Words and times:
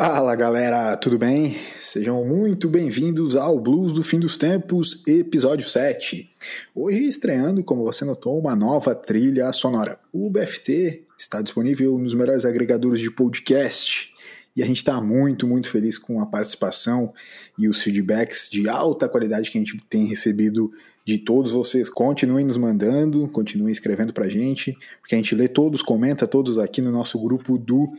Fala 0.00 0.36
galera, 0.36 0.96
tudo 0.96 1.18
bem? 1.18 1.56
Sejam 1.80 2.24
muito 2.24 2.68
bem-vindos 2.68 3.34
ao 3.34 3.58
Blues 3.58 3.90
do 3.90 4.00
Fim 4.00 4.20
dos 4.20 4.36
Tempos, 4.36 5.02
episódio 5.08 5.68
7. 5.68 6.30
Hoje 6.72 7.02
estreando, 7.02 7.64
como 7.64 7.82
você 7.82 8.04
notou, 8.04 8.38
uma 8.38 8.54
nova 8.54 8.94
trilha 8.94 9.52
sonora. 9.52 9.98
O 10.12 10.30
BFT 10.30 11.02
está 11.18 11.42
disponível 11.42 11.98
nos 11.98 12.14
melhores 12.14 12.44
agregadores 12.44 13.00
de 13.00 13.10
podcast 13.10 14.14
e 14.56 14.62
a 14.62 14.66
gente 14.66 14.76
está 14.76 15.00
muito, 15.00 15.48
muito 15.48 15.68
feliz 15.68 15.98
com 15.98 16.20
a 16.20 16.26
participação 16.26 17.12
e 17.58 17.66
os 17.66 17.82
feedbacks 17.82 18.48
de 18.48 18.68
alta 18.68 19.08
qualidade 19.08 19.50
que 19.50 19.58
a 19.58 19.60
gente 19.60 19.82
tem 19.90 20.06
recebido 20.06 20.70
de 21.04 21.18
todos 21.18 21.50
vocês. 21.50 21.90
Continuem 21.90 22.46
nos 22.46 22.56
mandando, 22.56 23.26
continuem 23.26 23.72
escrevendo 23.72 24.12
pra 24.12 24.28
gente, 24.28 24.78
porque 25.00 25.16
a 25.16 25.18
gente 25.18 25.34
lê 25.34 25.48
todos, 25.48 25.82
comenta 25.82 26.24
todos 26.24 26.56
aqui 26.56 26.80
no 26.80 26.92
nosso 26.92 27.18
grupo 27.18 27.58
do 27.58 27.92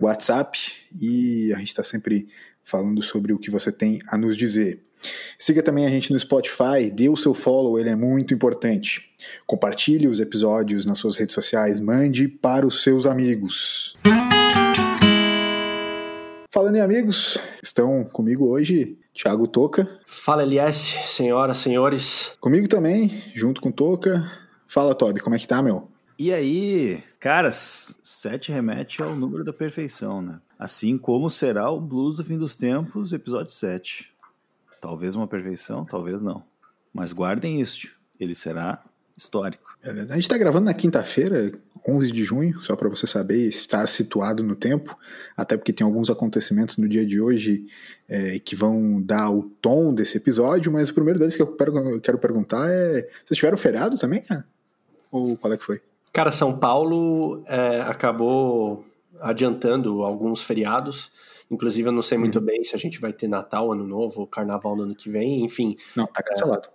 WhatsApp 0.00 0.58
e 1.00 1.52
a 1.54 1.58
gente 1.58 1.68
está 1.68 1.82
sempre 1.82 2.28
falando 2.62 3.00
sobre 3.02 3.32
o 3.32 3.38
que 3.38 3.50
você 3.50 3.70
tem 3.70 4.00
a 4.08 4.16
nos 4.16 4.36
dizer. 4.36 4.80
Siga 5.38 5.62
também 5.62 5.86
a 5.86 5.90
gente 5.90 6.12
no 6.12 6.18
Spotify, 6.18 6.90
dê 6.92 7.08
o 7.08 7.16
seu 7.16 7.34
follow, 7.34 7.78
ele 7.78 7.90
é 7.90 7.96
muito 7.96 8.34
importante. 8.34 9.10
Compartilhe 9.46 10.08
os 10.08 10.20
episódios 10.20 10.84
nas 10.86 10.98
suas 10.98 11.16
redes 11.16 11.34
sociais, 11.34 11.80
mande 11.80 12.28
para 12.28 12.66
os 12.66 12.82
seus 12.82 13.06
amigos. 13.06 13.96
Falando 16.50 16.76
em 16.76 16.80
amigos, 16.80 17.36
estão 17.62 18.04
comigo 18.04 18.46
hoje 18.46 18.98
Thiago 19.14 19.46
Toca. 19.46 19.88
Fala 20.06 20.42
Elias, 20.42 20.76
senhoras, 20.76 21.58
senhores. 21.58 22.32
Comigo 22.40 22.66
também, 22.66 23.22
junto 23.34 23.60
com 23.60 23.70
Toca. 23.70 24.30
Fala 24.66 24.94
Toby, 24.94 25.20
como 25.20 25.36
é 25.36 25.38
que 25.38 25.46
tá, 25.46 25.62
meu? 25.62 25.88
E 26.18 26.32
aí, 26.32 27.02
caras, 27.26 27.98
sete 28.04 28.52
remete 28.52 29.02
ao 29.02 29.16
número 29.16 29.42
da 29.42 29.52
perfeição, 29.52 30.22
né? 30.22 30.38
Assim 30.56 30.96
como 30.96 31.28
será 31.28 31.68
o 31.68 31.80
Blues 31.80 32.14
do 32.14 32.24
Fim 32.24 32.38
dos 32.38 32.54
Tempos, 32.54 33.12
episódio 33.12 33.50
7. 33.50 34.14
Talvez 34.80 35.16
uma 35.16 35.26
perfeição, 35.26 35.84
talvez 35.84 36.22
não. 36.22 36.44
Mas 36.94 37.12
guardem 37.12 37.60
isso, 37.60 37.88
ele 38.20 38.32
será 38.32 38.80
histórico. 39.16 39.76
É, 39.82 39.90
a 39.90 40.14
gente 40.14 40.20
está 40.20 40.38
gravando 40.38 40.66
na 40.66 40.74
quinta-feira, 40.74 41.50
11 41.88 42.12
de 42.12 42.22
junho, 42.22 42.62
só 42.62 42.76
para 42.76 42.88
você 42.88 43.08
saber 43.08 43.48
estar 43.48 43.88
situado 43.88 44.44
no 44.44 44.54
tempo, 44.54 44.96
até 45.36 45.56
porque 45.56 45.72
tem 45.72 45.84
alguns 45.84 46.08
acontecimentos 46.08 46.76
no 46.76 46.88
dia 46.88 47.04
de 47.04 47.20
hoje 47.20 47.66
é, 48.08 48.38
que 48.38 48.54
vão 48.54 49.02
dar 49.02 49.32
o 49.32 49.50
tom 49.60 49.92
desse 49.92 50.16
episódio, 50.16 50.70
mas 50.70 50.90
o 50.90 50.94
primeiro 50.94 51.18
deles 51.18 51.34
que 51.34 51.42
eu 51.42 51.56
quero 52.00 52.18
perguntar 52.18 52.70
é: 52.70 53.00
vocês 53.24 53.36
tiveram 53.36 53.58
feriado 53.58 53.98
também, 53.98 54.22
cara? 54.22 54.46
Ou 55.10 55.36
qual 55.36 55.52
é 55.52 55.56
que 55.56 55.64
foi? 55.64 55.80
Cara, 56.16 56.30
São 56.30 56.58
Paulo 56.58 57.44
é, 57.46 57.82
acabou 57.82 58.86
adiantando 59.20 60.02
alguns 60.02 60.42
feriados. 60.42 61.12
Inclusive, 61.50 61.90
eu 61.90 61.92
não 61.92 62.00
sei 62.00 62.16
muito 62.16 62.38
uhum. 62.38 62.44
bem 62.46 62.64
se 62.64 62.74
a 62.74 62.78
gente 62.78 62.98
vai 62.98 63.12
ter 63.12 63.28
Natal, 63.28 63.70
Ano 63.70 63.86
Novo, 63.86 64.26
Carnaval 64.26 64.74
no 64.74 64.84
ano 64.84 64.94
que 64.94 65.10
vem, 65.10 65.44
enfim. 65.44 65.76
Não, 65.94 66.06
tá 66.06 66.22
cancelado. 66.22 66.70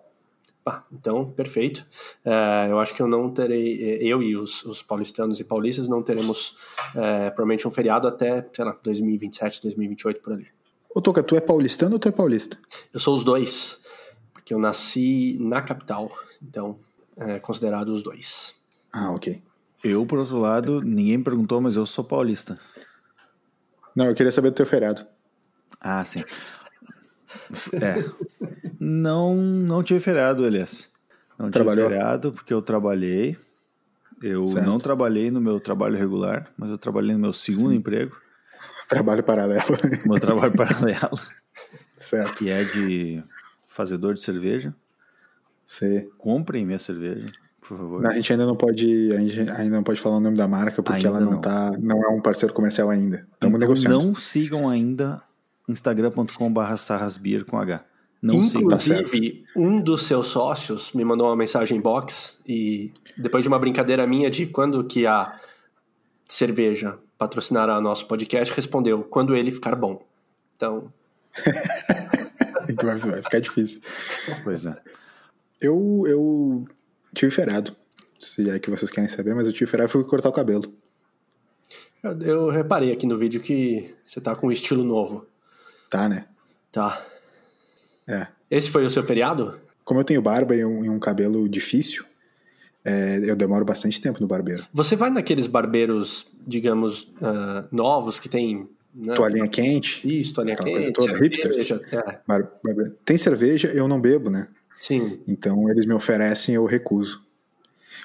É, 0.70 0.74
então, 0.92 1.26
perfeito. 1.32 1.88
É, 2.24 2.68
eu 2.70 2.78
acho 2.78 2.94
que 2.94 3.02
eu 3.02 3.08
não 3.08 3.32
terei, 3.32 3.98
eu 4.00 4.22
e 4.22 4.38
os, 4.38 4.64
os 4.64 4.84
paulistanos 4.84 5.40
e 5.40 5.44
paulistas 5.44 5.90
não 5.90 6.04
teremos 6.04 6.56
é, 6.96 7.32
provavelmente 7.32 7.68
um 7.68 7.72
feriado 7.72 8.08
até, 8.08 8.48
sei 8.54 8.64
lá, 8.64 8.78
2027, 8.84 9.64
2028 9.64 10.22
por 10.22 10.34
ali. 10.34 10.46
Ô 10.94 11.02
Toca, 11.02 11.24
tu 11.24 11.36
é 11.36 11.42
paulistano 11.42 11.94
ou 11.94 12.00
tu 12.00 12.08
é 12.08 12.12
paulista? 12.12 12.60
Eu 12.94 13.00
sou 13.00 13.16
os 13.16 13.24
dois, 13.24 13.80
porque 14.34 14.54
eu 14.54 14.60
nasci 14.60 15.36
na 15.40 15.64
capital, 15.64 16.12
então 16.40 16.78
é 17.18 17.40
considerado 17.40 17.88
os 17.90 18.04
dois. 18.04 18.61
Ah, 18.94 19.12
ok. 19.12 19.42
Eu, 19.84 20.06
por 20.06 20.20
outro 20.20 20.38
lado, 20.38 20.82
ninguém 20.82 21.18
me 21.18 21.24
perguntou, 21.24 21.60
mas 21.60 21.76
eu 21.76 21.86
sou 21.86 22.04
paulista. 22.04 22.58
Não, 23.96 24.06
eu 24.06 24.16
queria 24.16 24.32
saber 24.32 24.52
do 24.52 24.56
teu 24.56 24.66
feriado. 24.66 25.06
Ah, 25.80 26.04
sim. 26.06 26.24
É. 27.82 27.96
Não, 28.80 29.36
não 29.36 29.84
tive 29.84 30.00
feriado, 30.00 30.46
Elias. 30.46 30.90
Não 31.38 31.50
Trabalhou? 31.50 31.88
tive 31.88 31.98
feriado 31.98 32.32
porque 32.32 32.54
eu 32.54 32.62
trabalhei. 32.62 33.38
Eu 34.22 34.48
certo. 34.48 34.66
não 34.66 34.78
trabalhei 34.78 35.32
no 35.32 35.42
meu 35.42 35.60
trabalho 35.60 35.98
regular, 35.98 36.52
mas 36.58 36.70
eu 36.70 36.78
trabalhei 36.78 37.14
no 37.14 37.20
meu 37.20 37.34
segundo 37.34 37.72
sim. 37.72 37.78
emprego. 37.78 38.16
Trabalho 38.88 39.24
paralelo. 39.24 39.78
Meu 40.06 40.20
trabalho 40.20 40.56
paralelo. 40.56 41.20
certo. 41.98 42.36
Que 42.36 42.50
é 42.50 42.64
de 42.64 43.24
fazedor 43.68 44.14
de 44.14 44.22
cerveja. 44.22 44.76
Sim. 45.66 46.10
Comprem 46.18 46.66
minha 46.66 46.80
cerveja 46.80 47.32
por 47.72 47.78
favor. 47.78 48.06
a 48.06 48.14
gente 48.14 48.34
ainda 48.34 48.46
não 48.46 48.56
pode, 48.56 49.14
a 49.16 49.20
gente 49.20 49.40
ainda 49.52 49.78
não 49.78 49.84
pode 49.84 50.02
falar 50.02 50.18
o 50.18 50.20
nome 50.20 50.36
da 50.36 50.46
marca 50.46 50.84
porque 50.84 50.98
ainda 50.98 51.08
ela 51.08 51.20
não, 51.22 51.32
não, 51.32 51.42
tá, 51.42 51.72
não 51.80 52.04
é 52.04 52.10
um 52.10 52.22
parceiro 52.22 52.54
comercial 52.54 52.90
ainda. 52.90 53.26
Estamos 53.34 53.56
então, 53.56 53.60
negociando. 53.60 54.06
Não 54.06 54.14
sigam 54.14 54.68
ainda 54.68 55.22
instagram.com/sarrasbeer 55.70 57.46
com 57.46 57.58
H. 57.58 57.86
Não 58.22 58.36
Inclusive, 58.36 59.46
um 59.56 59.82
dos 59.82 60.06
seus 60.06 60.28
sócios 60.28 60.92
me 60.92 61.06
mandou 61.06 61.28
uma 61.28 61.36
mensagem 61.36 61.78
em 61.78 61.82
box 61.82 62.38
e 62.46 62.92
depois 63.18 63.42
de 63.42 63.48
uma 63.48 63.58
brincadeira 63.58 64.06
minha 64.06 64.30
de 64.30 64.46
quando 64.46 64.84
que 64.84 65.08
a 65.08 65.40
cerveja 66.28 67.00
patrocinará 67.18 67.80
nosso 67.80 68.06
podcast, 68.06 68.54
respondeu 68.54 69.04
quando 69.04 69.34
ele 69.34 69.50
ficar 69.50 69.76
bom. 69.76 70.06
Então, 70.58 70.92
então 72.70 73.00
vai 73.00 73.22
ficar 73.22 73.40
difícil. 73.40 73.82
Pois 74.44 74.66
é. 74.66 74.74
Eu, 75.60 76.04
eu 76.06 76.66
tive 77.14 77.32
feriado. 77.32 77.76
Se 78.20 78.50
é 78.50 78.60
que 78.60 78.70
vocês 78.70 78.92
querem 78.92 79.10
saber, 79.10 79.34
mas 79.34 79.48
eu 79.48 79.54
tive 79.54 79.70
feriado 79.70 79.90
e 79.90 79.94
fui 79.94 80.04
cortar 80.04 80.30
o 80.30 80.34
cabelo. 80.34 80.72
Eu, 82.04 82.22
eu, 82.22 82.50
reparei 82.50 82.92
aqui 82.92 83.06
no 83.06 83.18
vídeo 83.18 83.42
que 83.42 83.94
você 84.04 84.20
tá 84.20 84.36
com 84.36 84.48
um 84.48 84.52
estilo 84.52 84.84
novo. 84.84 85.26
Tá, 85.90 86.10
né? 86.10 86.26
Tá. 86.72 87.04
É. 88.08 88.28
Esse 88.50 88.70
foi 88.70 88.86
o 88.86 88.90
seu 88.90 89.04
feriado? 89.04 89.60
Como 89.84 90.00
eu 90.00 90.04
tenho 90.04 90.22
barba 90.22 90.56
e 90.56 90.64
um, 90.66 90.86
e 90.86 90.90
um 90.90 91.00
cabelo 91.00 91.48
difícil, 91.48 92.06
é, 92.84 93.20
eu 93.24 93.36
demoro 93.36 93.64
bastante 93.64 94.02
tempo 94.02 94.20
no 94.20 94.28
barbeiro. 94.28 94.66
Você 94.74 94.96
vai 94.96 95.10
naqueles 95.10 95.48
barbeiros, 95.48 96.28
digamos, 96.46 97.04
uh, 97.04 97.68
novos 97.72 98.20
que 98.20 98.28
tem. 98.28 98.68
Né? 98.94 99.14
Toalhinha 99.14 99.48
quente. 99.48 100.02
Isso, 100.20 100.34
toalhinha 100.34 100.58
quente. 100.58 100.92
Toda, 100.92 101.14
cerveja, 101.14 101.82
é. 101.92 102.92
Tem 103.06 103.18
cerveja, 103.18 103.68
eu 103.70 103.88
não 103.88 104.02
bebo, 104.02 104.30
né? 104.30 104.48
Sim. 104.82 105.20
Então 105.28 105.70
eles 105.70 105.86
me 105.86 105.94
oferecem, 105.94 106.56
eu 106.56 106.66
recuso. 106.66 107.22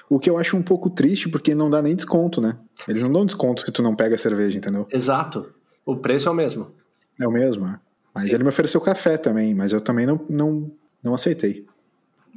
O 0.07 0.19
que 0.19 0.29
eu 0.29 0.37
acho 0.37 0.55
um 0.55 0.61
pouco 0.61 0.91
triste, 0.91 1.27
porque 1.27 1.55
não 1.55 1.71
dá 1.71 1.81
nem 1.81 1.95
desconto, 1.95 2.39
né? 2.39 2.55
Eles 2.87 3.01
não 3.01 3.11
dão 3.11 3.25
desconto 3.25 3.63
se 3.63 3.71
tu 3.71 3.81
não 3.81 3.95
pega 3.95 4.13
a 4.13 4.17
cerveja, 4.17 4.59
entendeu? 4.59 4.87
Exato. 4.91 5.51
O 5.83 5.95
preço 5.95 6.29
é 6.29 6.31
o 6.31 6.35
mesmo. 6.35 6.71
É 7.19 7.27
o 7.27 7.31
mesmo, 7.31 7.65
é. 7.65 7.79
Mas 8.13 8.29
Sim. 8.29 8.35
ele 8.35 8.43
me 8.43 8.49
ofereceu 8.49 8.79
café 8.79 9.17
também, 9.17 9.55
mas 9.55 9.73
eu 9.73 9.81
também 9.81 10.05
não, 10.05 10.23
não, 10.29 10.71
não 11.03 11.15
aceitei. 11.15 11.65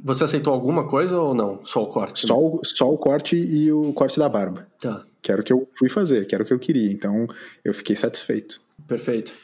Você 0.03 0.23
aceitou 0.23 0.51
alguma 0.51 0.87
coisa 0.87 1.19
ou 1.19 1.35
não? 1.35 1.63
Só 1.63 1.83
o 1.83 1.87
corte? 1.87 2.25
Só 2.25 2.39
o, 2.39 2.61
só 2.65 2.91
o 2.91 2.97
corte 2.97 3.35
e 3.35 3.71
o 3.71 3.93
corte 3.93 4.17
da 4.17 4.27
barba. 4.27 4.67
Tá. 4.79 5.03
Que 5.21 5.31
era 5.31 5.41
o 5.41 5.43
que 5.43 5.53
eu 5.53 5.69
fui 5.77 5.87
fazer, 5.87 6.25
que 6.25 6.33
era 6.33 6.43
o 6.43 6.47
que 6.47 6.53
eu 6.53 6.57
queria. 6.57 6.91
Então 6.91 7.27
eu 7.63 7.75
fiquei 7.75 7.95
satisfeito. 7.95 8.59
Perfeito. 8.87 9.35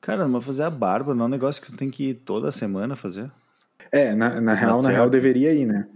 Cara, 0.00 0.26
mas 0.26 0.42
fazer 0.42 0.62
a 0.62 0.70
barba 0.70 1.14
não 1.14 1.24
é 1.24 1.28
um 1.28 1.30
negócio 1.30 1.60
que 1.60 1.70
tu 1.70 1.76
tem 1.76 1.90
que 1.90 2.10
ir 2.10 2.14
toda 2.14 2.50
semana 2.50 2.96
fazer? 2.96 3.30
É, 3.92 4.14
na, 4.14 4.40
na 4.40 4.54
real, 4.54 4.82
na 4.82 4.90
real 4.90 5.08
deveria 5.08 5.52
ir, 5.52 5.66
né? 5.66 5.86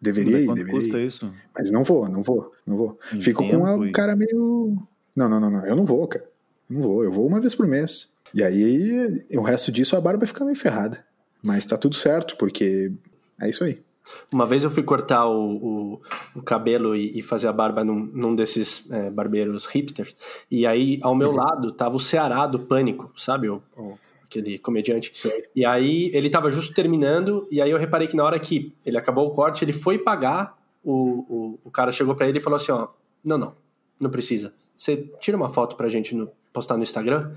Deveria 0.00 0.38
ir, 0.38 0.48
deveria 0.52 0.80
custa 0.80 0.98
ir. 1.00 1.06
isso? 1.06 1.32
Mas 1.56 1.70
não 1.70 1.82
vou, 1.82 2.08
não 2.08 2.22
vou, 2.22 2.52
não 2.66 2.76
vou. 2.76 2.98
Em 3.12 3.20
Fico 3.20 3.48
com 3.48 3.62
o 3.62 3.92
cara 3.92 4.14
meio. 4.14 4.76
Não, 5.16 5.28
não, 5.28 5.40
não, 5.40 5.50
não. 5.50 5.66
Eu 5.66 5.74
não 5.74 5.84
vou, 5.84 6.06
cara. 6.06 6.24
Não 6.68 6.82
vou. 6.82 7.04
Eu 7.04 7.12
vou 7.12 7.26
uma 7.26 7.40
vez 7.40 7.54
por 7.54 7.66
mês. 7.66 8.08
E 8.32 8.42
aí, 8.42 9.24
o 9.32 9.42
resto 9.42 9.72
disso, 9.72 9.96
a 9.96 10.00
barba 10.00 10.26
fica 10.26 10.44
meio 10.44 10.56
ferrada. 10.56 11.04
Mas 11.42 11.64
tá 11.64 11.76
tudo 11.76 11.94
certo, 11.94 12.36
porque 12.36 12.92
é 13.40 13.48
isso 13.48 13.64
aí. 13.64 13.82
Uma 14.30 14.46
vez 14.46 14.64
eu 14.64 14.70
fui 14.70 14.82
cortar 14.82 15.26
o, 15.26 15.56
o, 15.56 16.00
o 16.36 16.42
cabelo 16.42 16.96
e, 16.96 17.18
e, 17.18 17.22
fazer 17.22 17.48
a 17.48 17.52
barba 17.52 17.84
num, 17.84 18.10
num 18.12 18.34
desses 18.34 18.90
é, 18.90 19.10
barbeiros 19.10 19.66
hipsters. 19.66 20.14
E 20.50 20.66
aí, 20.66 20.98
ao 21.02 21.14
meu 21.14 21.30
uhum. 21.30 21.36
lado, 21.36 21.72
tava 21.72 21.96
o 21.96 22.00
Ceará 22.00 22.46
do 22.46 22.58
Pânico, 22.58 23.12
sabe? 23.16 23.48
O, 23.48 23.62
o 23.76 23.98
aquele 24.28 24.58
comediante. 24.58 25.10
Sim. 25.12 25.30
E 25.56 25.64
aí 25.64 26.10
ele 26.12 26.30
tava 26.30 26.50
justo 26.50 26.74
terminando, 26.74 27.46
e 27.50 27.60
aí 27.60 27.70
eu 27.70 27.78
reparei 27.78 28.06
que 28.06 28.16
na 28.16 28.24
hora 28.24 28.38
que 28.38 28.72
ele 28.84 28.96
acabou 28.96 29.26
o 29.26 29.30
corte, 29.30 29.64
ele 29.64 29.72
foi 29.72 29.98
pagar, 29.98 30.56
o, 30.84 30.92
o, 30.92 31.58
o 31.64 31.70
cara 31.70 31.90
chegou 31.90 32.14
para 32.14 32.28
ele 32.28 32.38
e 32.38 32.40
falou 32.40 32.56
assim, 32.56 32.70
ó, 32.70 32.88
não, 33.24 33.38
não, 33.38 33.56
não 33.98 34.10
precisa. 34.10 34.54
Você 34.76 35.10
tira 35.18 35.36
uma 35.36 35.48
foto 35.48 35.74
pra 35.76 35.88
gente 35.88 36.14
no, 36.14 36.30
postar 36.52 36.76
no 36.76 36.82
Instagram? 36.82 37.32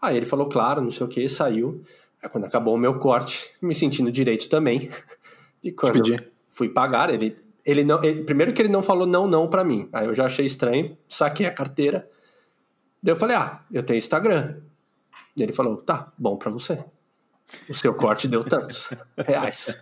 Aí 0.00 0.16
ele 0.16 0.26
falou, 0.26 0.48
claro, 0.48 0.80
não 0.80 0.92
sei 0.92 1.04
o 1.04 1.08
que, 1.08 1.28
saiu. 1.28 1.82
Aí 2.22 2.28
quando 2.28 2.44
acabou 2.44 2.74
o 2.74 2.78
meu 2.78 2.98
corte, 2.98 3.50
me 3.60 3.74
sentindo 3.74 4.12
direito 4.12 4.48
também. 4.48 4.88
E 5.60 5.72
quando 5.72 6.00
fui 6.48 6.68
pagar, 6.68 7.12
ele, 7.12 7.36
ele 7.66 7.82
não. 7.82 8.00
Ele, 8.04 8.22
primeiro 8.22 8.52
que 8.52 8.62
ele 8.62 8.68
não 8.68 8.80
falou 8.80 9.08
não, 9.08 9.26
não 9.26 9.50
para 9.50 9.64
mim. 9.64 9.88
Aí 9.92 10.06
eu 10.06 10.14
já 10.14 10.26
achei 10.26 10.46
estranho, 10.46 10.96
saquei 11.08 11.46
a 11.46 11.52
carteira. 11.52 12.08
Daí 13.02 13.12
eu 13.12 13.16
falei, 13.16 13.34
ah, 13.34 13.60
eu 13.72 13.82
tenho 13.82 13.98
Instagram. 13.98 14.60
E 15.38 15.42
ele 15.42 15.52
falou: 15.52 15.76
tá, 15.76 16.12
bom 16.18 16.36
para 16.36 16.50
você. 16.50 16.84
O 17.68 17.74
seu 17.74 17.94
corte 17.94 18.26
deu 18.26 18.44
tantos 18.44 18.90
reais. 19.16 19.78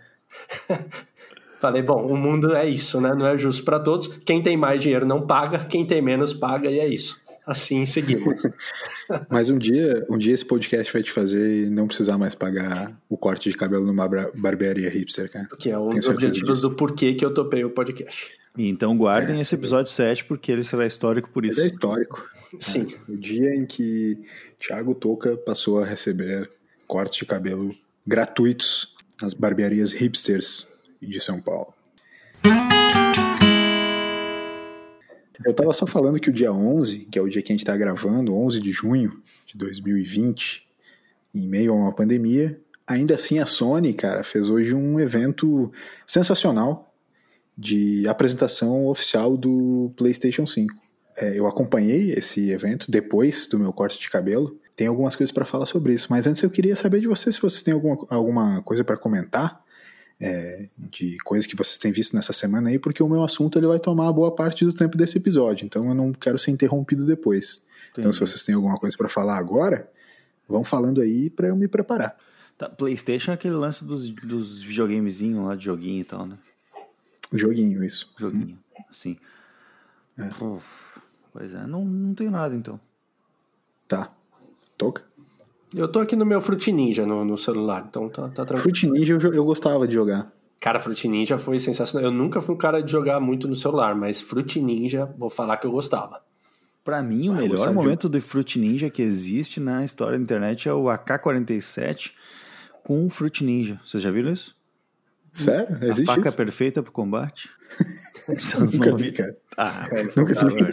Falei, 1.58 1.82
bom, 1.82 2.06
o 2.06 2.14
mundo 2.16 2.54
é 2.54 2.68
isso, 2.68 3.00
né? 3.00 3.14
Não 3.14 3.26
é 3.26 3.38
justo 3.38 3.64
para 3.64 3.80
todos. 3.80 4.08
Quem 4.24 4.42
tem 4.42 4.56
mais 4.56 4.82
dinheiro 4.82 5.06
não 5.06 5.26
paga, 5.26 5.64
quem 5.64 5.86
tem 5.86 6.02
menos 6.02 6.34
paga, 6.34 6.70
e 6.70 6.78
é 6.78 6.86
isso. 6.86 7.18
Assim 7.46 7.86
seguimos. 7.86 8.42
Mas 9.30 9.48
um 9.48 9.56
dia, 9.56 10.04
um 10.10 10.18
dia 10.18 10.34
esse 10.34 10.44
podcast 10.44 10.92
vai 10.92 11.02
te 11.02 11.12
fazer 11.12 11.70
não 11.70 11.86
precisar 11.86 12.18
mais 12.18 12.34
pagar 12.34 12.92
o 13.08 13.16
corte 13.16 13.48
de 13.48 13.56
cabelo 13.56 13.86
numa 13.86 14.08
barbearia 14.34 14.90
hipster, 14.90 15.30
cara. 15.30 15.46
Que 15.58 15.70
é 15.70 15.78
um 15.78 15.90
dos 15.90 16.08
objetivos 16.08 16.60
do 16.60 16.74
porquê 16.74 17.14
que 17.14 17.24
eu 17.24 17.32
topei 17.32 17.64
o 17.64 17.70
podcast. 17.70 18.32
Então 18.58 18.96
guardem 18.96 19.36
é, 19.36 19.40
esse 19.40 19.54
episódio 19.54 19.92
7, 19.92 20.24
porque 20.24 20.50
ele 20.50 20.64
será 20.64 20.86
histórico 20.86 21.30
por 21.30 21.44
isso. 21.44 21.60
Ele 21.60 21.68
é 21.68 21.70
histórico. 21.70 22.28
Sim. 22.58 22.94
É, 23.08 23.12
o 23.12 23.16
dia 23.16 23.54
em 23.54 23.64
que 23.64 24.18
Thiago 24.58 24.94
Toca 24.94 25.36
passou 25.36 25.82
a 25.82 25.86
receber 25.86 26.50
cortes 26.86 27.18
de 27.18 27.26
cabelo 27.26 27.74
gratuitos 28.06 28.94
nas 29.20 29.34
barbearias 29.34 29.92
hipsters 29.92 30.66
de 31.00 31.20
São 31.20 31.40
Paulo. 31.40 31.74
Eu 35.44 35.54
tava 35.54 35.72
só 35.72 35.86
falando 35.86 36.20
que 36.20 36.30
o 36.30 36.32
dia 36.32 36.52
11, 36.52 37.06
que 37.10 37.18
é 37.18 37.22
o 37.22 37.28
dia 37.28 37.42
que 37.42 37.52
a 37.52 37.56
gente 37.56 37.64
tá 37.64 37.76
gravando, 37.76 38.34
11 38.34 38.60
de 38.60 38.72
junho 38.72 39.20
de 39.46 39.56
2020, 39.56 40.66
em 41.34 41.46
meio 41.46 41.72
a 41.72 41.76
uma 41.76 41.92
pandemia, 41.92 42.58
ainda 42.86 43.14
assim 43.14 43.38
a 43.38 43.46
Sony, 43.46 43.92
cara, 43.92 44.22
fez 44.22 44.48
hoje 44.48 44.74
um 44.74 44.98
evento 44.98 45.70
sensacional 46.06 46.94
de 47.56 48.06
apresentação 48.08 48.86
oficial 48.86 49.36
do 49.36 49.92
PlayStation 49.96 50.46
5. 50.46 50.74
É, 51.16 51.38
eu 51.38 51.46
acompanhei 51.46 52.12
esse 52.12 52.50
evento 52.50 52.90
depois 52.90 53.46
do 53.46 53.58
meu 53.58 53.72
corte 53.72 53.98
de 53.98 54.10
cabelo. 54.10 54.58
Tem 54.76 54.86
algumas 54.86 55.16
coisas 55.16 55.32
para 55.32 55.46
falar 55.46 55.64
sobre 55.64 55.94
isso, 55.94 56.08
mas 56.10 56.26
antes 56.26 56.42
eu 56.42 56.50
queria 56.50 56.76
saber 56.76 57.00
de 57.00 57.08
vocês 57.08 57.34
se 57.34 57.40
vocês 57.40 57.62
têm 57.62 57.72
alguma, 57.72 58.06
alguma 58.10 58.62
coisa 58.62 58.84
para 58.84 58.98
comentar 58.98 59.64
é, 60.20 60.68
de 60.78 61.18
coisas 61.18 61.46
que 61.46 61.56
vocês 61.56 61.78
têm 61.78 61.92
visto 61.92 62.14
nessa 62.14 62.32
semana 62.32 62.70
aí, 62.70 62.78
porque 62.78 63.02
o 63.02 63.08
meu 63.08 63.22
assunto 63.22 63.58
ele 63.58 63.66
vai 63.66 63.78
tomar 63.78 64.10
boa 64.12 64.34
parte 64.34 64.64
do 64.64 64.72
tempo 64.72 64.96
desse 64.96 65.18
episódio, 65.18 65.64
então 65.64 65.86
eu 65.88 65.94
não 65.94 66.12
quero 66.12 66.38
ser 66.38 66.50
interrompido 66.50 67.04
depois. 67.04 67.62
Entendi. 67.90 68.00
Então, 68.00 68.12
se 68.12 68.20
vocês 68.20 68.42
têm 68.42 68.54
alguma 68.54 68.78
coisa 68.78 68.96
para 68.96 69.08
falar 69.08 69.38
agora, 69.38 69.90
vão 70.48 70.64
falando 70.64 71.00
aí 71.00 71.28
para 71.28 71.48
eu 71.48 71.56
me 71.56 71.68
preparar. 71.68 72.16
Tá, 72.56 72.68
PlayStation 72.68 73.32
é 73.32 73.34
aquele 73.34 73.54
lance 73.54 73.84
dos, 73.84 74.10
dos 74.10 74.62
videogamezinhos 74.62 75.46
lá, 75.46 75.54
de 75.54 75.64
joguinho 75.66 76.00
e 76.00 76.04
tal, 76.04 76.26
né? 76.26 76.38
Joguinho, 77.32 77.84
isso. 77.84 78.12
Joguinho, 78.18 78.58
hum. 78.78 78.82
sim. 78.90 79.16
É. 80.18 80.30
pois 81.32 81.52
é, 81.52 81.66
não, 81.66 81.84
não 81.84 82.14
tenho 82.14 82.30
nada 82.30 82.54
então. 82.54 82.80
Tá. 83.86 84.10
Toca? 84.78 85.04
Eu 85.74 85.88
tô 85.88 86.00
aqui 86.00 86.14
no 86.14 86.24
meu 86.24 86.40
Fruit 86.40 86.70
Ninja 86.72 87.06
no, 87.06 87.24
no 87.24 87.36
celular, 87.36 87.86
então 87.88 88.08
tá, 88.08 88.28
tá 88.28 88.44
tranquilo. 88.44 88.62
Fruit 88.62 88.86
Ninja 88.86 89.14
eu, 89.14 89.34
eu 89.34 89.44
gostava 89.44 89.86
de 89.86 89.94
jogar. 89.94 90.32
Cara, 90.60 90.80
Fruit 90.80 91.06
Ninja 91.08 91.38
foi 91.38 91.58
sensacional. 91.58 92.08
Eu 92.08 92.12
nunca 92.12 92.40
fui 92.40 92.54
um 92.54 92.58
cara 92.58 92.82
de 92.82 92.90
jogar 92.90 93.20
muito 93.20 93.46
no 93.46 93.56
celular, 93.56 93.94
mas 93.94 94.20
Fruit 94.20 94.60
Ninja, 94.60 95.12
vou 95.18 95.28
falar 95.28 95.56
que 95.56 95.66
eu 95.66 95.70
gostava. 95.70 96.20
Para 96.84 97.02
mim, 97.02 97.28
o 97.28 97.32
ah, 97.32 97.36
melhor 97.36 97.74
momento 97.74 98.08
de... 98.08 98.18
do 98.18 98.22
Fruit 98.22 98.58
Ninja 98.58 98.88
que 98.88 99.02
existe 99.02 99.58
na 99.58 99.84
história 99.84 100.16
da 100.16 100.22
internet 100.22 100.68
é 100.68 100.72
o 100.72 100.88
AK-47 100.88 102.12
com 102.82 103.04
o 103.04 103.10
Fruit 103.10 103.44
Ninja. 103.44 103.80
Vocês 103.84 104.02
já 104.02 104.10
viram 104.10 104.32
isso? 104.32 104.54
Sério? 105.32 105.78
Existe 105.82 106.10
A 106.10 106.14
faca 106.14 106.28
isso? 106.28 106.36
perfeita 106.36 106.82
pro 106.82 106.92
combate? 106.92 107.50
nunca 108.72 108.96
vi, 108.96 109.12
cara. 109.12 109.34
Ah, 109.56 109.88
é, 109.90 110.02
nunca 110.04 110.34
vi. 110.48 110.68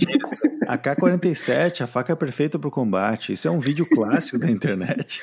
A 0.67 0.77
K-47, 0.77 1.81
a 1.81 1.88
faca 1.88 2.15
perfeita 2.15 2.57
pro 2.57 2.71
combate. 2.71 3.33
Isso 3.33 3.47
é 3.47 3.51
um 3.51 3.59
vídeo 3.59 3.85
clássico 3.89 4.39
da 4.39 4.50
internet. 4.50 5.21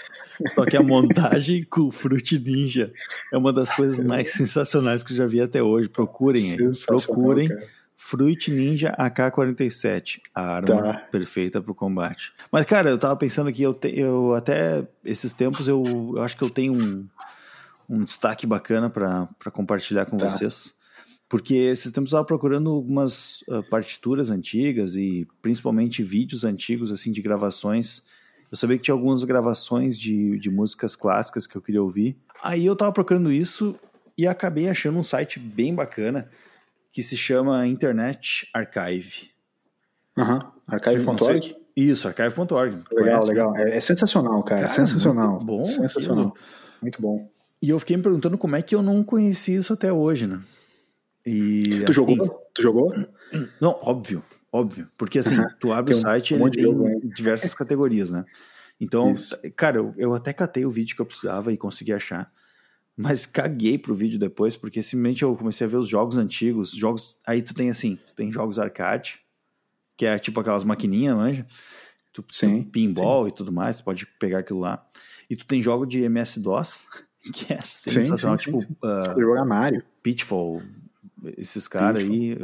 Só 0.49 0.65
que 0.65 0.77
a 0.77 0.83
montagem 0.83 1.65
com 1.65 1.83
o 1.83 1.91
Fruit 1.91 2.39
Ninja 2.39 2.93
é 3.33 3.37
uma 3.37 3.53
das 3.53 3.73
coisas 3.73 4.05
mais 4.05 4.33
sensacionais 4.33 5.03
que 5.03 5.13
eu 5.13 5.17
já 5.17 5.27
vi 5.27 5.41
até 5.41 5.63
hoje. 5.63 5.89
Procurem 5.89 6.53
aí. 6.53 6.59
Procurem. 6.87 7.49
Cara. 7.49 7.81
Fruit 8.03 8.51
Ninja 8.51 8.95
AK-47, 8.97 10.23
a 10.35 10.57
arma 10.57 10.83
tá. 10.83 10.95
perfeita 11.13 11.61
para 11.61 11.71
o 11.71 11.75
combate. 11.75 12.33
Mas, 12.51 12.65
cara, 12.65 12.89
eu 12.89 12.97
tava 12.97 13.15
pensando 13.15 13.51
aqui, 13.51 13.63
eu, 13.63 13.75
te, 13.75 13.93
eu 13.95 14.35
até 14.35 14.87
esses 15.05 15.35
tempos 15.35 15.69
eu, 15.69 15.83
eu 16.17 16.23
acho 16.23 16.35
que 16.35 16.43
eu 16.43 16.49
tenho 16.49 16.73
um, 16.73 17.07
um 17.87 18.03
destaque 18.03 18.47
bacana 18.47 18.89
para 18.89 19.51
compartilhar 19.53 20.07
com 20.07 20.17
tá. 20.17 20.31
vocês. 20.31 20.75
Porque 21.31 21.55
esses 21.55 21.93
tempos 21.93 22.11
eu 22.11 22.17
estava 22.17 22.25
procurando 22.25 22.71
algumas 22.71 23.43
uh, 23.43 23.63
partituras 23.71 24.31
antigas 24.31 24.97
e 24.97 25.29
principalmente 25.41 26.03
vídeos 26.03 26.43
antigos 26.43 26.91
assim 26.91 27.13
de 27.13 27.23
gravações. 27.23 28.03
Eu 28.51 28.57
sabia 28.57 28.77
que 28.77 28.83
tinha 28.83 28.95
algumas 28.95 29.23
gravações 29.23 29.97
de, 29.97 30.41
de 30.41 30.51
músicas 30.51 30.97
clássicas 30.97 31.47
que 31.47 31.57
eu 31.57 31.63
queria 31.63 31.81
ouvir. 31.81 32.19
Aí 32.43 32.67
eu 32.67 32.73
estava 32.73 32.91
procurando 32.91 33.31
isso 33.31 33.77
e 34.19 34.27
acabei 34.27 34.69
achando 34.69 34.99
um 34.99 35.05
site 35.05 35.39
bem 35.39 35.73
bacana 35.73 36.29
que 36.93 37.01
se 37.01 37.17
chama 37.17 37.65
Internet 37.65 38.49
Archive. 38.53 39.31
Aham, 40.19 40.35
uhum. 40.35 40.51
archive.org? 40.67 41.57
Isso, 41.77 42.09
archive.org. 42.09 42.83
Legal, 42.91 43.25
legal. 43.25 43.57
É, 43.57 43.77
é, 43.77 43.81
sensacional, 43.81 44.43
cara. 44.43 44.63
cara 44.63 44.73
sensacional. 44.73 45.35
Muito 45.35 45.47
bom. 45.47 45.63
Sensacional. 45.63 46.27
Aquilo. 46.27 46.45
Muito 46.83 47.01
bom. 47.01 47.31
E 47.63 47.71
eu 47.71 47.79
fiquei 47.79 47.97
me 47.97 48.03
perguntando 48.03 48.37
como 48.37 48.57
é 48.57 48.63
que 48.63 48.75
eu 48.75 48.83
não 48.83 49.05
conheci 49.05 49.55
isso 49.55 49.73
até 49.73 49.93
hoje, 49.93 50.27
né? 50.27 50.41
E, 51.25 51.81
tu 51.81 51.85
assim, 51.85 51.93
jogou? 51.93 52.51
Tu 52.55 52.63
jogou? 52.63 52.95
Não, 53.61 53.79
óbvio, 53.83 54.23
óbvio. 54.53 54.89
Porque 54.97 55.19
assim, 55.19 55.37
tu 55.61 55.73
abre 55.73 55.95
o 55.95 56.01
site 56.01 56.35
um 56.35 56.47
ele 56.47 56.51
tem 56.51 56.63
jogo, 56.65 57.01
diversas 57.15 57.55
categorias, 57.55 58.11
né? 58.11 58.25
Então, 58.81 59.13
Isso. 59.13 59.39
cara, 59.55 59.77
eu, 59.77 59.95
eu 59.99 60.15
até 60.15 60.33
catei 60.33 60.65
o 60.65 60.71
vídeo 60.71 60.97
que 60.97 61.03
eu 61.03 61.07
precisava 61.07 61.53
e 61.53 61.57
consegui 61.57 61.93
achar. 61.93 62.33
Mas 62.97 63.25
caguei 63.25 63.79
pro 63.79 63.95
vídeo 63.95 64.19
depois, 64.19 64.57
porque 64.57 64.83
simplesmente 64.83 65.23
eu 65.23 65.35
comecei 65.37 65.67
a 65.67 65.71
ver 65.71 65.77
os 65.77 65.89
jogos 65.89 66.17
antigos. 66.17 66.73
Jogos. 66.73 67.19
Aí 67.27 67.41
tu 67.41 67.55
tem 67.55 67.71
assim, 67.71 67.99
tu 68.07 68.15
tem 68.15 68.33
jogos 68.33 68.59
arcade, 68.59 69.21
que 69.97 70.07
é 70.07 70.19
tipo 70.19 70.41
aquelas 70.41 70.65
maquininhas, 70.65 71.17
manja? 71.17 71.47
Tu, 72.13 72.25
sim, 72.31 72.63
pinball 72.63 73.25
sim. 73.25 73.29
e 73.29 73.33
tudo 73.33 73.53
mais, 73.53 73.77
tu 73.77 73.85
pode 73.85 74.05
pegar 74.05 74.41
aquilo 74.41 74.61
lá. 74.61 74.85
E 75.29 75.37
tu 75.37 75.47
tem 75.47 75.63
jogo 75.63 75.87
de 75.87 76.03
MS-DOS, 76.03 76.87
que 77.33 77.53
é 77.53 77.63
sensacional, 77.63 78.37
sim, 78.37 78.53
sim, 78.53 78.59
tipo. 78.59 78.73
Uh, 78.85 79.21
jogar 79.21 79.45
Mario. 79.45 79.83
Pitfall, 80.03 80.61
esses 81.37 81.67
caras 81.69 82.03
aí. 82.03 82.37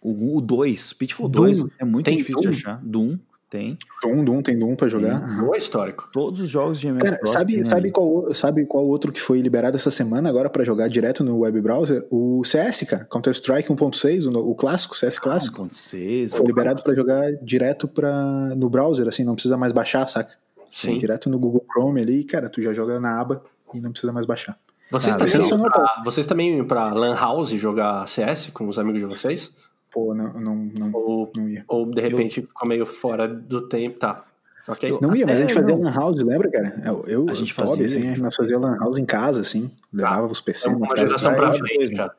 O 0.00 0.40
2, 0.40 0.94
Pitfall 0.94 1.28
2 1.28 1.64
é 1.78 1.84
muito 1.84 2.06
tem 2.06 2.16
difícil 2.16 2.42
Doom? 2.42 2.50
de 2.50 2.58
achar. 2.58 2.80
Doom, 2.82 3.18
tem. 3.52 3.78
Doom, 4.02 4.24
Doom, 4.24 4.42
tem 4.42 4.58
Doom 4.58 4.74
pra 4.74 4.88
jogar. 4.88 5.20
Doom 5.20 5.54
é 5.54 5.58
histórico. 5.58 6.08
Todos 6.10 6.40
os 6.40 6.48
jogos 6.48 6.80
de 6.80 6.88
MS 6.88 7.04
Cara, 7.04 7.26
sabe, 7.26 7.62
sabe, 7.66 7.90
qual, 7.90 8.32
sabe 8.32 8.64
qual 8.64 8.86
outro 8.86 9.12
que 9.12 9.20
foi 9.20 9.42
liberado 9.42 9.76
essa 9.76 9.90
semana 9.90 10.26
agora 10.28 10.48
para 10.48 10.64
jogar 10.64 10.88
direto 10.88 11.22
no 11.22 11.40
web 11.40 11.60
browser? 11.60 12.06
O 12.10 12.42
CS, 12.44 12.84
cara. 12.88 13.04
Counter-Strike 13.04 13.68
1.6, 13.68 14.24
o, 14.24 14.38
o, 14.38 14.54
clássico, 14.54 14.96
CS 14.96 15.18
clássico. 15.18 15.62
1.6. 15.64 16.30
Foi 16.30 16.46
liberado 16.46 16.82
para 16.82 16.94
jogar 16.94 17.30
direto 17.42 17.86
pra, 17.86 18.54
no 18.56 18.70
browser, 18.70 19.06
assim, 19.06 19.22
não 19.22 19.34
precisa 19.34 19.58
mais 19.58 19.72
baixar, 19.72 20.08
saca? 20.08 20.32
Sim. 20.70 20.98
Direto 20.98 21.28
no 21.28 21.38
Google 21.38 21.66
Chrome 21.70 22.00
ali, 22.00 22.24
cara, 22.24 22.48
tu 22.48 22.62
já 22.62 22.72
joga 22.72 22.98
na 22.98 23.20
aba 23.20 23.44
e 23.74 23.82
não 23.82 23.90
precisa 23.92 24.14
mais 24.14 24.24
baixar. 24.24 24.58
Vocês, 24.92 25.14
ah, 25.14 25.18
também 25.18 25.48
iam 25.48 25.62
pra, 25.62 26.02
vocês 26.04 26.26
também 26.26 26.56
iam 26.58 26.66
pra 26.66 26.92
Lan 26.92 27.14
House 27.14 27.48
jogar 27.50 28.06
CS 28.06 28.50
com 28.50 28.68
os 28.68 28.78
amigos 28.78 29.00
de 29.00 29.06
vocês? 29.06 29.50
Pô, 29.90 30.14
não, 30.14 30.34
não, 30.34 30.54
não, 30.54 30.92
ou, 30.92 31.32
não 31.34 31.48
ia. 31.48 31.64
Ou 31.66 31.86
de 31.86 32.00
repente 32.00 32.40
eu... 32.40 32.46
ficou 32.46 32.68
meio 32.68 32.84
fora 32.84 33.26
do 33.26 33.68
tempo, 33.68 33.98
tá. 33.98 34.24
Ok? 34.68 34.98
Não 35.00 35.16
ia, 35.16 35.26
mas 35.26 35.38
a 35.38 35.40
gente 35.40 35.54
fazia 35.54 35.76
Lan 35.76 35.92
House, 35.92 36.22
lembra, 36.22 36.50
cara? 36.50 36.82
Eu, 36.84 37.04
eu 37.06 37.26
a 37.30 37.34
gente 37.34 37.54
fazia, 37.54 37.86
assim, 37.86 38.20
nós 38.20 38.36
fazia 38.36 38.58
Lan 38.58 38.76
House 38.76 38.98
em 38.98 39.04
casa, 39.06 39.40
assim. 39.40 39.70
Levava 39.92 40.26
os 40.26 40.40
PC. 40.40 40.68
É 40.68 40.72
uma 40.72 40.86
geração 40.94 41.34
pra 41.34 41.54
frente 41.54 41.96
já. 41.96 42.14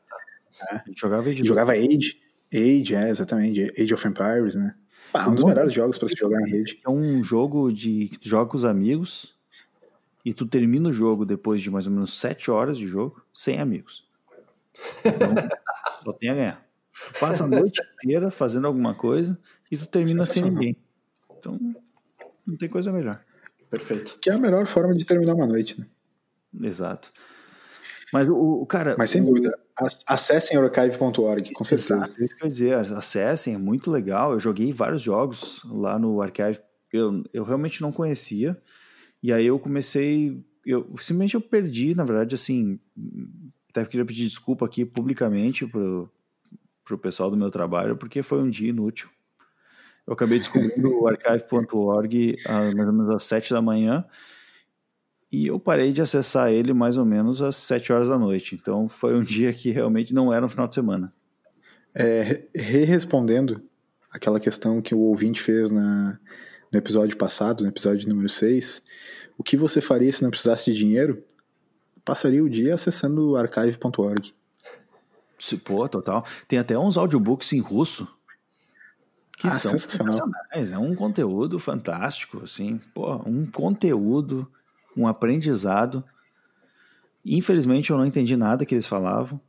É. 0.71 0.75
A 0.75 0.83
gente 0.87 0.99
jogava 0.99 1.29
Age. 1.29 1.45
Jogava 1.45 1.71
Age. 1.73 2.17
Age, 2.51 2.95
é, 2.95 3.09
exatamente. 3.09 3.71
Age 3.79 3.93
of 3.93 4.07
Empires, 4.07 4.55
né? 4.55 4.73
Ah, 5.13 5.29
um 5.29 5.35
dos 5.35 5.43
melhores 5.43 5.73
jogos 5.73 5.97
para 5.97 6.09
se 6.09 6.15
jogar 6.15 6.41
em 6.41 6.49
rede. 6.49 6.79
É 6.83 6.89
um 6.89 7.23
jogo 7.23 7.71
de 7.71 8.09
que 8.09 8.19
tu 8.19 8.27
joga 8.27 8.49
com 8.49 8.57
os 8.57 8.65
amigos 8.65 9.32
e 10.25 10.33
tu 10.33 10.45
termina 10.45 10.89
o 10.89 10.93
jogo 10.93 11.25
depois 11.25 11.61
de 11.61 11.69
mais 11.69 11.85
ou 11.85 11.93
menos 11.93 12.19
sete 12.19 12.49
horas 12.49 12.77
de 12.77 12.87
jogo 12.87 13.23
sem 13.33 13.59
amigos. 13.59 14.07
Então, 15.03 15.35
só 16.03 16.13
tem 16.13 16.29
a 16.29 16.35
ganhar. 16.35 16.65
Tu 16.91 17.19
passa 17.19 17.43
a 17.43 17.47
noite 17.47 17.81
inteira 18.03 18.31
fazendo 18.31 18.67
alguma 18.67 18.93
coisa 18.93 19.37
e 19.71 19.77
tu 19.77 19.87
termina 19.87 20.25
sem 20.25 20.43
ninguém. 20.43 20.77
Então, 21.37 21.59
não 22.45 22.55
tem 22.55 22.69
coisa 22.69 22.91
melhor. 22.91 23.21
Perfeito. 23.69 24.19
Que 24.19 24.29
é 24.29 24.33
a 24.33 24.37
melhor 24.37 24.65
forma 24.67 24.95
de 24.95 25.05
terminar 25.05 25.33
uma 25.33 25.47
noite, 25.47 25.79
né? 25.79 25.87
Exato. 26.61 27.11
Mas 28.11 28.29
o, 28.29 28.61
o 28.61 28.65
cara. 28.67 28.95
Mas 28.95 29.09
sem 29.09 29.21
o, 29.21 29.25
dúvida, 29.25 29.57
acessem 30.07 30.55
archive.org, 30.55 31.51
com 31.51 31.63
certeza. 31.63 31.95
Exato, 31.95 32.23
isso 32.23 32.35
que 32.35 32.43
eu 32.43 32.47
ia 32.47 32.51
dizer, 32.51 32.73
acessem, 32.95 33.55
é 33.55 33.57
muito 33.57 33.89
legal. 33.89 34.33
Eu 34.33 34.39
joguei 34.39 34.71
vários 34.71 35.01
jogos 35.01 35.63
lá 35.65 35.97
no 35.97 36.21
archive. 36.21 36.59
Eu, 36.91 37.23
eu 37.33 37.43
realmente 37.43 37.81
não 37.81 37.91
conhecia. 37.91 38.55
E 39.23 39.31
aí 39.31 39.45
eu 39.45 39.57
comecei, 39.57 40.37
eu 40.65 40.83
simplesmente 40.97 41.35
eu 41.35 41.41
perdi, 41.41 41.95
na 41.95 42.03
verdade, 42.03 42.35
assim, 42.35 42.77
até 43.69 43.85
queria 43.85 44.05
pedir 44.05 44.27
desculpa 44.27 44.65
aqui 44.65 44.83
publicamente 44.83 45.65
pro, 45.65 46.11
pro 46.83 46.97
pessoal 46.97 47.31
do 47.31 47.37
meu 47.37 47.49
trabalho, 47.49 47.95
porque 47.95 48.21
foi 48.21 48.43
um 48.43 48.49
dia 48.49 48.69
inútil. 48.69 49.09
Eu 50.05 50.13
acabei 50.13 50.37
descobrindo 50.39 50.89
o 50.89 51.07
archive.org 51.07 52.35
mais 52.75 52.87
ou 52.87 52.93
menos 52.93 53.09
às 53.09 53.23
sete 53.23 53.53
da 53.53 53.61
manhã 53.61 54.05
e 55.31 55.47
eu 55.47 55.59
parei 55.59 55.91
de 55.91 56.01
acessar 56.01 56.51
ele 56.51 56.73
mais 56.73 56.97
ou 56.97 57.05
menos 57.05 57.41
às 57.41 57.55
sete 57.55 57.93
horas 57.93 58.09
da 58.09 58.19
noite. 58.19 58.53
Então 58.53 58.89
foi 58.89 59.15
um 59.15 59.21
dia 59.21 59.53
que 59.53 59.71
realmente 59.71 60.13
não 60.13 60.33
era 60.33 60.45
um 60.45 60.49
final 60.49 60.67
de 60.67 60.75
semana. 60.75 61.13
É, 61.95 62.43
re 62.53 62.83
respondendo 62.83 63.61
aquela 64.11 64.39
questão 64.39 64.81
que 64.81 64.93
o 64.93 64.99
ouvinte 64.99 65.41
fez 65.41 65.71
na, 65.71 66.19
no 66.73 66.79
episódio 66.79 67.15
passado, 67.15 67.61
no 67.63 67.69
episódio 67.69 68.09
número 68.09 68.27
6, 68.27 68.81
o 69.37 69.43
que 69.43 69.55
você 69.55 69.79
faria 69.79 70.11
se 70.11 70.23
não 70.23 70.31
precisasse 70.31 70.65
de 70.65 70.73
dinheiro? 70.77 71.23
Passaria 72.03 72.43
o 72.43 72.49
dia 72.49 72.73
acessando 72.73 73.37
archive.org. 73.37 74.33
Se, 75.37 75.55
pô, 75.57 75.87
total. 75.87 76.25
Tem 76.47 76.57
até 76.57 76.77
uns 76.77 76.97
audiobooks 76.97 77.53
em 77.53 77.59
russo 77.59 78.07
que 79.37 79.47
Ah, 79.47 79.51
são 79.51 79.71
sensacional. 79.71 80.13
sensacionais. 80.13 80.71
É 80.71 80.77
um 80.77 80.95
conteúdo 80.95 81.59
fantástico, 81.59 82.43
assim. 82.43 82.79
Pô, 82.93 83.17
um 83.25 83.45
conteúdo, 83.45 84.51
um 84.97 85.05
aprendizado. 85.07 86.03
Infelizmente 87.23 87.91
eu 87.91 87.97
não 87.97 88.05
entendi 88.05 88.35
nada 88.35 88.65
que 88.65 88.73
eles 88.73 88.87
falavam, 88.87 89.39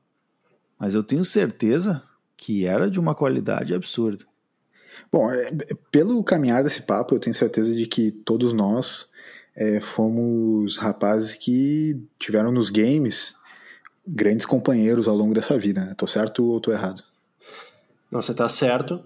mas 0.78 0.94
eu 0.94 1.02
tenho 1.02 1.24
certeza 1.24 2.02
que 2.36 2.66
era 2.66 2.90
de 2.90 3.00
uma 3.00 3.14
qualidade 3.14 3.74
absurda. 3.74 4.24
Bom, 5.12 5.30
é, 5.30 5.50
pelo 5.90 6.22
caminhar 6.24 6.62
desse 6.62 6.82
papo, 6.82 7.14
eu 7.14 7.20
tenho 7.20 7.34
certeza 7.34 7.74
de 7.74 7.86
que 7.86 8.10
todos 8.10 8.52
nós 8.52 9.08
é, 9.56 9.80
fomos 9.80 10.76
rapazes 10.76 11.34
que 11.34 12.00
tiveram 12.18 12.50
nos 12.50 12.70
games 12.70 13.36
grandes 14.06 14.44
companheiros 14.44 15.08
ao 15.08 15.16
longo 15.16 15.34
dessa 15.34 15.58
vida. 15.58 15.84
Né? 15.84 15.94
Tô 15.96 16.06
certo 16.06 16.44
ou 16.44 16.60
tô 16.60 16.72
errado? 16.72 17.02
Não, 18.10 18.20
você 18.20 18.32
está 18.32 18.48
certo. 18.48 19.02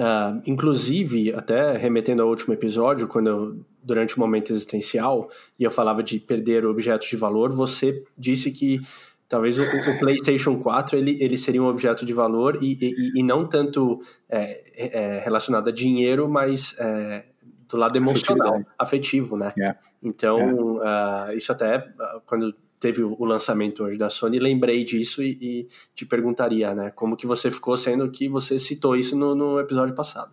Ah, 0.00 0.40
inclusive, 0.46 1.34
até 1.34 1.76
remetendo 1.76 2.22
ao 2.22 2.28
último 2.28 2.54
episódio, 2.54 3.08
quando 3.08 3.26
eu, 3.28 3.56
durante 3.82 4.16
o 4.16 4.20
momento 4.20 4.52
existencial, 4.52 5.28
e 5.58 5.64
eu 5.64 5.72
falava 5.72 6.04
de 6.04 6.20
perder 6.20 6.64
objetos 6.64 7.08
de 7.08 7.16
valor, 7.16 7.52
você 7.52 8.04
disse 8.16 8.52
que 8.52 8.80
talvez 9.28 9.58
o, 9.58 9.62
o 9.62 9.98
PlayStation 9.98 10.58
4 10.58 10.96
ele, 10.96 11.16
ele 11.20 11.36
seria 11.36 11.62
um 11.62 11.66
objeto 11.66 12.04
de 12.04 12.12
valor 12.12 12.58
e, 12.62 12.78
e, 12.80 13.20
e 13.20 13.22
não 13.22 13.46
tanto 13.46 14.00
é, 14.28 14.62
é, 14.76 15.20
relacionado 15.20 15.68
a 15.68 15.72
dinheiro, 15.72 16.28
mas 16.28 16.74
é, 16.78 17.24
do 17.68 17.76
lado 17.76 17.96
emocional, 17.96 18.64
afetivo, 18.78 19.36
né? 19.36 19.52
É. 19.60 19.76
Então, 20.02 20.80
ah, 20.82 21.30
isso 21.34 21.52
até 21.52 21.92
ah, 22.00 22.20
quando 22.24 22.54
teve 22.80 23.02
o 23.02 23.24
lançamento 23.24 23.82
hoje 23.82 23.98
da 23.98 24.08
Sony, 24.08 24.38
lembrei 24.38 24.84
disso 24.84 25.22
e, 25.22 25.38
e 25.40 25.68
te 25.94 26.06
perguntaria, 26.06 26.74
né? 26.74 26.90
Como 26.90 27.16
que 27.16 27.26
você 27.26 27.50
ficou, 27.50 27.76
sendo 27.76 28.10
que 28.10 28.28
você 28.28 28.58
citou 28.58 28.96
isso 28.96 29.16
no, 29.16 29.34
no 29.34 29.60
episódio 29.60 29.94
passado. 29.94 30.32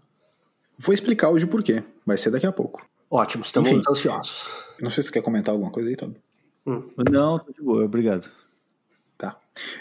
Vou 0.77 0.93
explicar 0.93 1.29
hoje 1.29 1.45
por 1.45 1.63
quê. 1.63 1.83
Vai 2.05 2.17
ser 2.17 2.29
daqui 2.29 2.45
a 2.45 2.51
pouco. 2.51 2.85
Ótimo, 3.09 3.43
estamos 3.43 3.69
Enfim. 3.69 3.81
ansiosos. 3.89 4.49
Não 4.79 4.89
sei 4.89 5.03
se 5.03 5.09
você 5.09 5.13
quer 5.13 5.21
comentar 5.21 5.53
alguma 5.53 5.71
coisa 5.71 5.89
aí, 5.89 5.95
Toby. 5.95 6.17
Não, 7.09 7.39
tô 7.39 7.51
de 7.51 7.61
boa, 7.61 7.83
obrigado. 7.83 8.29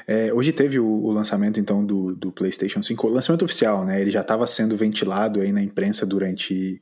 É, 0.07 0.33
hoje 0.33 0.53
teve 0.53 0.79
o, 0.79 0.87
o 0.87 1.11
lançamento, 1.11 1.59
então, 1.59 1.85
do, 1.85 2.15
do 2.15 2.33
PlayStation 2.33 2.83
5. 2.83 3.07
O 3.07 3.11
lançamento 3.11 3.45
oficial, 3.45 3.85
né? 3.85 4.01
Ele 4.01 4.11
já 4.11 4.21
estava 4.21 4.47
sendo 4.47 4.77
ventilado 4.77 5.41
aí 5.41 5.53
na 5.53 5.63
imprensa 5.63 6.07
durante 6.07 6.81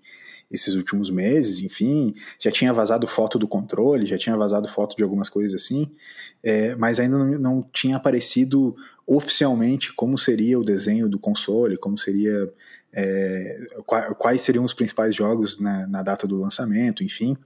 esses 0.51 0.75
últimos 0.75 1.11
meses, 1.11 1.61
enfim. 1.61 2.15
Já 2.39 2.51
tinha 2.51 2.73
vazado 2.73 3.07
foto 3.07 3.39
do 3.39 3.49
controle, 3.49 4.05
já 4.05 4.19
tinha 4.19 4.37
vazado 4.37 4.69
foto 4.69 4.95
de 4.95 5.03
algumas 5.03 5.29
coisas 5.29 5.55
assim. 5.55 5.91
é, 6.43 6.77
mas 6.77 7.01
ainda 7.01 7.17
não, 7.17 7.39
não 7.39 7.69
tinha 7.73 7.97
aparecido 7.97 8.77
oficialmente 9.07 9.93
como 9.95 10.19
seria 10.19 10.59
o 10.59 10.65
desenho 10.65 11.09
do 11.09 11.19
console, 11.19 11.77
como 11.77 11.97
seria... 11.99 12.53
é, 12.95 13.59
qua- 13.87 14.15
quais 14.15 14.43
seriam 14.43 14.65
os 14.65 14.75
principais 14.75 15.15
jogos 15.15 15.59
na, 15.59 15.87
na 15.87 16.03
data 16.03 16.27
do 16.27 16.37
lançamento, 16.37 17.03
enfim. 17.03 17.37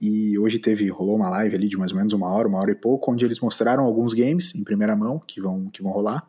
E 0.00 0.38
hoje 0.38 0.58
teve, 0.58 0.88
rolou 0.88 1.16
uma 1.16 1.28
live 1.30 1.54
ali 1.56 1.68
de 1.68 1.76
mais 1.76 1.92
ou 1.92 1.98
menos 1.98 2.12
uma 2.12 2.28
hora, 2.32 2.48
uma 2.48 2.58
hora 2.58 2.70
e 2.70 2.74
pouco, 2.74 3.12
onde 3.12 3.24
eles 3.24 3.40
mostraram 3.40 3.84
alguns 3.84 4.14
games 4.14 4.54
em 4.54 4.64
primeira 4.64 4.96
mão 4.96 5.18
que 5.18 5.40
vão, 5.40 5.66
que 5.66 5.82
vão 5.82 5.92
rolar, 5.92 6.28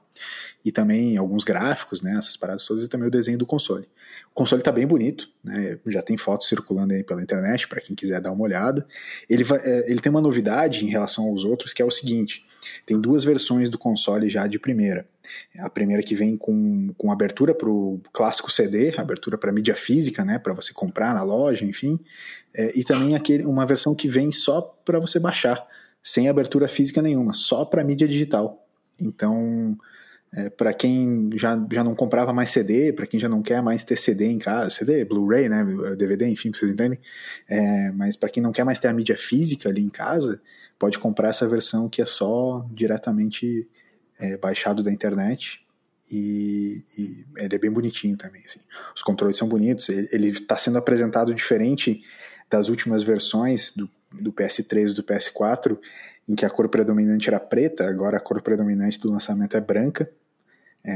e 0.63 0.71
também 0.71 1.15
alguns 1.17 1.43
gráficos, 1.43 2.01
né, 2.01 2.15
essas 2.17 2.35
paradas 2.35 2.65
todas, 2.65 2.83
e 2.83 2.89
também 2.89 3.07
o 3.07 3.11
desenho 3.11 3.37
do 3.37 3.45
console. 3.45 3.87
O 4.31 4.35
console 4.35 4.61
tá 4.61 4.71
bem 4.71 4.85
bonito, 4.85 5.29
né, 5.43 5.79
já 5.87 6.01
tem 6.01 6.17
fotos 6.17 6.47
circulando 6.47 6.93
aí 6.93 7.03
pela 7.03 7.21
internet, 7.21 7.67
para 7.67 7.79
quem 7.79 7.95
quiser 7.95 8.19
dar 8.19 8.31
uma 8.31 8.43
olhada. 8.43 8.85
Ele, 9.29 9.43
vai- 9.43 9.61
é, 9.63 9.89
ele 9.89 9.99
tem 9.99 10.09
uma 10.09 10.21
novidade 10.21 10.83
em 10.83 10.89
relação 10.89 11.25
aos 11.25 11.45
outros, 11.45 11.73
que 11.73 11.81
é 11.81 11.85
o 11.85 11.91
seguinte, 11.91 12.43
tem 12.85 12.99
duas 12.99 13.23
versões 13.23 13.69
do 13.69 13.77
console 13.77 14.29
já 14.29 14.45
de 14.45 14.59
primeira. 14.59 15.07
A 15.59 15.69
primeira 15.69 16.03
que 16.03 16.15
vem 16.15 16.37
com, 16.37 16.93
com 16.97 17.11
abertura 17.11 17.53
para 17.53 17.69
o 17.69 18.01
clássico 18.11 18.51
CD, 18.51 18.93
abertura 18.97 19.37
para 19.37 19.51
mídia 19.51 19.75
física, 19.75 20.23
né, 20.23 20.39
para 20.39 20.53
você 20.53 20.73
comprar 20.73 21.13
na 21.13 21.23
loja, 21.23 21.65
enfim. 21.65 21.99
É, 22.53 22.77
e 22.77 22.83
também 22.83 23.15
aquele, 23.15 23.45
uma 23.45 23.65
versão 23.65 23.93
que 23.95 24.07
vem 24.07 24.31
só 24.31 24.61
para 24.61 24.99
você 24.99 25.19
baixar, 25.19 25.65
sem 26.01 26.29
abertura 26.29 26.67
física 26.67 27.01
nenhuma, 27.01 27.33
só 27.33 27.65
para 27.65 27.83
mídia 27.83 28.07
digital. 28.07 28.65
Então, 28.99 29.77
é, 30.31 30.49
para 30.49 30.73
quem 30.73 31.29
já, 31.35 31.59
já 31.71 31.83
não 31.83 31.95
comprava 31.95 32.31
mais 32.31 32.51
CD, 32.51 32.93
para 32.93 33.07
quem 33.07 33.19
já 33.19 33.27
não 33.27 33.41
quer 33.41 33.61
mais 33.63 33.83
ter 33.83 33.97
CD 33.97 34.27
em 34.27 34.37
casa, 34.37 34.69
CD, 34.69 35.03
Blu-ray, 35.03 35.49
né, 35.49 35.65
DVD, 35.97 36.27
enfim, 36.27 36.51
vocês 36.53 36.69
entendem? 36.69 36.99
É, 37.47 37.91
mas 37.91 38.15
para 38.15 38.29
quem 38.29 38.41
não 38.43 38.51
quer 38.51 38.63
mais 38.63 38.77
ter 38.77 38.87
a 38.87 38.93
mídia 38.93 39.17
física 39.17 39.69
ali 39.69 39.81
em 39.81 39.89
casa, 39.89 40.39
pode 40.77 40.99
comprar 40.99 41.29
essa 41.29 41.47
versão 41.47 41.89
que 41.89 42.01
é 42.01 42.05
só 42.05 42.65
diretamente 42.71 43.67
é, 44.19 44.37
baixado 44.37 44.83
da 44.83 44.91
internet. 44.91 45.61
E, 46.11 46.83
e 46.97 47.25
ele 47.37 47.55
é 47.55 47.59
bem 47.59 47.71
bonitinho 47.71 48.17
também. 48.17 48.43
Assim. 48.43 48.59
Os 48.95 49.01
controles 49.01 49.37
são 49.37 49.47
bonitos. 49.47 49.89
Ele 49.89 50.29
está 50.29 50.57
sendo 50.57 50.77
apresentado 50.77 51.33
diferente 51.33 52.03
das 52.49 52.67
últimas 52.67 53.03
versões 53.03 53.73
do, 53.75 53.87
do 54.11 54.33
PS3 54.33 54.91
e 54.91 54.95
do 54.95 55.03
PS4, 55.03 55.77
em 56.27 56.35
que 56.35 56.45
a 56.45 56.49
cor 56.49 56.67
predominante 56.67 57.27
era 57.29 57.39
preta, 57.39 57.87
agora 57.87 58.17
a 58.17 58.19
cor 58.19 58.41
predominante 58.41 58.99
do 58.99 59.11
lançamento 59.11 59.55
é 59.55 59.61
branca. 59.61 60.11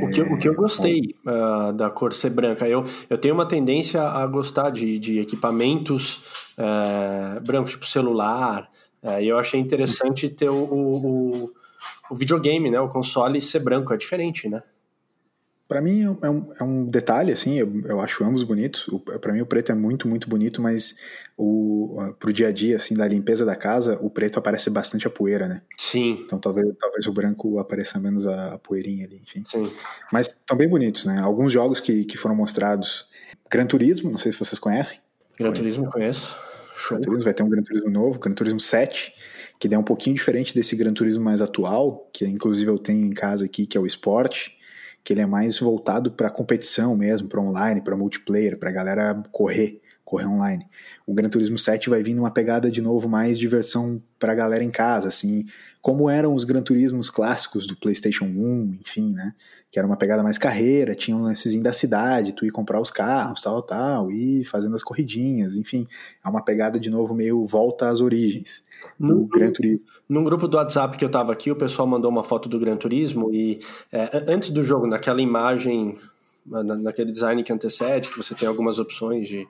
O 0.01 0.09
que, 0.09 0.21
o 0.21 0.39
que 0.39 0.47
eu 0.47 0.55
gostei 0.55 1.13
ah, 1.27 1.71
da 1.71 1.89
cor 1.89 2.13
ser 2.13 2.29
branca, 2.29 2.67
eu, 2.67 2.85
eu 3.09 3.17
tenho 3.17 3.33
uma 3.35 3.45
tendência 3.47 4.01
a 4.01 4.25
gostar 4.25 4.69
de, 4.71 4.97
de 4.97 5.19
equipamentos 5.19 6.23
eh, 6.57 7.35
brancos, 7.45 7.71
tipo 7.71 7.85
celular, 7.85 8.71
eh, 9.03 9.23
e 9.23 9.27
eu 9.27 9.37
achei 9.37 9.59
interessante 9.59 10.29
ter 10.29 10.49
o, 10.49 10.55
o, 10.55 11.43
o- 11.45 11.53
o 12.13 12.15
videogame, 12.15 12.69
né, 12.69 12.79
o 12.79 12.87
console 12.87 13.41
ser 13.41 13.59
branco, 13.59 13.91
é 13.91 13.97
diferente, 13.97 14.47
né? 14.47 14.61
Para 15.67 15.81
mim 15.81 16.03
é 16.21 16.29
um, 16.29 16.51
é 16.59 16.63
um 16.63 16.85
detalhe, 16.85 17.31
assim, 17.31 17.57
eu, 17.57 17.81
eu 17.85 17.99
acho 17.99 18.23
ambos 18.23 18.43
bonitos. 18.43 18.85
Para 19.19 19.33
mim 19.33 19.41
o 19.41 19.45
preto 19.45 19.71
é 19.71 19.75
muito, 19.75 20.07
muito 20.07 20.29
bonito, 20.29 20.61
mas 20.61 20.99
o, 21.35 21.97
pro 22.19 22.31
dia 22.31 22.49
a 22.49 22.51
dia, 22.51 22.75
assim, 22.75 22.93
da 22.93 23.07
limpeza 23.07 23.43
da 23.43 23.55
casa, 23.55 23.97
o 23.99 24.09
preto 24.09 24.37
aparece 24.37 24.69
bastante 24.69 25.07
a 25.07 25.09
poeira, 25.09 25.47
né? 25.47 25.63
Sim, 25.75 26.19
Então 26.25 26.37
talvez, 26.37 26.67
talvez 26.79 27.07
o 27.07 27.13
branco 27.13 27.57
apareça 27.57 27.97
menos 27.97 28.27
a, 28.27 28.53
a 28.53 28.59
poeirinha 28.59 29.07
ali, 29.07 29.21
enfim. 29.23 29.41
sim. 29.49 29.63
Mas 30.11 30.27
estão 30.27 30.55
bem 30.55 30.69
bonitos, 30.69 31.05
né? 31.05 31.19
Alguns 31.19 31.51
jogos 31.51 31.79
que, 31.79 32.05
que 32.05 32.17
foram 32.17 32.35
mostrados. 32.35 33.07
Gran 33.49 33.65
Turismo, 33.65 34.11
não 34.11 34.19
sei 34.19 34.31
se 34.31 34.37
vocês 34.37 34.59
conhecem. 34.59 34.99
Gran 35.39 35.53
Turismo 35.53 35.89
conheço. 35.89 36.37
Show. 36.75 36.97
Gran 36.97 37.01
Turismo 37.05 37.23
vai 37.23 37.33
ter 37.33 37.41
um 37.41 37.49
Gran 37.49 37.63
Turismo 37.63 37.89
novo, 37.89 38.19
Gran 38.19 38.33
Turismo 38.33 38.59
7, 38.59 39.11
que 39.59 39.73
é 39.73 39.77
um 39.77 39.83
pouquinho 39.83 40.15
diferente 40.15 40.53
desse 40.53 40.75
Gran 40.75 40.93
Turismo 40.93 41.23
mais 41.23 41.41
atual, 41.41 42.09
que 42.13 42.25
inclusive 42.25 42.69
eu 42.69 42.77
tenho 42.77 43.05
em 43.05 43.13
casa 43.13 43.45
aqui, 43.45 43.65
que 43.65 43.77
é 43.77 43.81
o 43.81 43.85
Sport, 43.85 44.49
que 45.03 45.13
ele 45.13 45.21
é 45.21 45.25
mais 45.25 45.59
voltado 45.59 46.11
para 46.11 46.29
competição 46.29 46.95
mesmo, 46.95 47.27
para 47.27 47.41
online, 47.41 47.81
para 47.81 47.95
multiplayer, 47.95 48.57
para 48.57 48.71
galera 48.71 49.23
correr, 49.31 49.81
correr 50.13 50.27
online. 50.27 50.65
O 51.07 51.13
Gran 51.13 51.27
Turismo 51.29 51.57
7 51.57 51.89
vai 51.89 52.03
vir 52.03 52.13
numa 52.13 52.29
pegada 52.29 52.69
de 52.69 52.81
novo 52.81 53.09
mais 53.09 53.39
diversão 53.39 53.99
para 54.19 54.35
galera 54.35 54.63
em 54.63 54.69
casa, 54.69 55.07
assim, 55.07 55.45
como 55.81 56.07
eram 56.09 56.35
os 56.35 56.43
Gran 56.43 56.61
Turismos 56.61 57.09
clássicos 57.09 57.65
do 57.65 57.75
PlayStation 57.75 58.25
1, 58.25 58.77
enfim, 58.81 59.11
né? 59.11 59.33
Que 59.71 59.79
era 59.79 59.87
uma 59.87 59.97
pegada 59.97 60.21
mais 60.21 60.37
carreira, 60.37 60.93
tinha 60.93 61.17
um 61.17 61.23
lancezinho 61.23 61.63
da 61.63 61.73
cidade, 61.73 62.31
tu 62.33 62.45
ir 62.45 62.51
comprar 62.51 62.79
os 62.79 62.91
carros, 62.91 63.41
tal, 63.41 63.59
tal, 63.63 64.11
e 64.11 64.45
fazendo 64.45 64.75
as 64.75 64.83
corridinhas, 64.83 65.55
enfim. 65.55 65.87
É 66.23 66.29
uma 66.29 66.43
pegada 66.43 66.79
de 66.79 66.91
novo 66.91 67.15
meio 67.15 67.43
volta 67.47 67.89
às 67.89 67.99
origens. 67.99 68.61
No- 68.99 69.21
O 69.23 69.25
Gran 69.25 69.51
Turismo. 69.51 69.81
Num 70.07 70.23
grupo 70.23 70.47
do 70.47 70.57
WhatsApp 70.57 70.95
que 70.95 71.03
eu 71.03 71.09
tava 71.09 71.31
aqui, 71.33 71.49
o 71.49 71.55
pessoal 71.55 71.87
mandou 71.87 72.11
uma 72.11 72.23
foto 72.23 72.47
do 72.47 72.59
Gran 72.59 72.77
Turismo 72.77 73.33
e 73.33 73.59
é, 73.91 74.15
an- 74.15 74.25
antes 74.35 74.51
do 74.51 74.63
jogo, 74.63 74.85
naquela 74.85 75.21
imagem, 75.21 75.97
na- 76.45 76.63
naquele 76.63 77.11
design 77.11 77.41
que 77.43 77.51
antecede, 77.51 78.09
que 78.09 78.17
você 78.17 78.35
tem 78.35 78.47
algumas 78.47 78.77
opções 78.77 79.27
de 79.27 79.47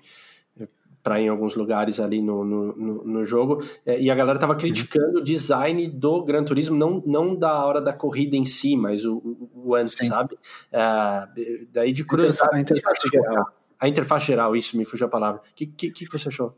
para 1.03 1.19
ir 1.19 1.25
em 1.25 1.27
alguns 1.27 1.53
lugares 1.55 1.99
ali 1.99 2.21
no, 2.21 2.45
no, 2.45 2.75
no, 2.75 3.03
no 3.03 3.23
jogo, 3.25 3.61
é, 3.85 3.99
e 3.99 4.09
a 4.09 4.15
galera 4.15 4.39
tava 4.39 4.55
criticando 4.55 5.19
o 5.19 5.23
design 5.23 5.85
do 5.87 6.23
Gran 6.23 6.43
Turismo, 6.45 6.75
não, 6.77 7.03
não 7.05 7.35
da 7.35 7.65
hora 7.65 7.81
da 7.81 7.91
corrida 7.91 8.37
em 8.37 8.45
si, 8.45 8.77
mas 8.77 9.05
o, 9.05 9.21
o- 9.53 9.75
antes, 9.75 9.95
Sim. 9.97 10.07
sabe? 10.07 10.37
É, 10.71 11.27
daí 11.73 11.91
de 11.91 12.05
curiosidade... 12.05 12.55
A 12.55 12.59
interface 12.61 13.09
geral. 13.09 13.45
A 13.79 13.87
interface 13.89 14.25
geral, 14.25 14.55
isso, 14.55 14.77
me 14.77 14.85
fugiu 14.85 15.05
a 15.07 15.09
palavra. 15.09 15.41
O 15.41 15.53
que, 15.53 15.65
que, 15.65 15.91
que 15.91 16.11
você 16.11 16.29
achou? 16.29 16.55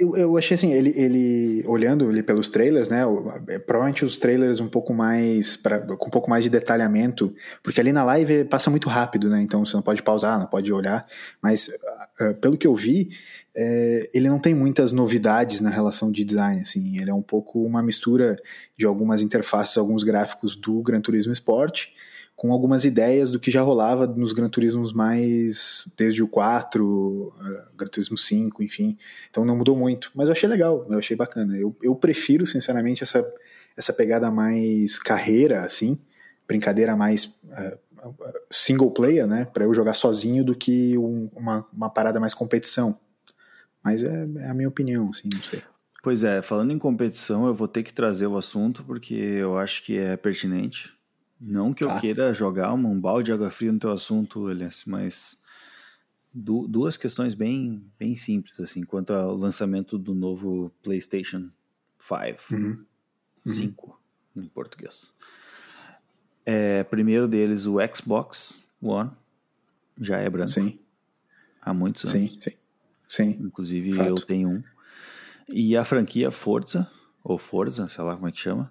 Eu, 0.00 0.16
eu 0.16 0.36
achei 0.36 0.54
assim, 0.54 0.72
ele, 0.72 0.92
ele 0.96 1.64
olhando 1.66 2.08
ali 2.08 2.22
pelos 2.22 2.48
trailers, 2.48 2.88
né? 2.88 3.02
é, 3.48 3.58
Provavelmente 3.58 4.04
os 4.04 4.16
trailers 4.16 4.60
um 4.60 4.68
pouco 4.68 4.94
mais. 4.94 5.56
Pra, 5.56 5.80
com 5.80 6.06
um 6.06 6.10
pouco 6.10 6.30
mais 6.30 6.44
de 6.44 6.50
detalhamento, 6.50 7.34
porque 7.64 7.80
ali 7.80 7.92
na 7.92 8.04
live 8.04 8.44
passa 8.44 8.70
muito 8.70 8.88
rápido, 8.88 9.28
né? 9.28 9.42
Então 9.42 9.66
você 9.66 9.74
não 9.74 9.82
pode 9.82 10.00
pausar, 10.00 10.38
não 10.38 10.46
pode 10.46 10.72
olhar. 10.72 11.04
Mas 11.42 11.68
ah, 12.20 12.34
pelo 12.40 12.56
que 12.56 12.66
eu 12.66 12.76
vi, 12.76 13.08
é, 13.60 14.08
ele 14.14 14.28
não 14.28 14.38
tem 14.38 14.54
muitas 14.54 14.92
novidades 14.92 15.60
na 15.60 15.68
relação 15.68 16.12
de 16.12 16.22
design, 16.22 16.62
assim. 16.62 16.96
Ele 17.00 17.10
é 17.10 17.14
um 17.14 17.22
pouco 17.22 17.64
uma 17.64 17.82
mistura 17.82 18.36
de 18.76 18.86
algumas 18.86 19.20
interfaces, 19.20 19.76
alguns 19.76 20.04
gráficos 20.04 20.54
do 20.54 20.80
Gran 20.80 21.00
Turismo 21.00 21.32
Sport 21.32 21.88
com 22.36 22.52
algumas 22.52 22.84
ideias 22.84 23.32
do 23.32 23.40
que 23.40 23.50
já 23.50 23.62
rolava 23.62 24.06
nos 24.06 24.32
Gran 24.32 24.48
Turismos 24.48 24.92
mais 24.92 25.92
desde 25.98 26.22
o 26.22 26.28
4, 26.28 26.84
uh, 26.86 27.76
Gran 27.76 27.88
Turismo 27.88 28.16
5, 28.16 28.62
enfim. 28.62 28.96
Então 29.28 29.44
não 29.44 29.56
mudou 29.56 29.76
muito, 29.76 30.12
mas 30.14 30.28
eu 30.28 30.32
achei 30.32 30.48
legal, 30.48 30.86
eu 30.88 31.00
achei 31.00 31.16
bacana. 31.16 31.58
Eu, 31.58 31.76
eu 31.82 31.96
prefiro, 31.96 32.46
sinceramente, 32.46 33.02
essa, 33.02 33.26
essa 33.76 33.92
pegada 33.92 34.30
mais 34.30 35.00
carreira, 35.00 35.64
assim, 35.64 35.98
brincadeira 36.46 36.96
mais 36.96 37.24
uh, 37.24 38.14
single 38.52 38.92
player, 38.92 39.26
né, 39.26 39.44
para 39.44 39.64
eu 39.64 39.74
jogar 39.74 39.94
sozinho 39.94 40.44
do 40.44 40.54
que 40.54 40.96
um, 40.96 41.28
uma, 41.34 41.66
uma 41.72 41.90
parada 41.90 42.20
mais 42.20 42.34
competição. 42.34 42.96
Mas 43.88 44.04
é, 44.04 44.28
é, 44.36 44.50
a 44.50 44.54
minha 44.54 44.68
opinião, 44.68 45.10
assim, 45.10 45.28
não 45.32 45.42
sei. 45.42 45.62
Pois 46.02 46.22
é, 46.22 46.42
falando 46.42 46.72
em 46.72 46.78
competição, 46.78 47.46
eu 47.46 47.54
vou 47.54 47.66
ter 47.66 47.82
que 47.82 47.92
trazer 47.92 48.26
o 48.26 48.36
assunto 48.36 48.84
porque 48.84 49.14
eu 49.14 49.56
acho 49.56 49.82
que 49.82 49.96
é 49.96 50.16
pertinente. 50.16 50.92
Não 51.40 51.72
que 51.72 51.84
tá. 51.84 51.94
eu 51.94 52.00
queira 52.00 52.34
jogar 52.34 52.72
um 52.74 53.00
balde 53.00 53.26
de 53.26 53.32
água 53.32 53.50
fria 53.50 53.72
no 53.72 53.78
teu 53.78 53.92
assunto, 53.92 54.50
Elias, 54.50 54.84
mas 54.86 55.40
du 56.32 56.66
duas 56.68 56.96
questões 56.96 57.34
bem, 57.34 57.82
bem 57.98 58.14
simples, 58.16 58.58
assim, 58.60 58.82
quanto 58.82 59.12
ao 59.12 59.34
lançamento 59.34 59.96
do 59.98 60.14
novo 60.14 60.70
PlayStation 60.82 61.50
5. 62.00 62.54
Uhum. 62.54 62.84
5, 63.46 64.00
uhum. 64.36 64.42
em 64.42 64.48
português. 64.48 65.14
É, 66.44 66.82
primeiro 66.84 67.28
deles, 67.28 67.66
o 67.66 67.76
Xbox 67.94 68.64
One, 68.80 69.10
já 70.00 70.18
é 70.18 70.28
branco. 70.28 70.50
Sim. 70.50 70.78
Há 71.60 71.74
muitos 71.74 72.04
anos. 72.04 72.32
Sim, 72.32 72.40
sim. 72.40 72.56
Sim. 73.08 73.36
Inclusive 73.40 73.92
Fato. 73.94 74.08
eu 74.08 74.16
tenho 74.16 74.48
um. 74.50 74.62
E 75.48 75.76
a 75.76 75.84
franquia 75.84 76.30
Forza, 76.30 76.88
ou 77.24 77.38
Forza, 77.38 77.88
sei 77.88 78.04
lá 78.04 78.14
como 78.14 78.28
é 78.28 78.32
que 78.32 78.38
chama, 78.38 78.70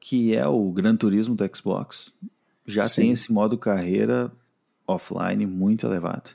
que 0.00 0.34
é 0.34 0.46
o 0.46 0.70
Gran 0.72 0.96
Turismo 0.96 1.34
do 1.34 1.56
Xbox, 1.56 2.18
já 2.66 2.82
sim. 2.82 3.02
tem 3.02 3.10
esse 3.12 3.32
modo 3.32 3.56
carreira 3.56 4.32
offline 4.86 5.46
muito 5.46 5.86
elevado. 5.86 6.30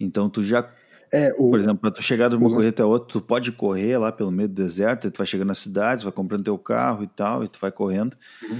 Então 0.00 0.30
tu 0.30 0.42
já 0.42 0.62
é, 1.12 1.32
o, 1.36 1.50
Por 1.50 1.58
exemplo, 1.58 1.78
para 1.78 1.90
tu 1.90 2.02
chegar 2.02 2.28
de 2.28 2.36
uma 2.36 2.48
corrida 2.48 2.70
até 2.70 2.84
outra, 2.84 3.08
tu 3.12 3.20
pode 3.20 3.52
correr 3.52 3.96
lá 3.96 4.10
pelo 4.10 4.30
meio 4.30 4.48
do 4.48 4.54
deserto, 4.54 5.10
tu 5.10 5.16
vai 5.16 5.26
chegando 5.26 5.48
na 5.48 5.54
cidade, 5.54 6.04
vai 6.04 6.12
comprando 6.12 6.44
teu 6.44 6.58
carro 6.58 7.04
e 7.04 7.06
tal, 7.06 7.44
e 7.44 7.48
tu 7.48 7.58
vai 7.60 7.70
correndo. 7.70 8.16
Uhum. 8.42 8.58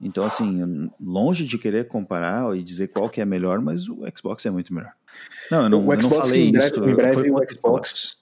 Então, 0.00 0.26
assim, 0.26 0.90
longe 1.00 1.44
de 1.44 1.56
querer 1.56 1.86
comparar 1.86 2.54
e 2.56 2.62
dizer 2.62 2.88
qual 2.88 3.08
que 3.08 3.20
é 3.20 3.24
melhor, 3.24 3.60
mas 3.60 3.88
o 3.88 4.02
Xbox 4.14 4.44
é 4.44 4.50
muito 4.50 4.74
melhor. 4.74 4.92
Não, 5.50 5.64
eu 5.64 5.68
não, 5.68 5.88
o 5.88 6.00
Xbox, 6.00 6.28
não 6.28 6.36
em 6.36 6.52
breve, 6.52 6.74
isso. 6.74 6.84
Em 6.84 6.94
breve 6.94 7.30
o 7.30 7.50
Xbox, 7.50 8.16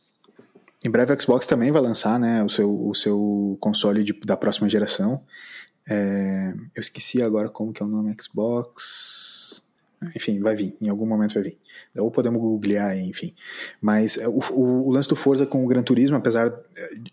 em 0.85 0.91
breve 0.91 1.13
o 1.13 1.21
Xbox 1.21 1.47
também 1.47 1.71
vai 1.71 1.81
lançar, 1.81 2.19
né, 2.19 2.43
o 2.43 2.49
seu, 2.49 2.89
o 2.89 2.95
seu 2.95 3.57
console 3.61 4.03
de, 4.03 4.13
da 4.25 4.37
próxima 4.37 4.69
geração. 4.69 5.23
É, 5.89 6.55
eu 6.75 6.81
esqueci 6.81 7.23
agora 7.23 7.49
como 7.49 7.73
que 7.73 7.83
é 7.83 7.87
o 7.87 7.89
nome 7.89 8.15
Xbox. 8.21 9.63
Enfim, 10.17 10.41
vai 10.41 10.57
vir, 10.57 10.77
em 10.81 10.89
algum 10.89 11.07
momento 11.07 11.35
vai 11.35 11.45
vir. 11.45 11.59
Ou 11.97 12.11
podemos 12.11 12.41
googlear, 12.41 12.97
enfim. 12.99 13.35
Mas 13.81 14.17
é, 14.17 14.27
o, 14.27 14.41
o, 14.51 14.89
o 14.89 14.91
lance 14.91 15.09
do 15.09 15.15
Forza 15.15 15.47
com 15.47 15.65
o 15.65 15.69
Gran 15.69 15.83
Turismo, 15.83 16.17
apesar. 16.17 16.53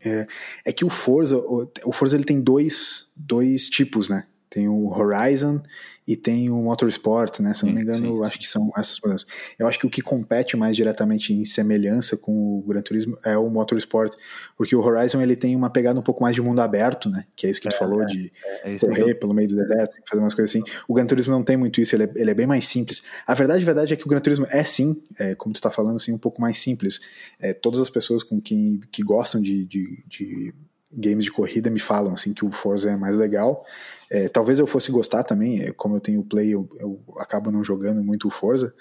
É, 0.04 0.28
é 0.66 0.72
que 0.72 0.84
o 0.84 0.90
Forza, 0.90 1.38
o, 1.38 1.70
o 1.86 1.92
Forza 1.92 2.16
ele 2.16 2.24
tem 2.24 2.42
dois, 2.42 3.12
dois 3.16 3.70
tipos, 3.70 4.10
né? 4.10 4.26
Tem 4.50 4.68
o 4.68 4.90
Horizon 4.90 5.62
e 6.10 6.18
tem 6.18 6.50
o 6.50 6.56
Motorsport, 6.56 7.40
né? 7.40 7.54
Se 7.54 7.64
não 7.68 7.72
me 7.72 7.84
engano, 7.84 8.18
sim, 8.18 8.24
acho 8.24 8.40
que 8.40 8.48
são 8.48 8.72
essas 8.76 9.00
mudanças. 9.00 9.28
Eu 9.60 9.68
acho 9.68 9.78
que 9.78 9.86
o 9.86 9.90
que 9.92 10.02
compete 10.02 10.58
mais 10.58 10.76
diretamente 10.76 11.36
em 11.36 11.46
semelhança 11.46 12.18
com 12.18 12.58
o 12.58 12.64
Gran 12.68 12.82
Turismo 12.82 13.16
é 13.24 13.38
o 13.38 13.48
Motorsport, 13.48 14.16
porque 14.58 14.76
o 14.76 14.82
Horizon 14.82 15.22
ele 15.22 15.36
tem 15.36 15.56
uma 15.56 15.70
pegada 15.70 16.00
um 16.00 16.02
pouco 16.02 16.24
mais 16.24 16.34
de 16.34 16.42
mundo 16.42 16.62
aberto, 16.62 17.12
né? 17.12 17.26
Que 17.36 17.46
é 17.46 17.52
isso 17.52 17.62
que 17.62 17.70
tu 17.70 17.76
é, 17.76 17.78
falou, 17.78 18.02
é, 18.02 18.06
de 18.08 18.34
é, 18.64 18.74
é 18.74 18.80
correr 18.80 19.14
pelo 19.14 19.36
meio 19.36 19.50
do 19.50 19.56
deserto, 19.56 19.98
fazer 20.10 20.20
umas 20.20 20.34
coisas 20.34 20.50
assim. 20.50 20.64
O 20.88 20.96
Gran 20.96 21.06
Turismo 21.06 21.32
não 21.32 21.44
tem 21.44 21.56
muito 21.56 21.80
isso, 21.80 21.96
ele 21.96 22.06
é, 22.06 22.12
ele 22.16 22.32
é 22.32 22.34
bem 22.34 22.48
mais 22.48 22.68
simples. 22.68 23.04
A 23.28 23.36
verdade, 23.36 23.62
a 23.62 23.66
verdade 23.66 23.94
é 23.94 23.96
que 23.96 24.06
o 24.08 24.10
Gran 24.10 24.20
Turismo 24.20 24.48
é 24.50 24.64
sim, 24.64 25.00
como 25.38 25.54
tu 25.54 25.62
tá 25.62 25.70
falando, 25.70 25.98
assim, 25.98 26.12
um 26.12 26.18
pouco 26.18 26.42
mais 26.42 26.58
simples. 26.58 27.00
É, 27.40 27.54
todas 27.54 27.80
as 27.80 27.90
pessoas 27.92 28.24
com 28.24 28.42
quem 28.42 28.82
que 28.92 29.04
gostam 29.04 29.40
de, 29.40 29.64
de, 29.64 30.04
de 30.08 30.56
games 30.92 31.26
de 31.26 31.32
corrida 31.32 31.70
me 31.70 31.80
falam 31.80 32.14
assim 32.14 32.34
que 32.34 32.46
o 32.46 32.50
Forza 32.50 32.90
é 32.90 32.96
mais 32.96 33.16
legal. 33.16 33.66
É, 34.10 34.28
talvez 34.28 34.60
eu 34.60 34.68
fosse 34.68 34.92
gostar 34.92 35.24
também, 35.24 35.62
é, 35.62 35.72
como 35.72 35.96
eu 35.96 36.00
tenho 36.00 36.22
o 36.22 36.26
Play, 36.26 36.52
eu, 36.52 36.68
eu 36.80 37.00
acabo 37.18 37.52
não 37.52 37.64
jogando 37.64 38.04
muito 38.04 38.28
o 38.28 38.32
Forza, 38.32 38.74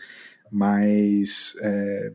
mas 0.51 1.55
é, 1.61 2.12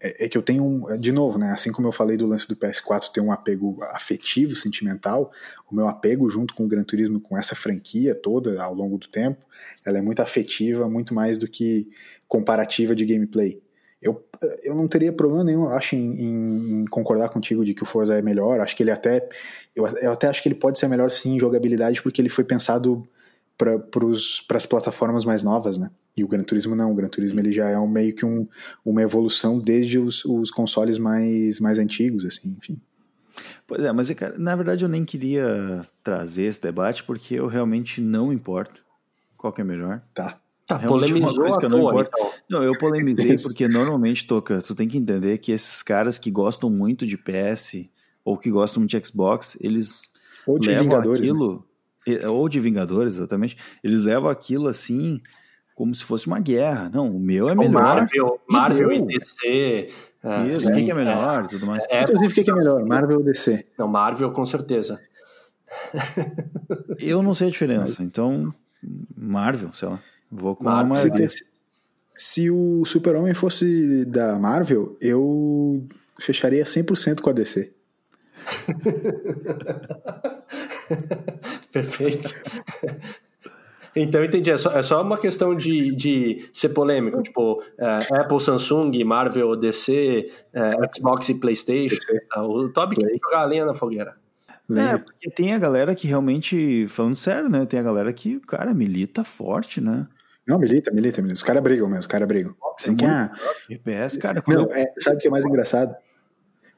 é, 0.00 0.26
é, 0.26 0.28
que 0.28 0.36
eu 0.36 0.42
tenho, 0.42 0.62
um, 0.62 0.98
de 0.98 1.10
novo, 1.10 1.38
né, 1.38 1.50
assim 1.52 1.72
como 1.72 1.88
eu 1.88 1.92
falei 1.92 2.18
do 2.18 2.26
lance 2.26 2.46
do 2.46 2.54
PS4 2.54 3.10
ter 3.10 3.22
um 3.22 3.32
apego 3.32 3.78
afetivo, 3.84 4.54
sentimental, 4.54 5.32
o 5.70 5.74
meu 5.74 5.88
apego 5.88 6.28
junto 6.28 6.54
com 6.54 6.64
o 6.64 6.68
Gran 6.68 6.84
Turismo, 6.84 7.18
com 7.18 7.38
essa 7.38 7.54
franquia 7.54 8.14
toda 8.14 8.62
ao 8.62 8.74
longo 8.74 8.98
do 8.98 9.08
tempo, 9.08 9.42
ela 9.84 9.96
é 9.98 10.02
muito 10.02 10.20
afetiva, 10.20 10.88
muito 10.90 11.14
mais 11.14 11.38
do 11.38 11.48
que 11.48 11.88
comparativa 12.28 12.94
de 12.94 13.06
gameplay 13.06 13.62
eu, 14.04 14.22
eu 14.62 14.74
não 14.74 14.86
teria 14.86 15.10
problema 15.10 15.42
nenhum, 15.42 15.66
acho, 15.70 15.96
em, 15.96 16.82
em, 16.82 16.84
concordar 16.84 17.30
contigo 17.30 17.64
de 17.64 17.72
que 17.72 17.82
o 17.82 17.86
Forza 17.86 18.14
é 18.14 18.20
melhor. 18.20 18.60
Acho 18.60 18.76
que 18.76 18.82
ele 18.82 18.90
até. 18.90 19.26
Eu, 19.74 19.86
eu 19.86 20.12
até 20.12 20.28
acho 20.28 20.42
que 20.42 20.48
ele 20.48 20.54
pode 20.54 20.78
ser 20.78 20.88
melhor 20.88 21.10
sim 21.10 21.36
em 21.36 21.38
jogabilidade, 21.38 22.02
porque 22.02 22.20
ele 22.20 22.28
foi 22.28 22.44
pensado 22.44 23.08
para 23.56 24.56
as 24.56 24.66
plataformas 24.66 25.24
mais 25.24 25.42
novas, 25.42 25.78
né? 25.78 25.90
E 26.14 26.22
o 26.22 26.28
Gran 26.28 26.42
Turismo 26.42 26.76
não. 26.76 26.92
O 26.92 26.94
Gran 26.94 27.08
Turismo 27.08 27.40
ele 27.40 27.50
já 27.50 27.70
é 27.70 27.78
um, 27.78 27.88
meio 27.88 28.14
que 28.14 28.26
um, 28.26 28.46
uma 28.84 29.00
evolução 29.00 29.58
desde 29.58 29.98
os, 29.98 30.22
os 30.26 30.50
consoles 30.50 30.98
mais, 30.98 31.58
mais 31.58 31.78
antigos, 31.78 32.26
assim, 32.26 32.54
enfim. 32.58 32.78
Pois 33.66 33.82
é, 33.82 33.90
mas 33.90 34.10
cara, 34.10 34.36
na 34.38 34.54
verdade 34.54 34.84
eu 34.84 34.88
nem 34.88 35.04
queria 35.04 35.82
trazer 36.02 36.44
esse 36.44 36.60
debate 36.60 37.02
porque 37.02 37.34
eu 37.34 37.46
realmente 37.46 38.00
não 38.00 38.32
importo 38.32 38.84
qual 39.36 39.52
que 39.52 39.62
é 39.62 39.64
melhor. 39.64 40.02
Tá. 40.14 40.38
Tá, 40.66 40.78
polemizou 40.78 41.44
à 41.46 41.68
não, 41.68 41.78
toa, 41.78 42.00
então. 42.02 42.30
não, 42.48 42.62
eu 42.62 42.78
polemizei 42.78 43.36
porque 43.36 43.68
normalmente, 43.68 44.26
Toca, 44.26 44.62
tu 44.62 44.74
tem 44.74 44.88
que 44.88 44.96
entender 44.96 45.36
que 45.36 45.52
esses 45.52 45.82
caras 45.82 46.16
que 46.16 46.30
gostam 46.30 46.70
muito 46.70 47.06
de 47.06 47.18
PS 47.18 47.86
ou 48.24 48.38
que 48.38 48.50
gostam 48.50 48.80
muito 48.80 48.98
de 48.98 49.06
Xbox, 49.06 49.58
eles 49.60 50.10
ou 50.46 50.58
de 50.58 50.70
levam 50.70 50.84
Vingadores, 50.84 51.20
né? 51.20 51.26
aquilo, 51.26 51.66
né? 52.06 52.28
ou 52.28 52.48
de 52.48 52.60
Vingadores, 52.60 53.16
exatamente, 53.16 53.58
eles 53.82 54.04
levam 54.04 54.30
aquilo 54.30 54.66
assim 54.66 55.20
como 55.74 55.94
se 55.94 56.02
fosse 56.02 56.26
uma 56.26 56.40
guerra. 56.40 56.90
Não, 56.92 57.14
o 57.14 57.20
meu 57.20 57.46
é 57.46 57.50
tipo 57.50 57.62
melhor. 57.62 57.82
Marvel, 57.82 58.40
Marvel 58.48 58.92
e 58.92 59.06
DC. 59.06 59.88
É, 60.22 60.46
Isso, 60.46 60.70
o 60.70 60.72
que 60.72 60.90
é 60.90 60.94
melhor, 60.94 61.44
é, 61.44 61.48
tudo 61.48 61.66
mais. 61.66 61.84
É, 61.90 62.00
Inclusive, 62.00 62.40
o 62.40 62.44
que 62.44 62.50
é 62.50 62.54
melhor, 62.54 62.86
Marvel 62.86 63.18
ou 63.18 63.22
DC? 63.24 63.66
Não, 63.76 63.86
Marvel 63.86 64.30
com 64.30 64.46
certeza. 64.46 64.98
eu 66.98 67.22
não 67.22 67.34
sei 67.34 67.48
a 67.48 67.50
diferença, 67.50 68.02
então 68.02 68.54
Marvel, 69.14 69.74
sei 69.74 69.88
lá. 69.88 70.00
Vou 70.36 70.56
com 70.56 70.64
Marvel, 70.64 70.86
uma 70.86 70.96
se, 71.28 71.46
se 72.16 72.50
o 72.50 72.84
Super-Homem 72.84 73.34
fosse 73.34 74.04
da 74.04 74.36
Marvel, 74.36 74.96
eu 75.00 75.86
fecharia 76.18 76.64
100% 76.64 77.20
com 77.20 77.30
a 77.30 77.32
DC. 77.32 77.72
Perfeito. 81.72 82.34
Então, 83.94 84.24
entendi. 84.24 84.50
É 84.50 84.56
só, 84.56 84.72
é 84.72 84.82
só 84.82 85.00
uma 85.00 85.16
questão 85.16 85.54
de, 85.54 85.94
de 85.94 86.50
ser 86.52 86.70
polêmico. 86.70 87.22
Tipo, 87.22 87.62
é, 87.78 88.20
Apple, 88.20 88.40
Samsung, 88.40 89.04
Marvel, 89.04 89.54
DC, 89.54 90.26
é, 90.52 90.72
Xbox 90.92 91.28
e 91.28 91.34
PlayStation. 91.34 91.96
É, 92.36 92.40
o 92.40 92.68
Toby 92.70 92.96
quer 92.96 93.08
jogar 93.22 93.42
a 93.42 93.44
lenha 93.44 93.64
na 93.64 93.74
fogueira. 93.74 94.16
É, 94.70 94.98
porque 94.98 95.30
tem 95.30 95.52
a 95.52 95.58
galera 95.58 95.94
que 95.94 96.08
realmente, 96.08 96.88
falando 96.88 97.14
sério, 97.14 97.48
né? 97.48 97.66
Tem 97.66 97.78
a 97.78 97.82
galera 97.82 98.12
que, 98.12 98.40
cara, 98.40 98.74
milita 98.74 99.22
forte, 99.22 99.80
né? 99.80 100.08
Não, 100.46 100.58
milita, 100.58 100.90
milita, 100.90 101.22
milita. 101.22 101.38
Os 101.38 101.42
caras 101.42 101.62
brigam 101.62 101.88
mesmo, 101.88 102.00
os 102.00 102.06
caras 102.06 102.28
brigam. 102.28 102.54
Assim, 102.78 102.94
que, 102.94 103.04
ah, 103.04 103.32
FPS, 103.70 104.18
cara. 104.18 104.42
Não, 104.46 104.70
é, 104.72 104.90
sabe 104.98 105.16
o 105.16 105.18
que 105.20 105.26
é 105.26 105.30
mais 105.30 105.44
engraçado? 105.44 105.94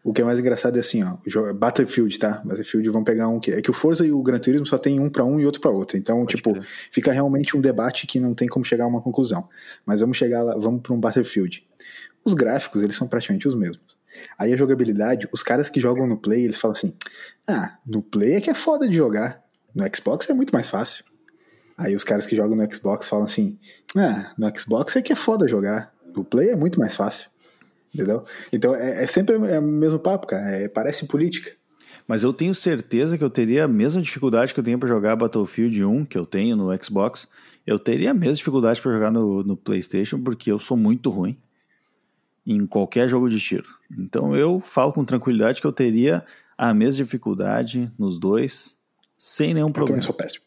O 0.07 0.13
que 0.13 0.23
é 0.23 0.25
mais 0.25 0.39
engraçado 0.39 0.77
é 0.77 0.81
assim, 0.81 1.03
ó, 1.03 1.17
Battlefield, 1.53 2.17
tá? 2.21 2.41
Battlefield 2.45 2.89
vão 2.91 3.03
pegar 3.03 3.27
um 3.27 3.41
que 3.41 3.51
é 3.51 3.61
que 3.61 3.71
o 3.71 3.75
Forza 3.75 4.07
e 4.07 4.13
o 4.13 4.23
Gran 4.23 4.39
Turismo 4.39 4.65
só 4.65 4.79
tem 4.79 5.01
um 5.01 5.11
para 5.11 5.25
um 5.25 5.41
e 5.41 5.45
outro 5.45 5.61
para 5.61 5.69
outro. 5.73 5.97
Então, 5.97 6.19
Pode 6.19 6.37
tipo, 6.37 6.55
fica 6.93 7.11
realmente 7.11 7.57
um 7.57 7.61
debate 7.61 8.07
que 8.07 8.21
não 8.21 8.33
tem 8.33 8.47
como 8.47 8.65
chegar 8.65 8.85
a 8.85 8.87
uma 8.87 9.03
conclusão. 9.03 9.49
Mas 9.85 10.01
vamos 10.01 10.17
chegar 10.17 10.45
lá, 10.45 10.57
vamos 10.57 10.81
para 10.81 10.93
um 10.93 11.01
Battlefield. 11.01 11.67
Os 12.25 12.35
gráficos, 12.35 12.85
eles 12.85 12.95
são 12.95 13.09
praticamente 13.09 13.49
os 13.49 13.57
mesmos. 13.57 13.99
Aí 14.39 14.53
a 14.53 14.57
jogabilidade, 14.57 15.29
os 15.33 15.43
caras 15.43 15.69
que 15.69 15.81
jogam 15.81 16.07
no 16.07 16.17
Play, 16.17 16.45
eles 16.45 16.59
falam 16.59 16.77
assim: 16.77 16.95
"Ah, 17.49 17.77
no 17.85 18.01
Play 18.01 18.35
é 18.35 18.41
que 18.41 18.49
é 18.49 18.55
foda 18.55 18.89
de 18.89 18.95
jogar. 18.95 19.43
No 19.75 19.85
Xbox 19.93 20.31
é 20.31 20.35
muito 20.35 20.53
mais 20.53 20.69
fácil". 20.69 21.05
Aí 21.77 21.95
os 21.95 22.05
caras 22.05 22.27
que 22.27 22.37
jogam 22.37 22.57
no 22.57 22.75
Xbox 22.75 23.09
falam 23.09 23.25
assim: 23.25 23.59
ah, 23.97 24.33
no 24.39 24.51
Xbox 24.59 24.97
é 24.97 25.03
que 25.03 25.13
é 25.13 25.17
foda 25.17 25.47
jogar. 25.47 25.93
No 26.15 26.25
Play 26.25 26.51
é 26.51 26.57
muito 26.57 26.79
mais 26.79 26.97
fácil. 26.97 27.29
Entendeu? 27.95 28.25
Então 28.53 28.75
é, 28.75 29.05
é 29.05 29.07
sempre 29.07 29.35
é 29.35 29.59
o 29.59 29.63
mesmo 29.63 29.99
papo, 29.99 30.27
cara. 30.27 30.45
É, 30.51 30.69
parece 30.69 31.07
política. 31.07 31.53
Mas 32.07 32.23
eu 32.23 32.33
tenho 32.33 32.55
certeza 32.55 33.19
que 33.19 33.25
eu 33.25 33.31
teria 33.31 33.65
a 33.65 33.69
mesma 33.69 34.01
dificuldade 34.01 34.55
que 34.55 34.61
eu 34.61 34.65
tenho 34.65 34.79
para 34.79 34.89
jogar 34.89 35.17
Battlefield 35.17 35.85
1, 35.85 36.05
que 36.05 36.17
eu 36.17 36.25
tenho 36.25 36.57
no 36.57 36.71
Xbox. 36.83 37.27
Eu 37.67 37.79
teria 37.79 38.13
a 38.13 38.15
mesma 38.15 38.35
dificuldade 38.35 38.81
para 38.81 38.93
jogar 38.93 39.11
no, 39.11 39.43
no 39.43 39.57
PlayStation, 39.57 40.23
porque 40.23 40.53
eu 40.53 40.59
sou 40.59 40.77
muito 40.77 41.11
ruim 41.11 41.37
em 42.47 42.65
qualquer 42.65 43.09
jogo 43.09 43.29
de 43.29 43.41
tiro. 43.41 43.69
Então 43.99 44.37
eu 44.37 44.61
falo 44.61 44.93
com 44.93 45.05
tranquilidade 45.05 45.61
que 45.61 45.67
eu 45.67 45.73
teria 45.73 46.25
a 46.57 46.73
mesma 46.73 47.03
dificuldade 47.03 47.91
nos 47.99 48.21
dois, 48.21 48.79
sem 49.19 49.53
nenhum 49.53 49.73
problema. 49.73 49.99
Eu 49.99 50.03
também 50.03 50.07
sou 50.07 50.15
péssimo. 50.15 50.46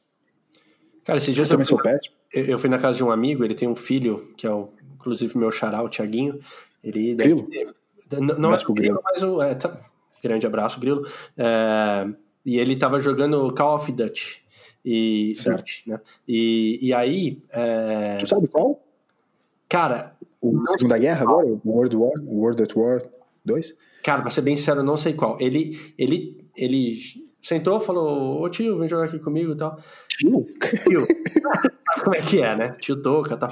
Cara, 1.10 1.18
esses 1.18 1.34
dias 1.36 1.48
Eu 1.48 1.52
também 1.58 1.64
eu 1.64 1.68
fui, 1.68 1.76
sou 1.78 1.84
péssimo. 1.84 2.16
eu 2.34 2.60
fui 2.60 2.70
na 2.70 2.78
casa 2.78 2.98
de 2.98 3.04
um 3.04 3.12
amigo, 3.12 3.44
ele 3.44 3.56
tem 3.56 3.68
um 3.68 3.76
filho, 3.76 4.32
que 4.38 4.46
é 4.48 4.52
o, 4.52 4.70
inclusive 4.96 5.38
meu 5.38 5.52
xará, 5.52 5.82
o 5.84 5.90
Tiaguinho. 5.90 6.40
Ele 6.84 7.16
Grilo? 7.16 7.48
ter- 8.10 8.20
Não 8.22 8.50
Abraço 8.50 8.72
é 8.72 8.74
Grilo, 8.74 9.02
mas 9.04 9.22
o. 9.24 9.42
é, 9.42 9.54
tá- 9.56 9.80
grande 10.24 10.46
abraço, 10.48 10.80
Grilo. 10.80 11.06
É, 11.38 12.08
e 12.46 12.58
ele 12.60 12.76
tava 12.76 13.00
jogando 13.00 13.54
Call 13.54 13.76
of 13.76 13.92
Duty. 13.92 14.42
E, 14.86 15.34
Certo. 15.36 15.58
Duty, 15.60 15.84
né? 15.88 16.00
e, 16.28 16.80
e 16.82 16.94
aí, 16.94 17.42
é, 17.52 18.18
Tu 18.18 18.26
sabe 18.28 18.48
qual? 18.48 18.82
cara, 19.68 20.16
O 20.42 20.54
Não 20.54 20.78
Segunda 20.78 20.98
Guerra 20.98 21.24
agora? 21.24 21.46
O 21.48 21.62
World 21.66 21.96
War? 21.98 22.14
World 22.26 22.64
at 22.64 22.76
War 22.76 23.02
2? 23.44 23.76
Cara, 24.04 24.22
pra 24.22 24.30
ser 24.32 24.42
bem 24.42 24.56
sincero, 24.56 24.80
eu 24.80 24.84
não 24.86 24.96
sei 24.96 25.14
qual. 25.14 25.38
Ele, 25.40 25.78
ele, 25.98 26.46
ele 26.56 26.98
sentou, 27.42 27.80
falou, 27.80 28.42
ô 28.42 28.50
tio, 28.50 28.78
vem 28.78 28.90
jogar 28.90 29.06
aqui 29.06 29.20
comigo 29.20 29.54
e 29.54 29.58
tal. 29.58 29.80
Tio? 30.08 30.46
Tio, 30.84 31.06
sabe 31.06 32.04
como 32.04 32.16
é 32.16 32.22
que 32.22 32.42
é, 32.42 32.56
né? 32.56 32.76
Tio 32.80 33.02
toca 33.02 33.36
e 33.36 33.38
tal. 33.38 33.50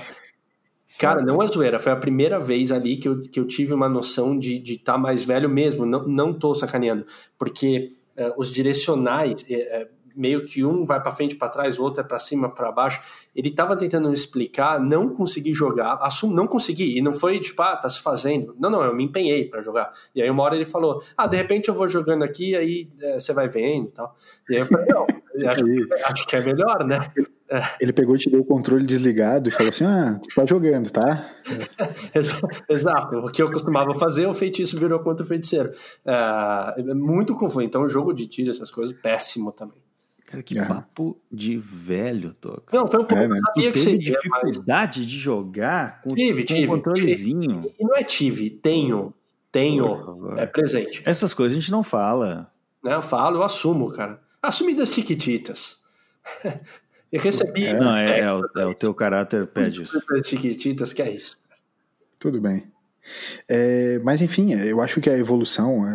Cara, 0.99 1.21
não 1.21 1.41
é 1.43 1.47
zoeira, 1.47 1.77
foi 1.77 1.91
a 1.91 1.95
primeira 1.95 2.39
vez 2.39 2.71
ali 2.71 2.97
que 2.97 3.07
eu, 3.07 3.21
que 3.21 3.39
eu 3.39 3.45
tive 3.45 3.73
uma 3.73 3.87
noção 3.87 4.37
de 4.37 4.55
estar 4.55 4.93
tá 4.93 4.97
mais 4.97 5.23
velho 5.23 5.47
mesmo, 5.47 5.85
não, 5.85 6.03
não 6.03 6.33
tô 6.33 6.55
sacaneando, 6.55 7.05
porque 7.37 7.91
eh, 8.15 8.33
os 8.35 8.51
direcionais, 8.51 9.45
eh, 9.47 9.55
eh, 9.55 9.87
meio 10.17 10.43
que 10.45 10.65
um 10.65 10.85
vai 10.85 11.01
pra 11.01 11.11
frente, 11.11 11.35
pra 11.35 11.47
trás, 11.47 11.77
o 11.77 11.83
outro 11.83 12.01
é 12.01 12.03
pra 12.03 12.17
cima, 12.19 12.49
pra 12.49 12.71
baixo, 12.71 13.01
ele 13.35 13.51
tava 13.51 13.77
tentando 13.77 14.11
explicar, 14.11 14.79
não 14.79 15.09
consegui 15.09 15.53
jogar, 15.53 15.99
assumo, 16.01 16.33
não 16.33 16.47
consegui, 16.47 16.97
e 16.97 17.01
não 17.01 17.13
foi 17.13 17.39
tipo, 17.39 17.61
ah, 17.61 17.75
tá 17.77 17.87
se 17.87 18.01
fazendo, 18.01 18.55
não, 18.59 18.69
não, 18.69 18.83
eu 18.83 18.95
me 18.95 19.03
empenhei 19.03 19.45
pra 19.45 19.61
jogar, 19.61 19.91
e 20.15 20.21
aí 20.21 20.29
uma 20.29 20.43
hora 20.43 20.55
ele 20.55 20.65
falou, 20.65 21.01
ah, 21.15 21.27
de 21.27 21.37
repente 21.37 21.69
eu 21.69 21.75
vou 21.75 21.87
jogando 21.87 22.23
aqui, 22.23 22.55
aí 22.55 22.89
eh, 22.99 23.19
você 23.19 23.31
vai 23.31 23.47
vendo 23.47 23.87
e 23.87 23.91
tal, 23.91 24.15
e 24.49 24.55
aí 24.55 24.61
eu 24.61 24.65
falei, 24.65 24.85
não, 24.87 25.05
acho, 25.47 26.11
acho 26.11 26.25
que 26.25 26.35
é 26.35 26.41
melhor, 26.41 26.83
né? 26.83 27.11
Ele 27.79 27.93
pegou 27.93 28.13
e 28.15 28.19
te 28.19 28.29
deu 28.29 28.41
o 28.41 28.45
controle 28.45 28.85
desligado 28.85 29.47
e 29.47 29.51
falou 29.53 29.69
assim: 29.69 29.85
Ah, 29.85 30.19
tu 30.21 30.35
tá 30.35 30.45
jogando, 30.45 30.91
tá? 30.91 31.25
Exa- 32.13 32.45
Exato. 32.67 33.19
O 33.19 33.31
que 33.31 33.41
eu 33.41 33.49
costumava 33.49 33.93
fazer, 33.93 34.27
o 34.27 34.33
feitiço 34.33 34.77
virou 34.77 34.99
contra 34.99 35.23
o 35.23 35.27
feiticeiro. 35.27 35.71
É, 36.05 36.73
é 36.77 36.93
muito 36.93 37.33
confuso. 37.35 37.61
Então, 37.61 37.83
o 37.83 37.87
jogo 37.87 38.11
de 38.13 38.27
tiro, 38.27 38.49
essas 38.49 38.69
coisas, 38.69 38.93
péssimo 39.01 39.53
também. 39.53 39.77
Cara, 40.27 40.43
que 40.43 40.59
É. 40.59 40.65
papo 40.65 41.17
de 41.31 41.57
velho, 41.57 42.33
Toca. 42.33 42.77
Não, 42.77 42.85
foi 42.85 42.99
um 42.99 43.05
pouco. 43.05 43.23
É, 43.23 43.27
Tu 43.29 43.39
sabia 43.39 43.71
que 43.71 43.79
teve 43.79 43.91
seria, 44.03 44.19
mas. 44.29 44.41
dificuldade 44.43 45.05
de 45.05 45.17
jogar 45.17 46.01
com, 46.01 46.13
Tive, 46.13 46.41
com 46.41 46.47
tive, 46.53 46.65
um 46.67 46.69
controlezinho. 46.69 47.73
E 47.79 47.83
não 47.83 47.95
é 47.95 48.03
tive, 48.03 48.49
tenho. 48.49 49.13
Tenho. 49.49 50.37
É 50.37 50.45
presente. 50.45 51.01
Essas 51.05 51.33
coisas 51.33 51.57
a 51.57 51.59
gente 51.61 51.71
não 51.71 51.81
fala. 51.81 52.51
Né? 52.83 52.93
Eu 52.93 53.01
falo, 53.01 53.37
eu 53.37 53.43
assumo, 53.43 53.89
cara. 53.89 54.21
Assumi 54.41 54.75
das 54.75 54.89
chiquititas. 54.93 55.79
Eu 57.09 57.21
recebi. 57.21 57.65
É. 57.65 57.79
Não, 57.79 57.95
é, 57.95 58.19
é 58.19 58.33
o, 58.33 58.41
é 58.57 58.65
o 58.65 58.73
teu 58.73 58.93
caráter 58.93 59.47
pede 59.47 59.83
isso. 59.83 59.97
das 60.09 60.27
chiquititas, 60.27 60.91
que 60.91 61.01
é 61.01 61.09
isso. 61.09 61.37
Tudo 62.19 62.41
bem. 62.41 62.69
É, 63.47 63.99
mas 64.03 64.21
enfim, 64.21 64.53
eu 64.53 64.81
acho 64.81 64.99
que 65.01 65.09
a 65.09 65.17
evolução. 65.17 65.85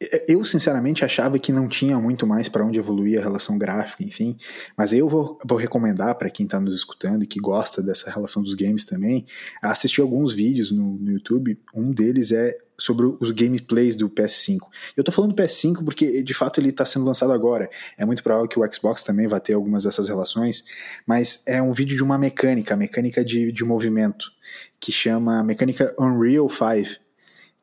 é, 0.00 0.24
eu 0.28 0.44
sinceramente 0.44 1.04
achava 1.04 1.38
que 1.38 1.52
não 1.52 1.68
tinha 1.68 1.98
muito 1.98 2.26
mais 2.26 2.48
para 2.48 2.64
onde 2.64 2.78
evoluir 2.78 3.18
a 3.18 3.22
relação 3.22 3.58
gráfica, 3.58 4.02
enfim. 4.02 4.36
Mas 4.76 4.92
eu 4.92 5.08
vou, 5.08 5.38
vou 5.46 5.58
recomendar 5.58 6.14
para 6.16 6.30
quem 6.30 6.44
está 6.44 6.60
nos 6.60 6.74
escutando 6.74 7.24
e 7.24 7.26
que 7.26 7.40
gosta 7.40 7.82
dessa 7.82 8.10
relação 8.10 8.42
dos 8.42 8.54
games 8.54 8.84
também, 8.84 9.26
assistir 9.62 10.00
alguns 10.00 10.32
vídeos 10.32 10.70
no, 10.70 10.96
no 10.98 11.12
YouTube. 11.12 11.58
Um 11.74 11.92
deles 11.92 12.30
é 12.30 12.56
sobre 12.78 13.06
os 13.20 13.30
gameplays 13.30 13.96
do 13.96 14.08
PS5. 14.08 14.58
Eu 14.96 15.02
tô 15.02 15.10
falando 15.10 15.34
do 15.34 15.42
PS5 15.42 15.84
porque 15.84 16.22
de 16.22 16.34
fato 16.34 16.60
ele 16.60 16.70
está 16.70 16.84
sendo 16.84 17.06
lançado 17.06 17.32
agora. 17.32 17.70
É 17.96 18.04
muito 18.04 18.22
provável 18.22 18.48
que 18.48 18.58
o 18.58 18.72
Xbox 18.72 19.02
também 19.02 19.26
vai 19.26 19.40
ter 19.40 19.54
algumas 19.54 19.84
dessas 19.84 20.08
relações, 20.08 20.64
mas 21.06 21.42
é 21.46 21.60
um 21.62 21.72
vídeo 21.72 21.96
de 21.96 22.02
uma 22.02 22.18
mecânica, 22.18 22.76
mecânica 22.76 23.24
de, 23.24 23.50
de 23.50 23.64
movimento 23.64 24.35
que 24.78 24.92
chama 24.92 25.42
mecânica 25.42 25.94
Unreal 25.98 26.48
5, 26.48 27.00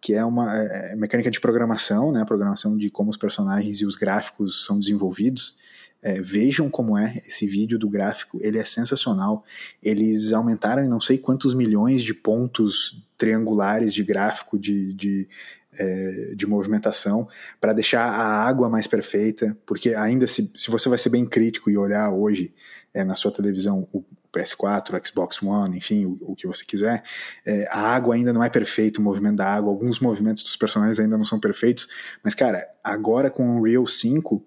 que 0.02 0.13
é 0.13 0.26
uma 0.26 0.54
é, 0.54 0.96
mecânica 0.96 1.32
de 1.32 1.39
programação, 1.39 2.12
né? 2.12 2.26
Programação 2.26 2.78
de 2.78 2.89
como 2.89 3.10
os 3.10 3.17
personagens 3.17 3.80
e 3.80 3.86
os 3.86 3.96
gráficos 3.96 4.65
são 4.65 4.78
desenvolvidos. 4.78 5.56
É, 6.02 6.19
vejam 6.19 6.69
como 6.69 6.98
é 6.98 7.15
esse 7.26 7.48
vídeo 7.48 7.80
do 7.80 7.89
gráfico, 7.89 8.38
ele 8.41 8.58
é 8.58 8.65
sensacional. 8.65 9.46
Eles 9.82 10.34
aumentaram 10.34 10.86
não 10.89 11.00
sei 11.00 11.17
quantos 11.17 11.54
milhões 11.54 12.04
de 12.04 12.13
pontos 12.13 13.02
triangulares 13.17 13.93
de 13.93 14.04
gráfico 14.04 14.60
de, 14.60 14.91
de, 14.93 15.30
é, 15.72 16.34
de 16.36 16.46
movimentação 16.46 17.26
para 17.62 17.72
deixar 17.72 18.04
a 18.04 18.46
água 18.46 18.67
mais 18.67 18.86
perfeita, 18.86 19.58
porque 19.65 19.96
ainda 19.96 20.28
se, 20.28 20.52
se 20.54 20.69
você 20.69 20.89
vai 20.89 21.00
ser 21.00 21.10
bem 21.10 21.26
crítico 21.26 21.69
e 21.69 21.78
olhar 21.78 22.12
hoje 22.12 22.54
é, 22.93 23.06
na 23.06 23.15
sua 23.15 23.32
televisão 23.32 23.88
o 23.93 24.04
PS4, 24.36 25.00
o 25.00 25.08
Xbox 25.08 25.41
One, 25.41 25.78
enfim, 25.78 26.06
o, 26.06 26.17
o 26.22 26.36
que 26.36 26.48
você 26.48 26.65
quiser, 26.65 27.04
é, 27.46 27.67
a 27.69 27.80
água 27.80 28.15
ainda 28.15 28.34
não 28.34 28.43
é 28.43 28.50
perfeita, 28.50 29.00
o 29.00 29.04
movimento 29.04 29.38
da 29.38 29.54
água, 29.54 29.69
alguns 29.69 30.00
movimentos 30.00 30.43
dos 30.43 30.56
personagens 30.56 31.00
ainda 31.00 31.17
não 31.17 31.26
são 31.26 31.39
perfeitos, 31.39 31.88
mas 32.24 32.34
cara, 32.34 32.67
agora 32.84 33.30
com 33.30 33.48
o 33.48 33.60
Unreal 33.60 33.86
5, 33.86 34.43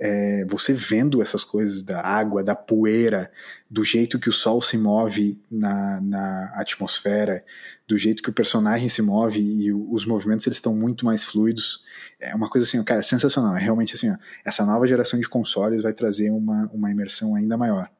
é, 0.00 0.44
você 0.44 0.72
vendo 0.72 1.20
essas 1.20 1.42
coisas 1.42 1.82
da 1.82 2.00
água, 2.00 2.44
da 2.44 2.54
poeira, 2.54 3.30
do 3.68 3.82
jeito 3.82 4.18
que 4.18 4.28
o 4.28 4.32
sol 4.32 4.62
se 4.62 4.78
move 4.78 5.42
na, 5.50 6.00
na 6.00 6.52
atmosfera, 6.54 7.44
do 7.86 7.98
jeito 7.98 8.22
que 8.22 8.30
o 8.30 8.32
personagem 8.32 8.88
se 8.88 9.02
move 9.02 9.40
e 9.40 9.72
o, 9.72 9.92
os 9.92 10.06
movimentos 10.06 10.46
eles 10.46 10.58
estão 10.58 10.74
muito 10.74 11.04
mais 11.04 11.24
fluidos. 11.24 11.82
É 12.20 12.34
uma 12.34 12.48
coisa 12.48 12.66
assim, 12.66 12.82
cara, 12.84 13.02
sensacional. 13.02 13.56
É 13.56 13.60
realmente 13.60 13.94
assim, 13.94 14.10
ó, 14.10 14.16
essa 14.44 14.64
nova 14.64 14.86
geração 14.86 15.18
de 15.18 15.28
consoles 15.28 15.82
vai 15.82 15.92
trazer 15.92 16.30
uma, 16.30 16.70
uma 16.72 16.90
imersão 16.90 17.34
ainda 17.34 17.56
maior. 17.56 17.90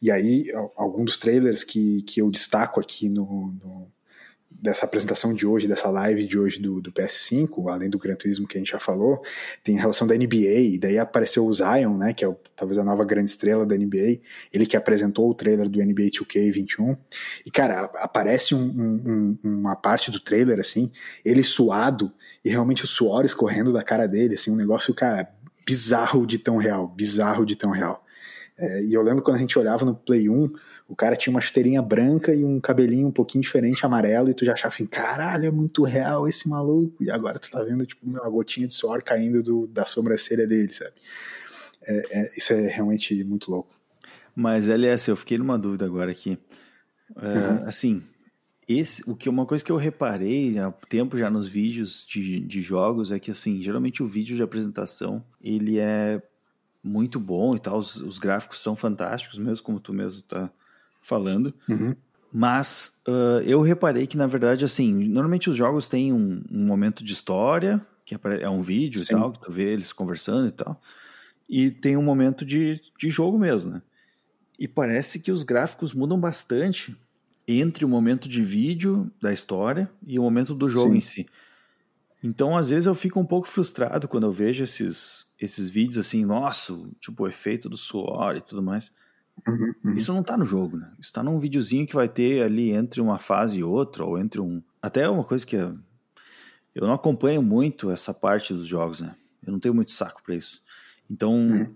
E 0.00 0.10
aí, 0.10 0.50
algum 0.76 1.04
dos 1.04 1.18
trailers 1.18 1.64
que, 1.64 2.02
que 2.02 2.20
eu 2.20 2.30
destaco 2.30 2.80
aqui 2.80 3.08
no, 3.08 3.52
no 3.62 3.90
dessa 4.60 4.84
apresentação 4.84 5.32
de 5.32 5.46
hoje, 5.46 5.66
dessa 5.66 5.88
live 5.88 6.26
de 6.26 6.38
hoje 6.38 6.60
do, 6.60 6.82
do, 6.82 6.92
PS5, 6.92 7.72
além 7.72 7.88
do 7.88 7.98
Gran 7.98 8.14
Turismo 8.14 8.46
que 8.46 8.58
a 8.58 8.60
gente 8.60 8.72
já 8.72 8.78
falou, 8.78 9.22
tem 9.64 9.78
a 9.78 9.80
relação 9.80 10.06
da 10.06 10.14
NBA, 10.14 10.74
e 10.74 10.78
daí 10.78 10.98
apareceu 10.98 11.46
o 11.46 11.52
Zion, 11.52 11.96
né, 11.96 12.12
que 12.12 12.24
é 12.24 12.28
o, 12.28 12.36
talvez 12.54 12.76
a 12.76 12.84
nova 12.84 13.04
grande 13.04 13.30
estrela 13.30 13.64
da 13.64 13.74
NBA, 13.76 14.20
ele 14.52 14.66
que 14.66 14.76
apresentou 14.76 15.30
o 15.30 15.34
trailer 15.34 15.68
do 15.68 15.78
NBA 15.78 16.10
2K21, 16.10 16.98
e 17.46 17.50
cara, 17.50 17.84
aparece 17.96 18.54
um, 18.54 18.60
um, 18.60 19.38
uma 19.42 19.76
parte 19.76 20.10
do 20.10 20.20
trailer, 20.20 20.60
assim, 20.60 20.92
ele 21.24 21.42
suado, 21.42 22.12
e 22.44 22.50
realmente 22.50 22.84
o 22.84 22.88
suor 22.88 23.24
escorrendo 23.24 23.72
da 23.72 23.82
cara 23.82 24.06
dele, 24.06 24.34
assim, 24.34 24.50
um 24.50 24.56
negócio, 24.56 24.92
cara, 24.92 25.32
bizarro 25.64 26.26
de 26.26 26.38
tão 26.38 26.58
real, 26.58 26.86
bizarro 26.86 27.46
de 27.46 27.56
tão 27.56 27.70
real. 27.70 28.04
É, 28.60 28.82
e 28.84 28.92
eu 28.92 29.02
lembro 29.02 29.22
quando 29.22 29.38
a 29.38 29.40
gente 29.40 29.58
olhava 29.58 29.86
no 29.86 29.94
Play 29.94 30.28
1, 30.28 30.52
o 30.86 30.94
cara 30.94 31.16
tinha 31.16 31.32
uma 31.32 31.40
chuteirinha 31.40 31.80
branca 31.80 32.34
e 32.34 32.44
um 32.44 32.60
cabelinho 32.60 33.08
um 33.08 33.12
pouquinho 33.12 33.40
diferente, 33.40 33.86
amarelo, 33.86 34.28
e 34.28 34.34
tu 34.34 34.44
já 34.44 34.52
achava 34.52 34.74
assim, 34.74 34.86
caralho, 34.86 35.46
é 35.46 35.50
muito 35.50 35.82
real 35.82 36.28
esse 36.28 36.46
maluco. 36.46 37.02
E 37.02 37.10
agora 37.10 37.38
tu 37.38 37.50
tá 37.50 37.62
vendo, 37.62 37.86
tipo, 37.86 38.06
uma 38.06 38.28
gotinha 38.28 38.66
de 38.66 38.74
suor 38.74 39.02
caindo 39.02 39.42
do, 39.42 39.66
da 39.66 39.86
sobrancelha 39.86 40.46
dele, 40.46 40.74
sabe? 40.74 40.92
É, 41.86 42.20
é, 42.20 42.30
isso 42.36 42.52
é 42.52 42.66
realmente 42.66 43.24
muito 43.24 43.50
louco. 43.50 43.74
Mas, 44.36 44.68
LS, 44.68 45.08
eu 45.08 45.16
fiquei 45.16 45.38
numa 45.38 45.58
dúvida 45.58 45.86
agora 45.86 46.10
aqui. 46.10 46.38
Uhum. 47.16 47.64
assim, 47.66 48.02
esse, 48.68 49.02
o 49.04 49.16
que, 49.16 49.28
uma 49.28 49.44
coisa 49.44 49.64
que 49.64 49.72
eu 49.72 49.76
reparei 49.76 50.56
há 50.58 50.70
tempo 50.70 51.16
já 51.16 51.28
nos 51.28 51.48
vídeos 51.48 52.06
de, 52.06 52.38
de 52.40 52.62
jogos 52.62 53.10
é 53.10 53.18
que, 53.18 53.30
assim, 53.30 53.62
geralmente 53.62 54.02
o 54.02 54.06
vídeo 54.06 54.36
de 54.36 54.42
apresentação, 54.42 55.24
ele 55.40 55.78
é 55.78 56.22
muito 56.82 57.20
bom 57.20 57.54
e 57.54 57.58
tal, 57.58 57.78
os, 57.78 57.96
os 57.96 58.18
gráficos 58.18 58.60
são 58.60 58.74
fantásticos, 58.74 59.38
mesmo 59.38 59.64
como 59.64 59.80
tu 59.80 59.92
mesmo 59.92 60.22
tá 60.22 60.50
falando. 61.00 61.54
Uhum. 61.68 61.94
Mas 62.32 63.02
uh, 63.08 63.42
eu 63.44 63.60
reparei 63.60 64.06
que, 64.06 64.16
na 64.16 64.26
verdade, 64.26 64.64
assim, 64.64 64.92
normalmente 64.92 65.50
os 65.50 65.56
jogos 65.56 65.88
têm 65.88 66.12
um, 66.12 66.42
um 66.50 66.64
momento 66.64 67.04
de 67.04 67.12
história, 67.12 67.84
que 68.04 68.16
é 68.40 68.48
um 68.48 68.62
vídeo 68.62 69.00
Sim. 69.00 69.14
e 69.14 69.16
tal, 69.16 69.32
que 69.32 69.40
tu 69.40 69.50
vê 69.50 69.72
eles 69.72 69.92
conversando 69.92 70.48
e 70.48 70.52
tal, 70.52 70.80
e 71.48 71.70
tem 71.70 71.96
um 71.96 72.02
momento 72.02 72.44
de, 72.44 72.80
de 72.98 73.10
jogo 73.10 73.38
mesmo, 73.38 73.72
né? 73.72 73.82
E 74.58 74.68
parece 74.68 75.18
que 75.20 75.32
os 75.32 75.42
gráficos 75.42 75.92
mudam 75.92 76.20
bastante 76.20 76.94
entre 77.48 77.84
o 77.84 77.88
momento 77.88 78.28
de 78.28 78.42
vídeo 78.42 79.10
da 79.20 79.32
história 79.32 79.90
e 80.06 80.18
o 80.18 80.22
momento 80.22 80.54
do 80.54 80.68
jogo 80.68 80.92
Sim. 80.92 80.98
em 80.98 81.00
si. 81.00 81.26
Então, 82.22 82.56
às 82.56 82.70
vezes, 82.70 82.86
eu 82.86 82.94
fico 82.94 83.18
um 83.18 83.24
pouco 83.24 83.48
frustrado 83.48 84.06
quando 84.06 84.26
eu 84.26 84.32
vejo 84.32 84.62
esses, 84.62 85.29
esses 85.40 85.70
vídeos 85.70 85.98
assim, 85.98 86.24
nossa, 86.24 86.78
tipo, 87.00 87.24
o 87.24 87.28
efeito 87.28 87.68
do 87.68 87.76
suor 87.76 88.36
e 88.36 88.40
tudo 88.40 88.62
mais. 88.62 88.92
Uhum, 89.48 89.74
uhum. 89.84 89.94
Isso 89.94 90.12
não 90.12 90.22
tá 90.22 90.36
no 90.36 90.44
jogo, 90.44 90.76
né? 90.76 90.92
Isso 91.00 91.12
tá 91.12 91.22
num 91.22 91.38
videozinho 91.38 91.86
que 91.86 91.94
vai 91.94 92.08
ter 92.08 92.42
ali 92.42 92.70
entre 92.72 93.00
uma 93.00 93.18
fase 93.18 93.58
e 93.58 93.64
outra, 93.64 94.04
ou 94.04 94.18
entre 94.18 94.40
um. 94.40 94.62
Até 94.82 95.08
uma 95.08 95.24
coisa 95.24 95.46
que 95.46 95.56
eu, 95.56 95.78
eu 96.74 96.86
não 96.86 96.92
acompanho 96.92 97.42
muito 97.42 97.90
essa 97.90 98.12
parte 98.12 98.52
dos 98.52 98.66
jogos, 98.66 99.00
né? 99.00 99.14
Eu 99.44 99.52
não 99.52 99.58
tenho 99.58 99.74
muito 99.74 99.92
saco 99.92 100.22
pra 100.22 100.34
isso. 100.34 100.62
Então, 101.10 101.32
Uhum. 101.34 101.74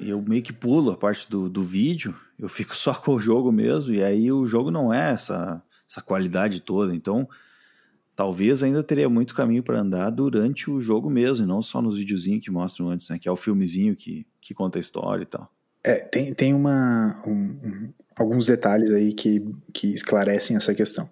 eu 0.00 0.22
meio 0.22 0.42
que 0.42 0.52
pulo 0.52 0.90
a 0.90 0.96
parte 0.96 1.28
do, 1.30 1.48
do 1.50 1.62
vídeo, 1.62 2.18
eu 2.38 2.48
fico 2.48 2.74
só 2.76 2.94
com 2.94 3.14
o 3.14 3.20
jogo 3.20 3.52
mesmo, 3.52 3.94
e 3.94 4.02
aí 4.02 4.32
o 4.32 4.46
jogo 4.46 4.70
não 4.70 4.92
é 4.92 5.10
essa, 5.12 5.62
essa 5.88 6.00
qualidade 6.00 6.60
toda. 6.62 6.94
Então, 6.94 7.28
talvez 8.14 8.62
ainda 8.62 8.82
teria 8.82 9.08
muito 9.08 9.34
caminho 9.34 9.62
para 9.62 9.80
andar 9.80 10.10
durante 10.10 10.70
o 10.70 10.80
jogo 10.80 11.10
mesmo, 11.10 11.44
e 11.44 11.48
não 11.48 11.62
só 11.62 11.80
nos 11.80 11.96
videozinhos 11.96 12.44
que 12.44 12.50
mostram 12.50 12.90
antes, 12.90 13.08
né? 13.08 13.18
Que 13.18 13.28
é 13.28 13.32
o 13.32 13.36
filmezinho 13.36 13.96
que, 13.96 14.26
que 14.40 14.54
conta 14.54 14.78
a 14.78 14.80
história 14.80 15.22
e 15.22 15.26
tal. 15.26 15.50
É, 15.84 15.96
tem, 15.96 16.32
tem 16.32 16.54
uma, 16.54 17.22
um, 17.26 17.92
alguns 18.16 18.46
detalhes 18.46 18.90
aí 18.90 19.12
que, 19.12 19.44
que 19.72 19.88
esclarecem 19.94 20.56
essa 20.56 20.74
questão. 20.74 21.08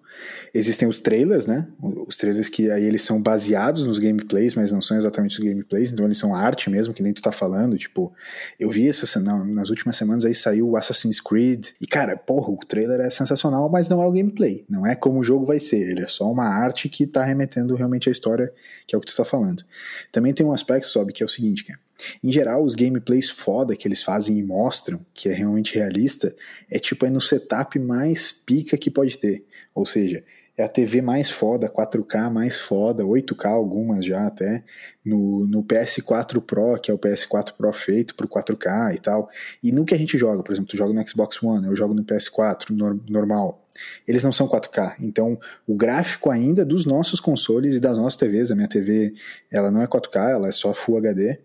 Existem 0.53 0.89
os 0.89 1.01
trailers, 1.01 1.47
né? 1.47 1.67
Os 1.81 2.17
trailers 2.17 2.49
que 2.49 2.71
aí 2.71 2.85
eles 2.85 3.03
são 3.03 3.21
baseados 3.21 3.83
nos 3.83 3.99
gameplays, 3.99 4.55
mas 4.55 4.71
não 4.71 4.83
são 4.83 4.97
exatamente 4.97 5.39
os 5.39 5.45
gameplays, 5.45 5.93
então 5.93 6.05
eles 6.05 6.19
são 6.19 6.35
arte 6.35 6.69
mesmo, 6.69 6.93
que 6.93 7.03
nem 7.03 7.13
tu 7.13 7.23
tá 7.23 7.33
falando. 7.33 7.79
Tipo, 7.79 8.13
eu 8.59 8.71
vi 8.71 8.89
essa, 8.89 9.21
nas 9.21 9.71
últimas 9.71 9.97
semanas 9.97 10.25
aí 10.25 10.35
saiu 10.35 10.69
o 10.69 10.77
Assassin's 10.77 11.21
Creed, 11.21 11.69
e 11.81 11.87
cara, 11.87 12.17
porra, 12.17 12.51
o 12.51 12.57
trailer 12.57 13.01
é 13.01 13.11
sensacional, 13.11 13.69
mas 13.69 13.89
não 13.89 14.03
é 14.03 14.07
o 14.07 14.13
gameplay, 14.13 14.65
não 14.69 14.87
é 14.87 14.95
como 14.95 15.21
o 15.21 15.25
jogo 15.25 15.47
vai 15.47 15.61
ser, 15.61 15.91
ele 15.91 16.03
é 16.03 16.09
só 16.09 16.31
uma 16.31 16.45
arte 16.45 16.89
que 16.89 17.07
tá 17.07 17.25
remetendo 17.25 17.75
realmente 17.75 18.09
à 18.09 18.13
história, 18.13 18.53
que 18.87 18.95
é 18.95 18.99
o 18.99 19.01
que 19.01 19.07
tu 19.07 19.17
tá 19.17 19.25
falando. 19.25 19.65
Também 20.13 20.35
tem 20.35 20.45
um 20.45 20.53
aspecto, 20.53 20.89
sobe, 20.89 21.13
que 21.13 21.23
é 21.23 21.27
o 21.27 21.29
seguinte, 21.29 21.65
cara. 21.65 21.79
Em 22.23 22.33
geral, 22.33 22.63
os 22.63 22.75
gameplays 22.75 23.31
foda 23.31 23.77
que 23.77 23.87
eles 23.87 24.03
fazem 24.03 24.39
e 24.39 24.43
mostram, 24.43 25.05
que 25.15 25.29
é 25.29 25.33
realmente 25.33 25.75
realista, 25.75 26.35
é 26.71 26.79
tipo 26.79 27.07
é 27.07 27.11
no 27.11 27.21
setup 27.21 27.79
mais 27.79 28.33
pica 28.33 28.77
que 28.77 28.91
pode 28.91 29.19
ter. 29.19 29.45
Ou 29.75 29.87
seja, 29.87 30.25
é 30.61 30.65
a 30.65 30.69
TV 30.69 31.01
mais 31.01 31.31
foda, 31.31 31.71
4K 31.71 32.31
mais 32.31 32.61
foda, 32.61 33.03
8K 33.03 33.47
algumas 33.47 34.05
já 34.05 34.27
até, 34.27 34.63
no, 35.03 35.47
no 35.47 35.65
PS4 35.65 36.39
Pro, 36.43 36.79
que 36.79 36.91
é 36.91 36.95
o 36.95 36.99
PS4 36.99 37.55
Pro 37.57 37.73
feito 37.73 38.15
pro 38.15 38.29
4K 38.29 38.95
e 38.95 38.99
tal. 38.99 39.31
E 39.63 39.73
no 39.73 39.87
que 39.87 39.95
a 39.95 39.99
gente 39.99 40.19
joga, 40.19 40.43
por 40.43 40.53
exemplo, 40.53 40.69
tu 40.69 40.77
joga 40.77 40.93
no 40.93 41.09
Xbox 41.09 41.43
One, 41.43 41.67
eu 41.67 41.75
jogo 41.75 41.95
no 41.95 42.05
PS4 42.05 43.01
normal. 43.09 43.67
Eles 44.07 44.23
não 44.23 44.33
são 44.33 44.47
4K, 44.47 44.97
então 45.01 45.41
o 45.67 45.75
gráfico 45.75 46.29
ainda 46.29 46.63
dos 46.63 46.85
nossos 46.85 47.21
consoles 47.21 47.77
e 47.77 47.81
das 47.81 47.97
nossas 47.97 48.17
TVs, 48.17 48.51
a 48.51 48.55
minha 48.55 48.69
TV, 48.69 49.15
ela 49.51 49.71
não 49.71 49.81
é 49.81 49.87
4K, 49.87 50.31
ela 50.31 50.49
é 50.49 50.53
só 50.53 50.75
Full 50.75 50.99
HD, 50.99 51.39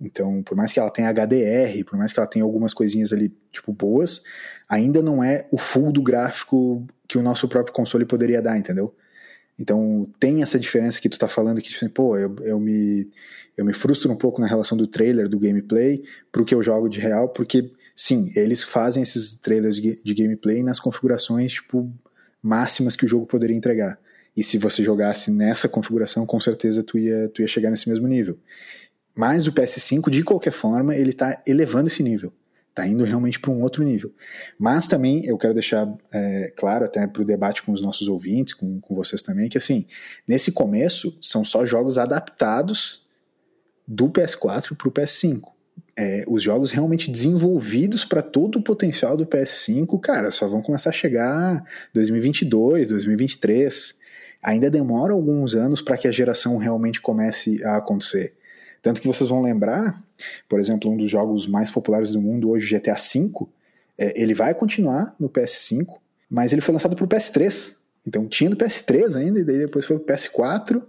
então, 0.00 0.42
por 0.42 0.56
mais 0.56 0.72
que 0.72 0.78
ela 0.78 0.90
tenha 0.90 1.10
HDR, 1.10 1.84
por 1.84 1.98
mais 1.98 2.12
que 2.12 2.20
ela 2.20 2.28
tenha 2.28 2.44
algumas 2.44 2.74
coisinhas 2.74 3.12
ali, 3.12 3.32
tipo, 3.50 3.72
boas, 3.72 4.22
ainda 4.68 5.00
não 5.00 5.24
é 5.24 5.46
o 5.50 5.58
full 5.58 5.90
do 5.90 6.02
gráfico 6.02 6.86
que 7.08 7.16
o 7.16 7.22
nosso 7.22 7.48
próprio 7.48 7.72
console 7.72 8.04
poderia 8.04 8.42
dar, 8.42 8.58
entendeu? 8.58 8.94
Então, 9.58 10.06
tem 10.20 10.42
essa 10.42 10.58
diferença 10.58 11.00
que 11.00 11.08
tu 11.08 11.18
tá 11.18 11.26
falando, 11.26 11.62
que, 11.62 11.70
tipo, 11.70 11.88
pô, 11.90 12.18
eu, 12.18 12.36
eu, 12.42 12.60
me, 12.60 13.08
eu 13.56 13.64
me 13.64 13.72
frustro 13.72 14.12
um 14.12 14.16
pouco 14.16 14.40
na 14.40 14.46
relação 14.46 14.76
do 14.76 14.86
trailer, 14.86 15.28
do 15.28 15.38
gameplay, 15.38 16.02
pro 16.30 16.44
que 16.44 16.54
eu 16.54 16.62
jogo 16.62 16.90
de 16.90 17.00
real, 17.00 17.30
porque, 17.30 17.72
sim, 17.94 18.30
eles 18.36 18.62
fazem 18.62 19.02
esses 19.02 19.32
trailers 19.32 19.76
de, 19.76 20.02
de 20.02 20.14
gameplay 20.14 20.62
nas 20.62 20.78
configurações, 20.78 21.54
tipo, 21.54 21.90
máximas 22.42 22.94
que 22.94 23.06
o 23.06 23.08
jogo 23.08 23.24
poderia 23.24 23.56
entregar. 23.56 23.98
E 24.36 24.44
se 24.44 24.58
você 24.58 24.82
jogasse 24.82 25.30
nessa 25.30 25.66
configuração, 25.66 26.26
com 26.26 26.38
certeza 26.38 26.82
tu 26.82 26.98
ia, 26.98 27.26
tu 27.30 27.40
ia 27.40 27.48
chegar 27.48 27.70
nesse 27.70 27.88
mesmo 27.88 28.06
nível. 28.06 28.38
Mas 29.16 29.46
o 29.46 29.52
PS5, 29.52 30.10
de 30.10 30.22
qualquer 30.22 30.52
forma, 30.52 30.94
ele 30.94 31.10
está 31.10 31.42
elevando 31.46 31.88
esse 31.88 32.02
nível. 32.02 32.30
Está 32.68 32.86
indo 32.86 33.02
realmente 33.04 33.40
para 33.40 33.50
um 33.50 33.62
outro 33.62 33.82
nível. 33.82 34.12
Mas 34.58 34.86
também 34.86 35.24
eu 35.24 35.38
quero 35.38 35.54
deixar 35.54 35.90
é, 36.12 36.52
claro, 36.54 36.84
até 36.84 37.06
para 37.06 37.22
o 37.22 37.24
debate 37.24 37.62
com 37.62 37.72
os 37.72 37.80
nossos 37.80 38.06
ouvintes, 38.06 38.52
com, 38.52 38.78
com 38.78 38.94
vocês 38.94 39.22
também, 39.22 39.48
que 39.48 39.56
assim, 39.56 39.86
nesse 40.28 40.52
começo 40.52 41.16
são 41.22 41.42
só 41.42 41.64
jogos 41.64 41.96
adaptados 41.96 43.06
do 43.88 44.10
PS4 44.10 44.76
para 44.76 44.88
o 44.88 44.92
PS5. 44.92 45.40
É, 45.98 46.24
os 46.28 46.42
jogos 46.42 46.70
realmente 46.70 47.10
desenvolvidos 47.10 48.04
para 48.04 48.20
todo 48.20 48.58
o 48.58 48.62
potencial 48.62 49.16
do 49.16 49.24
PS5, 49.24 49.98
cara, 49.98 50.30
só 50.30 50.46
vão 50.46 50.60
começar 50.60 50.90
a 50.90 50.92
chegar 50.92 51.64
2022, 51.94 52.88
2023. 52.88 53.94
Ainda 54.42 54.68
demora 54.68 55.14
alguns 55.14 55.54
anos 55.54 55.80
para 55.80 55.96
que 55.96 56.06
a 56.06 56.12
geração 56.12 56.58
realmente 56.58 57.00
comece 57.00 57.64
a 57.64 57.78
acontecer. 57.78 58.35
Tanto 58.86 59.00
que 59.00 59.08
vocês 59.08 59.28
vão 59.28 59.42
lembrar, 59.42 60.00
por 60.48 60.60
exemplo, 60.60 60.88
um 60.88 60.96
dos 60.96 61.10
jogos 61.10 61.48
mais 61.48 61.68
populares 61.68 62.08
do 62.12 62.20
mundo 62.20 62.48
hoje, 62.48 62.72
GTA 62.72 62.94
V, 62.94 63.32
é, 63.98 64.22
ele 64.22 64.32
vai 64.32 64.54
continuar 64.54 65.12
no 65.18 65.28
PS5, 65.28 65.96
mas 66.30 66.52
ele 66.52 66.60
foi 66.60 66.72
lançado 66.72 66.94
para 66.94 67.04
o 67.04 67.08
PS3. 67.08 67.74
Então 68.06 68.28
tinha 68.28 68.48
no 68.48 68.54
PS3 68.54 69.16
ainda, 69.16 69.40
e 69.40 69.44
daí 69.44 69.58
depois 69.58 69.84
foi 69.84 69.96
o 69.96 69.98
PS4, 69.98 70.80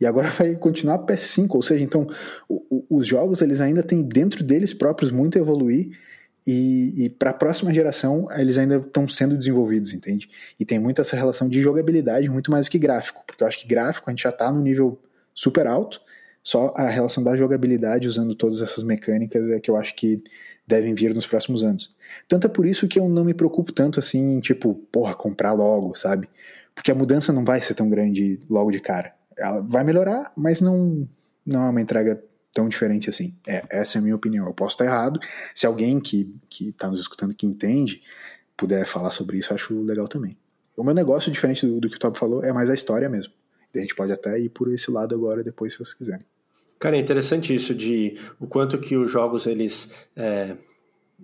e 0.00 0.04
agora 0.04 0.28
vai 0.36 0.56
continuar 0.56 0.96
o 0.96 1.06
PS5. 1.06 1.54
Ou 1.54 1.62
seja, 1.62 1.84
então 1.84 2.08
o, 2.48 2.64
o, 2.68 2.96
os 2.98 3.06
jogos 3.06 3.40
eles 3.40 3.60
ainda 3.60 3.80
têm 3.80 4.02
dentro 4.02 4.42
deles 4.42 4.74
próprios 4.74 5.12
muito 5.12 5.38
a 5.38 5.40
evoluir, 5.40 5.96
e, 6.44 7.04
e 7.04 7.08
para 7.08 7.30
a 7.30 7.34
próxima 7.34 7.72
geração 7.72 8.26
eles 8.32 8.58
ainda 8.58 8.78
estão 8.78 9.06
sendo 9.06 9.38
desenvolvidos, 9.38 9.94
entende? 9.94 10.28
E 10.58 10.64
tem 10.64 10.80
muito 10.80 11.00
essa 11.00 11.14
relação 11.14 11.48
de 11.48 11.62
jogabilidade, 11.62 12.28
muito 12.28 12.50
mais 12.50 12.66
do 12.66 12.72
que 12.72 12.78
gráfico, 12.80 13.22
porque 13.24 13.44
eu 13.44 13.46
acho 13.46 13.60
que 13.60 13.68
gráfico 13.68 14.10
a 14.10 14.12
gente 14.12 14.24
já 14.24 14.30
está 14.30 14.50
no 14.50 14.60
nível 14.60 14.98
super 15.32 15.68
alto, 15.68 16.00
só 16.46 16.72
a 16.76 16.88
relação 16.88 17.24
da 17.24 17.34
jogabilidade 17.34 18.06
usando 18.06 18.32
todas 18.32 18.62
essas 18.62 18.84
mecânicas 18.84 19.48
é 19.48 19.58
que 19.58 19.68
eu 19.68 19.74
acho 19.74 19.96
que 19.96 20.22
devem 20.64 20.94
vir 20.94 21.12
nos 21.12 21.26
próximos 21.26 21.64
anos. 21.64 21.92
Tanto 22.28 22.46
é 22.46 22.48
por 22.48 22.64
isso 22.64 22.86
que 22.86 23.00
eu 23.00 23.08
não 23.08 23.24
me 23.24 23.34
preocupo 23.34 23.72
tanto 23.72 23.98
assim, 23.98 24.38
tipo, 24.38 24.76
porra, 24.92 25.12
comprar 25.12 25.52
logo, 25.54 25.96
sabe? 25.96 26.28
Porque 26.72 26.92
a 26.92 26.94
mudança 26.94 27.32
não 27.32 27.44
vai 27.44 27.60
ser 27.60 27.74
tão 27.74 27.90
grande 27.90 28.38
logo 28.48 28.70
de 28.70 28.78
cara. 28.78 29.12
Ela 29.36 29.60
vai 29.60 29.82
melhorar, 29.82 30.32
mas 30.36 30.60
não, 30.60 31.08
não 31.44 31.64
é 31.64 31.70
uma 31.70 31.80
entrega 31.80 32.22
tão 32.54 32.68
diferente 32.68 33.10
assim. 33.10 33.34
É, 33.44 33.64
essa 33.68 33.98
é 33.98 34.00
a 34.00 34.02
minha 34.02 34.14
opinião. 34.14 34.46
Eu 34.46 34.54
posso 34.54 34.74
estar 34.74 34.84
errado. 34.84 35.18
Se 35.52 35.66
alguém 35.66 35.98
que 35.98 36.32
está 36.60 36.88
nos 36.88 37.00
escutando 37.00 37.34
que 37.34 37.44
entende 37.44 38.02
puder 38.56 38.86
falar 38.86 39.10
sobre 39.10 39.38
isso, 39.38 39.52
acho 39.52 39.82
legal 39.82 40.06
também. 40.06 40.38
O 40.76 40.84
meu 40.84 40.94
negócio, 40.94 41.32
diferente 41.32 41.66
do, 41.66 41.80
do 41.80 41.90
que 41.90 41.96
o 41.96 41.98
Tob 41.98 42.16
falou, 42.16 42.44
é 42.44 42.52
mais 42.52 42.70
a 42.70 42.74
história 42.74 43.08
mesmo. 43.08 43.32
A 43.74 43.78
gente 43.80 43.96
pode 43.96 44.12
até 44.12 44.38
ir 44.38 44.50
por 44.50 44.72
esse 44.72 44.92
lado 44.92 45.12
agora, 45.12 45.42
depois, 45.42 45.72
se 45.72 45.78
vocês 45.80 45.92
quiserem. 45.92 46.24
Cara, 46.78 46.96
é 46.96 47.00
interessante 47.00 47.54
isso 47.54 47.74
de 47.74 48.18
o 48.38 48.46
quanto 48.46 48.78
que 48.78 48.96
os 48.96 49.10
jogos 49.10 49.46
eles 49.46 50.08
é, 50.14 50.56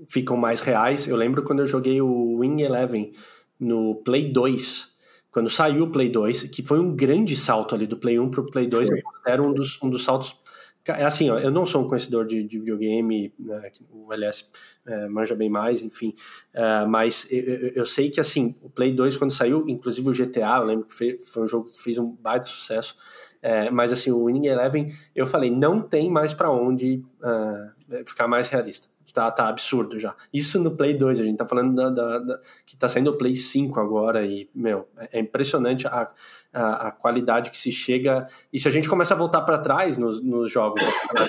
ficam 0.09 0.37
mais 0.37 0.61
reais. 0.61 1.07
Eu 1.07 1.17
lembro 1.17 1.43
quando 1.43 1.61
eu 1.61 1.67
joguei 1.67 2.01
o 2.01 2.39
Wing 2.39 2.63
Eleven 2.63 3.13
no 3.61 3.97
Play 3.97 4.33
2, 4.33 4.91
quando 5.31 5.49
saiu 5.49 5.85
o 5.85 5.91
Play 5.91 6.09
2, 6.11 6.45
que 6.45 6.63
foi 6.63 6.79
um 6.79 6.95
grande 6.95 7.37
salto 7.37 7.75
ali 7.75 7.87
do 7.87 7.97
Play 7.97 8.19
1 8.19 8.31
pro 8.31 8.47
Play 8.47 8.67
2, 8.67 8.89
era 9.27 9.43
um 9.43 9.53
dos, 9.53 9.81
um 9.83 9.89
dos 9.89 10.05
saltos. 10.05 10.37
É 10.85 11.05
assim, 11.05 11.31
ó, 11.31 11.39
eu 11.39 11.51
não 11.51 11.65
sou 11.65 11.83
um 11.83 11.87
conhecedor 11.87 12.27
de, 12.27 12.43
de 12.43 12.59
videogame, 12.59 13.33
né, 13.39 13.71
o 13.93 14.13
LS 14.13 14.47
é, 14.85 15.07
manja 15.07 15.33
bem 15.33 15.49
mais, 15.49 15.81
enfim, 15.81 16.13
é, 16.53 16.85
mas 16.87 17.25
eu, 17.31 17.69
eu, 17.69 17.87
sei 17.87 18.11
que 18.11 18.19
assim, 18.19 18.57
o 18.61 18.69
Play 18.69 18.93
2 18.93 19.17
quando 19.17 19.31
saiu, 19.31 19.65
inclusive 19.69 20.11
o 20.11 20.13
GTA, 20.13 20.57
eu 20.57 20.65
lembro 20.65 20.87
que 20.87 20.93
foi, 20.93 21.21
foi 21.23 21.45
um 21.45 21.47
jogo 21.47 21.71
que 21.71 21.81
fez 21.81 21.99
um 21.99 22.11
baita 22.11 22.47
sucesso, 22.47 22.97
é, 23.43 23.71
mas 23.71 23.93
assim, 23.93 24.13
o 24.13 24.27
Winning 24.27 24.47
Eleven, 24.47 24.95
eu 25.15 25.27
falei, 25.27 25.51
não 25.51 25.83
tem 25.83 26.09
mais 26.09 26.33
para 26.33 26.51
onde 26.51 27.05
uh, 27.21 28.05
ficar 28.07 28.29
mais 28.29 28.49
realista. 28.49 28.87
Tá, 29.13 29.31
tá 29.31 29.49
absurdo 29.49 29.99
já. 29.99 30.17
Isso 30.33 30.59
no 30.59 30.71
Play 30.71 30.95
2, 30.95 31.21
a 31.21 31.23
gente 31.23 31.37
tá 31.37 31.47
falando 31.47 31.75
da, 31.75 31.91
da, 31.91 32.19
da 32.19 32.41
que 32.65 32.75
tá 32.75 32.89
saindo 32.89 33.11
o 33.11 33.19
Play 33.19 33.35
5 33.35 33.79
agora 33.79 34.25
e, 34.25 34.49
meu, 34.55 34.89
é 35.13 35.21
impressionante 35.21 35.87
a, 35.87 36.09
a, 36.51 36.89
a, 36.89 36.93
qualidade 36.93 37.51
que 37.51 37.59
se 37.59 37.71
chega. 37.71 38.25
E 38.51 38.59
se 38.59 38.67
a 38.67 38.71
gente 38.71 38.89
começa 38.89 39.13
a 39.13 39.17
voltar 39.17 39.43
para 39.43 39.59
trás 39.59 39.99
nos, 39.99 40.23
nos 40.23 40.51
jogos, 40.51 40.81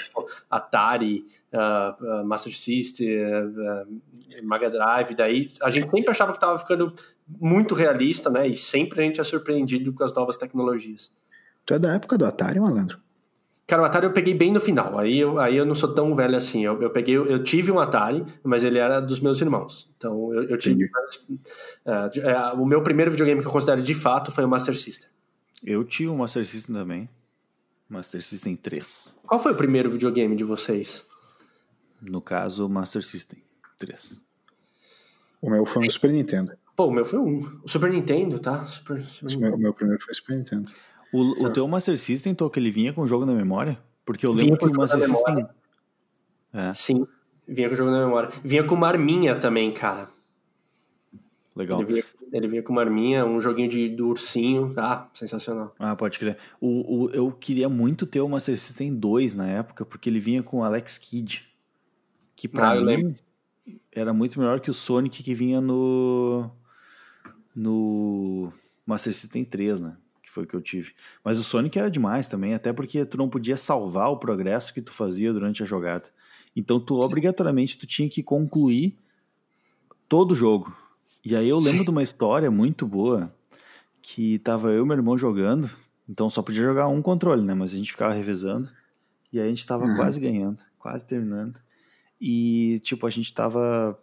tipo, 0.06 0.26
Atari, 0.50 1.26
uh, 1.54 2.22
uh, 2.22 2.26
Master 2.26 2.56
System, 2.56 3.10
uh, 3.10 4.02
Mega 4.44 4.70
Drive, 4.70 5.14
daí 5.14 5.48
a 5.62 5.70
gente 5.70 5.90
sempre 5.90 6.10
achava 6.10 6.32
que 6.32 6.40
tava 6.40 6.58
ficando 6.58 6.94
muito 7.28 7.76
realista, 7.76 8.30
né? 8.30 8.48
E 8.48 8.56
sempre 8.56 9.02
a 9.02 9.04
gente 9.04 9.20
é 9.20 9.24
surpreendido 9.26 9.92
com 9.92 10.06
as 10.06 10.14
novas 10.14 10.38
tecnologias. 10.38 11.12
Tu 11.66 11.74
é 11.74 11.80
da 11.80 11.94
época 11.94 12.18
do 12.18 12.26
Atari, 12.26 12.60
malandro? 12.60 13.00
Cara, 13.66 13.82
o 13.82 13.86
Atari 13.86 14.06
eu 14.06 14.12
peguei 14.14 14.34
bem 14.34 14.52
no 14.52 14.60
final. 14.60 15.00
Aí 15.00 15.18
eu, 15.18 15.40
aí 15.40 15.56
eu 15.56 15.66
não 15.66 15.74
sou 15.74 15.94
tão 15.94 16.14
velho 16.16 16.36
assim. 16.36 16.66
Eu, 16.66 16.82
eu 16.82 16.90
peguei, 16.90 17.16
eu 17.16 17.44
tive 17.44 17.72
um 17.72 17.80
Atari, 17.80 18.26
mas 18.44 18.64
ele 18.64 18.78
era 18.78 19.00
dos 19.00 19.20
meus 19.20 19.42
irmãos. 19.42 19.90
Então 19.98 20.34
eu, 20.34 20.44
eu 20.44 20.58
tive. 20.58 20.86
Uh, 20.86 22.20
é, 22.22 22.54
o 22.54 22.66
meu 22.66 22.84
primeiro 22.84 23.12
videogame 23.12 23.42
que 23.42 23.48
eu 23.48 23.52
considero 23.52 23.82
de 23.82 23.96
fato 23.96 24.32
foi 24.32 24.44
o 24.44 24.50
Master 24.50 24.78
System. 24.78 25.10
Eu 25.64 25.84
tive 25.86 26.10
um 26.10 26.18
Master 26.18 26.46
System 26.46 26.76
também. 26.76 27.10
Master 27.88 28.22
System 28.22 28.56
3. 28.56 29.16
Qual 29.26 29.40
foi 29.40 29.54
o 29.54 29.56
primeiro 29.56 29.90
videogame 29.90 30.36
de 30.36 30.44
vocês? 30.44 31.06
No 32.02 32.22
caso, 32.22 32.66
o 32.66 32.70
Master 32.70 33.04
System 33.04 33.42
3. 33.78 34.22
O 35.42 35.50
meu 35.50 35.66
foi 35.66 35.86
um 35.86 35.90
Super 35.90 36.12
Nintendo. 36.12 36.52
Pô, 36.76 36.88
o 36.88 36.92
meu 36.92 37.06
foi 37.06 37.20
um. 37.20 37.60
O 37.64 37.68
Super 37.68 37.92
Nintendo, 37.92 38.40
tá? 38.40 38.66
Super, 38.66 39.04
Super 39.04 39.36
o, 39.36 39.40
meu, 39.40 39.54
o 39.56 39.58
meu 39.58 39.74
primeiro 39.74 40.04
foi 40.04 40.12
o 40.12 40.16
Super 40.16 40.38
Nintendo. 40.38 40.72
O, 41.14 41.36
tá. 41.36 41.48
o 41.48 41.50
teu 41.52 41.68
Master 41.68 41.98
System, 41.98 42.36
que 42.36 42.60
ele 42.60 42.72
vinha 42.72 42.92
com 42.92 43.02
o 43.02 43.08
jogo 43.08 43.26
na 43.26 43.34
memória? 43.34 43.78
Porque 44.04 44.26
eu 44.26 44.34
lembro 44.34 44.58
que 44.58 44.66
o 44.66 44.74
Master 44.74 45.00
System. 45.00 45.48
É. 46.52 46.74
Sim, 46.74 47.08
vinha 47.48 47.68
com 47.68 47.76
o 47.76 47.78
jogo 47.78 47.92
na 47.92 48.04
memória. 48.04 48.30
Vinha 48.44 48.64
com 48.64 48.76
uma 48.76 48.88
arminha 48.88 49.36
também, 49.36 49.72
cara. 49.72 50.10
Legal. 51.56 51.82
Ele 51.82 51.94
vinha, 51.94 52.04
ele 52.32 52.48
vinha 52.48 52.64
com 52.64 52.74
uma 52.74 52.82
arminha, 52.82 53.26
um 53.26 53.40
joguinho 53.40 53.70
de, 53.70 53.90
do 53.90 54.08
ursinho. 54.08 54.74
Ah, 54.76 55.08
sensacional. 55.14 55.74
Ah, 55.78 55.96
pode 55.96 56.18
crer. 56.18 56.38
O, 56.60 57.04
o, 57.06 57.10
eu 57.12 57.32
queria 57.32 57.70
muito 57.70 58.08
ter 58.08 58.22
o 58.22 58.28
Master 58.28 58.58
System 58.58 58.96
2 58.96 59.36
na 59.36 59.48
época, 59.48 59.86
porque 59.86 60.10
ele 60.10 60.20
vinha 60.20 60.42
com 60.42 60.60
o 60.60 60.64
Alex 60.64 60.98
Kidd. 60.98 61.48
Que 62.36 62.48
pra 62.48 62.72
ah, 62.72 62.82
mim 62.82 63.16
era 63.92 64.12
muito 64.14 64.40
melhor 64.40 64.60
que 64.60 64.72
o 64.72 64.74
Sonic 64.74 65.24
que 65.24 65.34
vinha 65.34 65.62
no. 65.62 66.50
No 67.56 68.52
Master 68.86 69.14
System 69.14 69.46
3, 69.46 69.80
né? 69.80 69.96
Foi 70.34 70.44
o 70.44 70.48
que 70.48 70.56
eu 70.56 70.62
tive. 70.62 70.94
Mas 71.24 71.38
o 71.38 71.44
Sonic 71.44 71.78
era 71.78 71.92
demais 71.92 72.28
também, 72.28 72.54
até 72.54 72.74
porque 72.74 73.06
tu 73.06 73.18
não 73.18 73.30
podia 73.30 73.56
salvar 73.56 74.10
o 74.10 74.18
progresso 74.18 74.74
que 74.74 74.82
tu 74.82 74.92
fazia 74.92 75.32
durante 75.32 75.62
a 75.62 75.66
jogada. 75.66 76.10
Então 76.56 76.80
tu 76.80 77.00
obrigatoriamente 77.00 77.78
tu 77.78 77.86
tinha 77.86 78.10
que 78.10 78.24
concluir 78.24 78.98
todo 80.08 80.32
o 80.32 80.36
jogo. 80.36 80.76
E 81.24 81.36
aí 81.36 81.48
eu 81.48 81.58
lembro 81.58 81.80
Sim. 81.80 81.86
de 81.86 81.90
uma 81.90 82.04
história 82.04 82.52
muito 82.52 82.86
boa 82.86 83.34
que 84.02 84.40
tava 84.40 84.72
eu 84.72 84.84
e 84.84 84.88
meu 84.88 84.98
irmão 84.98 85.18
jogando, 85.18 85.70
então 86.10 86.30
só 86.30 86.42
podia 86.42 86.64
jogar 86.64 86.88
um 86.90 87.02
controle, 87.02 87.42
né? 87.42 87.54
Mas 87.54 87.72
a 87.72 87.76
gente 87.76 87.92
ficava 87.92 88.14
revezando. 88.14 88.70
E 89.32 89.40
aí 89.40 89.48
a 89.48 89.50
gente 89.50 89.66
tava 89.66 89.86
uhum. 89.86 89.96
quase 89.96 90.20
ganhando, 90.20 90.60
quase 90.78 91.06
terminando. 91.06 91.60
E 92.20 92.80
tipo, 92.80 93.08
a 93.08 93.10
gente 93.10 93.34
tava 93.34 93.98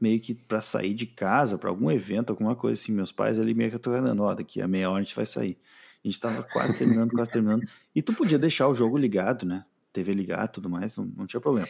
meio 0.00 0.20
que 0.20 0.34
para 0.34 0.60
sair 0.60 0.94
de 0.94 1.06
casa, 1.06 1.56
para 1.56 1.70
algum 1.70 1.90
evento, 1.90 2.30
alguma 2.30 2.54
coisa 2.54 2.80
assim. 2.80 2.92
Meus 2.92 3.12
pais 3.12 3.38
ali 3.38 3.54
meio 3.54 3.70
que 3.70 3.76
atornando, 3.76 4.22
ó, 4.22 4.34
daqui 4.34 4.60
a 4.60 4.68
meia 4.68 4.90
hora 4.90 5.00
a 5.00 5.02
gente 5.02 5.16
vai 5.16 5.26
sair. 5.26 5.58
A 6.04 6.08
gente 6.08 6.20
tava 6.20 6.42
quase 6.42 6.76
terminando, 6.76 7.10
quase 7.12 7.30
terminando. 7.30 7.66
E 7.94 8.02
tu 8.02 8.12
podia 8.12 8.38
deixar 8.38 8.68
o 8.68 8.74
jogo 8.74 8.98
ligado, 8.98 9.46
né? 9.46 9.64
TV 9.92 10.12
ligado 10.12 10.52
tudo 10.52 10.68
mais, 10.68 10.96
não, 10.96 11.06
não 11.06 11.26
tinha 11.26 11.40
problema. 11.40 11.68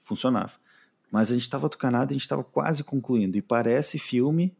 Funcionava. 0.00 0.52
Mas 1.10 1.30
a 1.30 1.34
gente 1.34 1.50
tava 1.50 1.68
tucanado, 1.68 2.10
a 2.10 2.14
gente 2.14 2.26
tava 2.26 2.42
quase 2.42 2.82
concluindo. 2.82 3.36
E 3.36 3.42
parece 3.42 3.98
filme, 3.98 4.56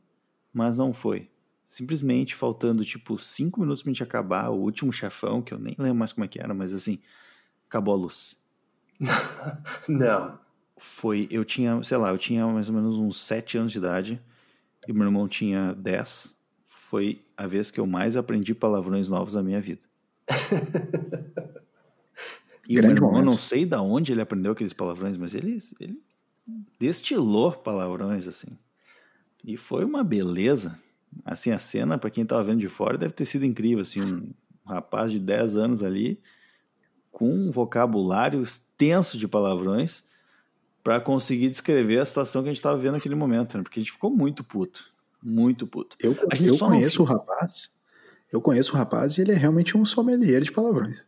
mas 0.53 0.77
não 0.77 0.93
foi. 0.93 1.31
Simplesmente 1.65 2.35
faltando, 2.35 2.85
tipo, 2.85 3.19
cinco 3.19 3.61
minutos 3.61 3.83
pra 3.83 3.91
gente 3.91 4.03
acabar 4.03 4.51
o 4.51 4.61
último 4.61 4.93
chefão, 4.93 5.41
que 5.41 5.55
eu 5.55 5.59
nem 5.59 5.75
lembro 5.79 5.97
mais 5.97 6.13
como 6.13 6.25
é 6.25 6.29
que 6.29 6.39
era, 6.39 6.53
mas 6.53 6.75
assim, 6.75 7.01
acabou 7.67 7.95
a 7.95 7.97
luz. 7.97 8.39
não 9.89 10.44
foi. 10.85 11.27
Eu 11.31 11.45
tinha, 11.45 11.83
sei 11.83 11.97
lá, 11.97 12.11
eu 12.11 12.19
tinha 12.19 12.47
mais 12.47 12.69
ou 12.69 12.75
menos 12.75 12.99
uns 12.99 13.25
7 13.25 13.59
anos 13.59 13.73
de 13.73 13.79
idade 13.79 14.21
e 14.87 14.93
meu 14.93 15.05
irmão 15.05 15.27
tinha 15.27 15.73
10. 15.73 16.39
Foi 16.67 17.25
a 17.37 17.47
vez 17.47 17.71
que 17.71 17.81
eu 17.81 17.87
mais 17.87 18.17
aprendi 18.17 18.55
palavrões 18.55 19.09
novos 19.09 19.35
na 19.35 19.43
minha 19.43 19.61
vida. 19.61 19.81
e 22.69 22.75
Grande 22.75 22.79
o 22.79 22.83
meu 22.83 22.91
irmão, 22.91 23.11
momento. 23.13 23.25
não 23.25 23.33
sei 23.33 23.65
da 23.65 23.81
onde 23.81 24.13
ele 24.13 24.21
aprendeu 24.21 24.53
aqueles 24.53 24.73
palavrões, 24.73 25.17
mas 25.17 25.35
ele, 25.35 25.59
ele 25.81 26.01
destilou 26.79 27.53
palavrões 27.53 28.29
assim. 28.29 28.57
E 29.43 29.57
foi 29.57 29.85
uma 29.85 30.05
beleza. 30.05 30.79
Assim, 31.25 31.51
a 31.51 31.59
cena, 31.59 31.97
para 31.97 32.11
quem 32.11 32.27
tava 32.27 32.45
vendo 32.45 32.61
de 32.61 32.69
fora, 32.69 32.99
deve 32.99 33.15
ter 33.15 33.25
sido 33.25 33.47
incrível. 33.47 33.81
Assim, 33.81 34.01
um 34.03 34.33
rapaz 34.67 35.11
de 35.11 35.19
10 35.19 35.57
anos 35.57 35.83
ali, 35.83 36.21
com 37.11 37.31
um 37.31 37.51
vocabulário 37.51 38.43
extenso 38.43 39.17
de 39.17 39.27
palavrões, 39.27 40.05
para 40.85 41.01
conseguir 41.01 41.49
descrever 41.49 41.99
a 41.99 42.05
situação 42.05 42.43
que 42.43 42.49
a 42.49 42.53
gente 42.53 42.59
estava 42.59 42.77
vivendo 42.77 42.93
naquele 42.93 43.15
momento, 43.15 43.57
né? 43.57 43.63
Porque 43.63 43.81
a 43.81 43.83
gente 43.83 43.93
ficou 43.93 44.11
muito 44.11 44.45
puto. 44.45 44.85
Muito 45.23 45.67
puto. 45.67 45.97
Eu, 45.99 46.15
eu 46.45 46.59
conheço 46.59 47.01
o 47.01 47.07
rapaz. 47.07 47.71
Eu 48.31 48.43
conheço 48.43 48.75
o 48.75 48.77
rapaz 48.77 49.17
e 49.17 49.23
ele 49.23 49.33
é 49.33 49.35
realmente 49.35 49.79
um 49.79 49.87
sommelier 49.87 50.43
de 50.43 50.53
palavrões. 50.53 51.03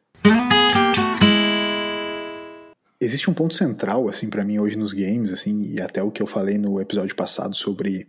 Existe 2.99 3.29
um 3.29 3.35
ponto 3.35 3.55
central, 3.55 4.09
assim, 4.09 4.31
para 4.31 4.43
mim 4.43 4.59
hoje 4.59 4.79
nos 4.79 4.95
games, 4.95 5.31
assim, 5.31 5.61
e 5.65 5.83
até 5.83 6.03
o 6.03 6.11
que 6.11 6.23
eu 6.23 6.27
falei 6.27 6.57
no 6.57 6.81
episódio 6.81 7.15
passado 7.15 7.55
sobre 7.55 8.09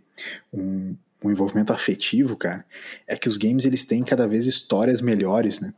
um, 0.50 0.96
um 1.22 1.30
envolvimento 1.30 1.74
afetivo, 1.74 2.34
cara, 2.38 2.64
é 3.06 3.14
que 3.14 3.28
os 3.28 3.36
games 3.36 3.66
eles 3.66 3.84
têm 3.84 4.02
cada 4.02 4.26
vez 4.26 4.46
histórias 4.46 5.02
melhores, 5.02 5.60
né? 5.60 5.74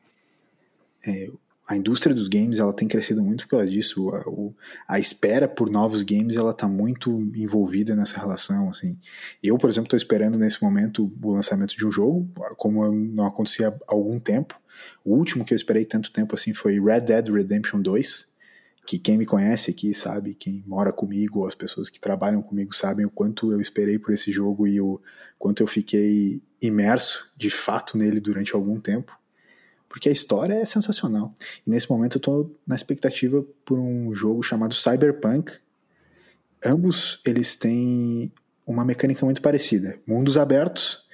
É, 1.04 1.28
a 1.70 1.76
indústria 1.76 2.12
dos 2.12 2.26
games 2.26 2.58
ela 2.58 2.72
tem 2.72 2.88
crescido 2.88 3.22
muito 3.22 3.44
por 3.44 3.50
causa 3.50 3.68
disso. 3.68 4.10
A, 4.88 4.96
a 4.96 4.98
espera 4.98 5.46
por 5.46 5.70
novos 5.70 6.02
games 6.02 6.34
ela 6.34 6.50
está 6.50 6.66
muito 6.66 7.30
envolvida 7.32 7.94
nessa 7.94 8.18
relação. 8.18 8.68
Assim. 8.68 8.98
Eu, 9.40 9.56
por 9.56 9.70
exemplo, 9.70 9.86
estou 9.86 9.96
esperando 9.96 10.36
nesse 10.36 10.60
momento 10.60 11.12
o 11.22 11.30
lançamento 11.30 11.76
de 11.76 11.86
um 11.86 11.92
jogo, 11.92 12.28
como 12.56 12.90
não 12.90 13.24
acontecia 13.24 13.68
há 13.68 13.74
algum 13.86 14.18
tempo. 14.18 14.60
O 15.04 15.14
último 15.14 15.44
que 15.44 15.54
eu 15.54 15.56
esperei 15.56 15.84
tanto 15.84 16.12
tempo 16.12 16.34
assim 16.34 16.52
foi 16.52 16.80
Red 16.80 17.02
Dead 17.02 17.28
Redemption 17.28 17.80
2, 17.80 18.26
que 18.84 18.98
quem 18.98 19.16
me 19.16 19.24
conhece 19.24 19.70
aqui 19.70 19.94
sabe, 19.94 20.34
quem 20.34 20.64
mora 20.66 20.92
comigo, 20.92 21.46
as 21.46 21.54
pessoas 21.54 21.88
que 21.88 22.00
trabalham 22.00 22.42
comigo 22.42 22.74
sabem 22.74 23.06
o 23.06 23.10
quanto 23.10 23.52
eu 23.52 23.60
esperei 23.60 23.96
por 23.96 24.12
esse 24.12 24.32
jogo 24.32 24.66
e 24.66 24.80
o 24.80 25.00
quanto 25.38 25.62
eu 25.62 25.68
fiquei 25.68 26.42
imerso 26.60 27.30
de 27.36 27.48
fato 27.48 27.96
nele 27.96 28.18
durante 28.18 28.56
algum 28.56 28.80
tempo 28.80 29.19
porque 29.90 30.08
a 30.08 30.12
história 30.12 30.54
é 30.54 30.64
sensacional. 30.64 31.34
E 31.66 31.70
nesse 31.70 31.90
momento 31.90 32.14
eu 32.14 32.20
estou 32.20 32.56
na 32.64 32.76
expectativa 32.76 33.44
por 33.64 33.76
um 33.76 34.14
jogo 34.14 34.40
chamado 34.40 34.72
Cyberpunk. 34.72 35.52
Ambos 36.64 37.20
eles 37.26 37.56
têm 37.56 38.32
uma 38.64 38.84
mecânica 38.84 39.24
muito 39.26 39.42
parecida. 39.42 39.98
Mundos 40.06 40.38
abertos. 40.38 41.04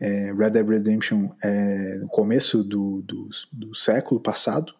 É, 0.00 0.32
Red 0.34 0.50
Dead 0.50 0.68
Redemption 0.68 1.30
é 1.42 1.98
no 1.98 2.08
começo 2.08 2.64
do, 2.64 3.00
do, 3.02 3.30
do 3.50 3.74
século 3.74 4.20
passado, 4.20 4.74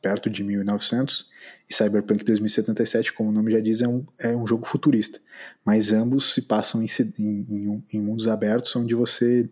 perto 0.00 0.30
de 0.30 0.44
1900, 0.44 1.26
e 1.68 1.74
Cyberpunk 1.74 2.24
2077, 2.24 3.12
como 3.12 3.30
o 3.30 3.32
nome 3.32 3.50
já 3.50 3.58
diz, 3.58 3.82
é 3.82 3.88
um, 3.88 4.06
é 4.20 4.36
um 4.36 4.46
jogo 4.46 4.66
futurista. 4.66 5.18
Mas 5.64 5.92
ambos 5.92 6.32
se 6.32 6.42
passam 6.42 6.80
em, 6.82 6.86
em, 7.18 7.84
em 7.92 8.00
mundos 8.00 8.28
abertos, 8.28 8.76
onde 8.76 8.94
você 8.94 9.48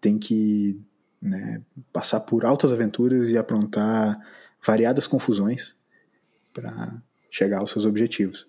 tem 0.00 0.18
que 0.18 0.80
né, 1.20 1.62
passar 1.92 2.20
por 2.20 2.44
altas 2.44 2.72
aventuras 2.72 3.28
e 3.28 3.36
aprontar 3.36 4.18
variadas 4.64 5.06
confusões 5.06 5.76
para 6.52 7.00
chegar 7.30 7.58
aos 7.58 7.70
seus 7.70 7.84
objetivos. 7.84 8.46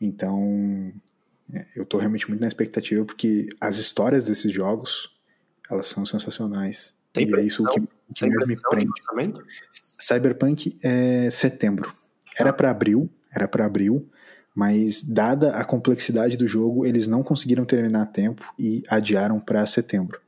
Então, 0.00 0.92
é, 1.52 1.66
eu 1.76 1.84
estou 1.84 2.00
realmente 2.00 2.28
muito 2.28 2.40
na 2.40 2.48
expectativa 2.48 3.04
porque 3.04 3.48
as 3.60 3.78
histórias 3.78 4.24
desses 4.24 4.52
jogos 4.52 5.10
elas 5.70 5.86
são 5.86 6.04
sensacionais. 6.04 6.94
Tem 7.12 7.28
e 7.28 7.34
é 7.34 7.42
isso 7.42 7.64
que, 7.64 7.80
que 8.14 8.26
mais 8.26 8.46
me 8.46 8.56
prende. 8.56 9.40
Cyberpunk 9.70 10.76
é 10.82 11.30
setembro. 11.30 11.92
Era 12.38 12.50
ah. 12.50 12.52
para 12.52 12.70
abril, 12.70 13.08
era 13.34 13.46
para 13.46 13.66
abril, 13.66 14.08
mas 14.54 15.02
dada 15.02 15.56
a 15.56 15.64
complexidade 15.64 16.36
do 16.36 16.46
jogo, 16.46 16.84
eles 16.84 17.06
não 17.06 17.22
conseguiram 17.22 17.64
terminar 17.64 18.02
a 18.02 18.06
tempo 18.06 18.52
e 18.58 18.82
adiaram 18.88 19.38
para 19.38 19.66
setembro. 19.66 20.20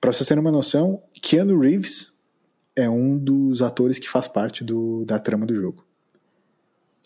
Para 0.00 0.12
vocês 0.12 0.28
terem 0.28 0.40
uma 0.40 0.52
noção, 0.52 1.02
Keanu 1.20 1.58
Reeves 1.58 2.16
é 2.74 2.88
um 2.88 3.16
dos 3.16 3.62
atores 3.62 3.98
que 3.98 4.08
faz 4.08 4.28
parte 4.28 4.62
do, 4.62 5.04
da 5.04 5.18
trama 5.18 5.46
do 5.46 5.54
jogo. 5.54 5.84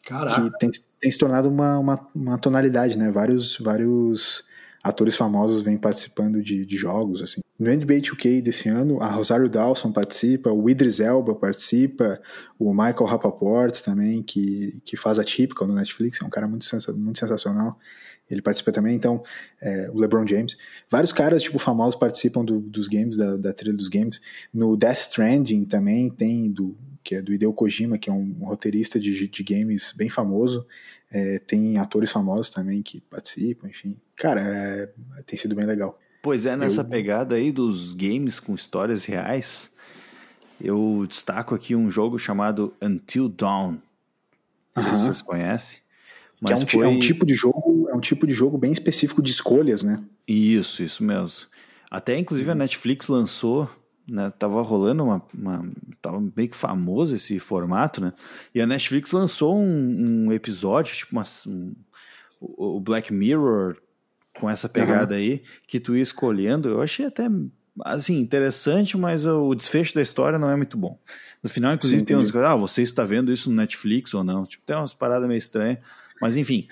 Caraca. 0.05 0.42
Que 0.42 0.59
tem, 0.59 0.70
tem 1.01 1.11
se 1.11 1.18
tornado 1.18 1.49
uma, 1.49 1.79
uma, 1.79 2.09
uma, 2.14 2.38
tonalidade, 2.38 2.99
né? 2.99 3.11
Vários, 3.11 3.57
vários 3.59 4.44
atores 4.83 5.14
famosos 5.14 5.62
vêm 5.62 5.77
participando 5.77 6.42
de, 6.42 6.66
de 6.66 6.77
jogos, 6.77 7.23
assim. 7.23 7.40
No 7.59 7.70
NBA 7.70 7.96
2K 7.96 8.40
desse 8.40 8.68
ano, 8.70 9.03
a 9.03 9.07
Rosário 9.07 9.49
Dawson 9.49 9.92
participa, 9.92 10.51
o 10.51 10.68
Idris 10.68 10.99
Elba 10.99 11.35
participa, 11.35 12.18
o 12.59 12.73
Michael 12.73 13.05
Rapaport 13.05 13.79
também, 13.83 14.23
que, 14.23 14.81
que 14.83 14.96
faz 14.96 15.18
a 15.18 15.25
Typical 15.25 15.68
no 15.68 15.75
Netflix, 15.75 16.20
é 16.23 16.25
um 16.25 16.31
cara 16.31 16.49
muito, 16.49 16.66
muito 16.96 17.18
sensacional 17.18 17.79
ele 18.31 18.43
participa 18.43 18.71
também, 18.71 18.95
então, 18.95 19.23
é, 19.61 19.90
o 19.93 19.99
LeBron 19.99 20.27
James. 20.27 20.57
Vários 20.90 21.12
caras, 21.12 21.43
tipo, 21.43 21.59
famosos 21.59 21.97
participam 21.97 22.45
do, 22.45 22.61
dos 22.61 22.87
games, 22.87 23.16
da, 23.16 23.37
da, 23.37 23.53
trilha 23.53 23.75
dos 23.75 23.88
games. 23.88 24.21
No 24.55 24.77
Death 24.77 24.99
Stranding 24.99 25.64
também 25.64 26.09
tem, 26.09 26.51
do, 26.51 26.77
que 27.03 27.16
é 27.16 27.23
do 27.23 27.33
Hideo 27.33 27.53
Kojima, 27.53 27.99
que 27.99 28.09
é 28.09 28.12
um, 28.12 28.37
roteirista 28.43 29.01
de, 29.01 29.27
de 29.27 29.43
games 29.43 29.93
bem 29.97 30.09
famoso. 30.09 30.64
É, 31.11 31.40
tem 31.40 31.77
atores 31.79 32.12
famosos 32.12 32.51
também 32.51 32.83
que 32.83 33.01
participam, 33.01 33.69
enfim. 33.69 33.97
Cara, 34.14 34.40
é, 34.43 34.93
tem 35.27 35.38
sido 35.38 35.57
bem 35.57 35.66
legal. 35.66 35.99
Pois 36.23 36.47
é, 36.47 36.57
nessa 36.57 36.83
eu... 36.83 36.85
pegada 36.85 37.35
aí 37.35 37.51
dos 37.51 37.95
games 37.95 38.38
com 38.38 38.55
histórias 38.55 39.05
reais, 39.05 39.75
eu 40.61 41.07
destaco 41.09 41.55
aqui 41.55 41.75
um 41.75 41.90
jogo 41.90 42.19
chamado 42.19 42.73
Until 42.81 43.29
Dawn. 43.29 43.79
Não 44.77 44.83
sei 44.83 44.93
se 44.93 45.01
vocês 45.01 45.23
conhecem. 45.23 45.79
Mas 46.40 46.64
que 46.64 46.77
é 46.77 46.79
um, 46.79 46.81
foi... 46.81 46.87
é 46.87 46.88
um 46.88 47.01
tipo 47.01 47.27
de 47.27 47.35
jogo, 47.35 47.62
é 47.66 47.70
um 48.01 48.03
tipo 48.03 48.27
de 48.27 48.33
jogo 48.33 48.57
bem 48.57 48.73
específico 48.73 49.23
de 49.23 49.31
escolhas, 49.31 49.83
né? 49.83 50.03
Isso, 50.27 50.83
isso 50.83 51.05
mesmo. 51.05 51.47
Até 51.91 52.17
inclusive 52.17 52.51
a 52.51 52.55
Netflix 52.55 53.09
lançou, 53.09 53.69
né? 54.09 54.33
Tava 54.39 54.63
rolando 54.63 55.05
uma, 55.05 55.23
uma 55.35 55.71
tava 56.01 56.21
meio 56.35 56.49
que 56.49 56.57
famoso 56.57 57.15
esse 57.15 57.39
formato, 57.39 58.01
né? 58.01 58.13
E 58.55 58.61
a 58.61 58.67
Netflix 58.67 59.13
lançou 59.13 59.57
um, 59.59 60.27
um 60.27 60.33
episódio, 60.33 60.97
tipo 60.97 61.12
uma, 61.12 61.24
um, 61.47 61.74
o 62.41 62.81
Black 62.81 63.12
Mirror 63.12 63.77
com 64.39 64.49
essa 64.49 64.68
pegada 64.68 65.14
uhum. 65.14 65.20
aí 65.20 65.43
que 65.66 65.79
tu 65.79 65.95
ia 65.95 66.03
escolhendo. 66.03 66.68
Eu 66.68 66.81
achei 66.81 67.05
até 67.05 67.29
assim 67.85 68.18
interessante, 68.18 68.97
mas 68.97 69.27
o 69.27 69.55
desfecho 69.55 69.95
da 69.95 70.03
história 70.03 70.39
não 70.39 70.51
é 70.51 70.57
muito 70.57 70.77
bom. 70.77 70.99
No 71.43 71.49
final, 71.49 71.72
inclusive, 71.72 72.01
Sim, 72.01 72.07
tem 72.07 72.16
uns 72.16 72.35
ah, 72.35 72.57
você 72.57 72.83
está 72.83 73.05
vendo 73.05 73.33
isso 73.33 73.51
no 73.51 73.57
Netflix 73.57 74.14
ou 74.14 74.24
não? 74.24 74.45
Tipo, 74.45 74.64
tem 74.64 74.77
umas 74.77 74.95
paradas 74.95 75.29
meio 75.29 75.39
estranhas. 75.39 75.79
Mas 76.20 76.37
enfim, 76.37 76.66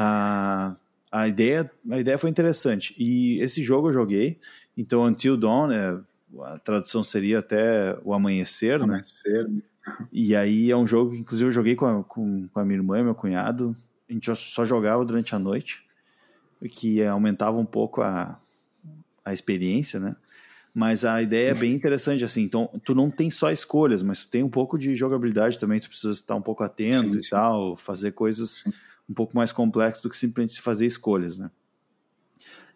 a, 0.00 0.76
a, 1.10 1.26
ideia, 1.26 1.68
a 1.90 1.98
ideia 1.98 2.16
foi 2.16 2.30
interessante. 2.30 2.94
E 2.96 3.40
esse 3.40 3.62
jogo 3.62 3.88
eu 3.88 3.92
joguei, 3.92 4.38
então 4.76 5.04
Until 5.04 5.36
Dawn, 5.36 5.72
é, 5.72 5.98
a 6.44 6.58
tradução 6.60 7.02
seria 7.02 7.40
até 7.40 7.98
o 8.04 8.14
amanhecer, 8.14 8.78
né? 8.78 8.84
amanhecer. 8.84 9.48
né? 9.48 9.60
E 10.12 10.36
aí 10.36 10.70
é 10.70 10.76
um 10.76 10.86
jogo 10.86 11.10
que 11.10 11.18
inclusive 11.18 11.48
eu 11.48 11.52
joguei 11.52 11.74
com 11.74 11.86
a, 11.86 12.04
com, 12.04 12.46
com 12.46 12.60
a 12.60 12.64
minha 12.64 12.78
irmã 12.78 13.00
e 13.00 13.02
meu 13.02 13.14
cunhado. 13.14 13.74
A 14.08 14.12
gente 14.12 14.32
só 14.36 14.64
jogava 14.64 15.04
durante 15.04 15.34
a 15.34 15.38
noite, 15.38 15.82
que 16.70 17.02
aumentava 17.02 17.58
um 17.58 17.66
pouco 17.66 18.00
a, 18.00 18.38
a 19.24 19.34
experiência, 19.34 19.98
né? 19.98 20.14
Mas 20.72 21.04
a 21.04 21.20
ideia 21.20 21.50
é 21.50 21.54
bem 21.54 21.74
interessante, 21.74 22.22
assim. 22.22 22.42
Então, 22.42 22.70
tu 22.84 22.94
não 22.94 23.10
tem 23.10 23.32
só 23.32 23.50
escolhas, 23.50 24.00
mas 24.00 24.24
tu 24.24 24.30
tem 24.30 24.44
um 24.44 24.48
pouco 24.48 24.78
de 24.78 24.94
jogabilidade 24.94 25.58
também. 25.58 25.80
Tu 25.80 25.88
precisa 25.88 26.12
estar 26.12 26.36
um 26.36 26.42
pouco 26.42 26.62
atento 26.62 27.08
sim, 27.08 27.18
e 27.18 27.22
sim. 27.22 27.30
tal, 27.30 27.76
fazer 27.76 28.12
coisas. 28.12 28.64
Um 29.08 29.14
pouco 29.14 29.36
mais 29.36 29.52
complexas 29.52 30.02
do 30.02 30.10
que 30.10 30.16
simplesmente 30.16 30.60
fazer 30.60 30.86
escolhas, 30.86 31.38
né? 31.38 31.50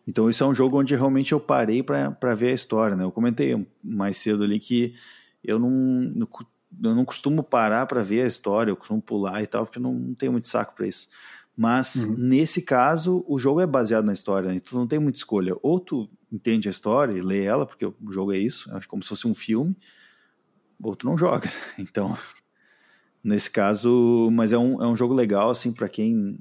Então, 0.06 0.28
isso 0.28 0.42
é 0.42 0.46
um 0.46 0.54
jogo 0.54 0.80
onde 0.80 0.96
realmente 0.96 1.32
eu 1.32 1.38
parei 1.38 1.82
para 1.82 2.34
ver 2.34 2.50
a 2.50 2.54
história, 2.54 2.96
né? 2.96 3.04
Eu 3.04 3.12
comentei 3.12 3.66
mais 3.82 4.16
cedo 4.16 4.42
ali 4.42 4.58
que 4.58 4.94
eu 5.44 5.58
não, 5.58 6.12
eu 6.82 6.94
não 6.94 7.04
costumo 7.04 7.42
parar 7.42 7.86
para 7.86 8.02
ver 8.02 8.22
a 8.22 8.26
história, 8.26 8.70
eu 8.70 8.76
costumo 8.76 9.00
pular 9.00 9.42
e 9.42 9.46
tal, 9.46 9.64
porque 9.64 9.78
eu 9.78 9.82
não, 9.82 9.94
não 9.94 10.14
tenho 10.14 10.32
muito 10.32 10.48
saco 10.48 10.74
para 10.74 10.86
isso. 10.86 11.08
Mas 11.56 12.06
uhum. 12.06 12.16
nesse 12.18 12.62
caso, 12.62 13.24
o 13.28 13.38
jogo 13.38 13.60
é 13.60 13.66
baseado 13.66 14.04
na 14.04 14.12
história, 14.12 14.50
né? 14.50 14.58
tu 14.58 14.76
não 14.76 14.86
tem 14.86 14.98
muita 14.98 15.18
escolha. 15.18 15.54
Ou 15.62 15.78
tu 15.78 16.08
entende 16.32 16.68
a 16.68 16.70
história 16.70 17.12
e 17.12 17.20
lê 17.20 17.44
ela, 17.44 17.66
porque 17.66 17.84
o 17.84 17.94
jogo 18.10 18.32
é 18.32 18.38
isso, 18.38 18.74
é 18.74 18.80
como 18.88 19.02
se 19.02 19.08
fosse 19.10 19.28
um 19.28 19.34
filme, 19.34 19.76
ou 20.82 20.96
tu 20.96 21.06
não 21.06 21.16
joga. 21.16 21.48
Então, 21.78 22.16
nesse 23.22 23.50
caso, 23.50 24.28
mas 24.32 24.52
é 24.52 24.58
um, 24.58 24.82
é 24.82 24.86
um 24.86 24.96
jogo 24.96 25.14
legal, 25.14 25.50
assim, 25.50 25.72
para 25.72 25.88
quem 25.88 26.38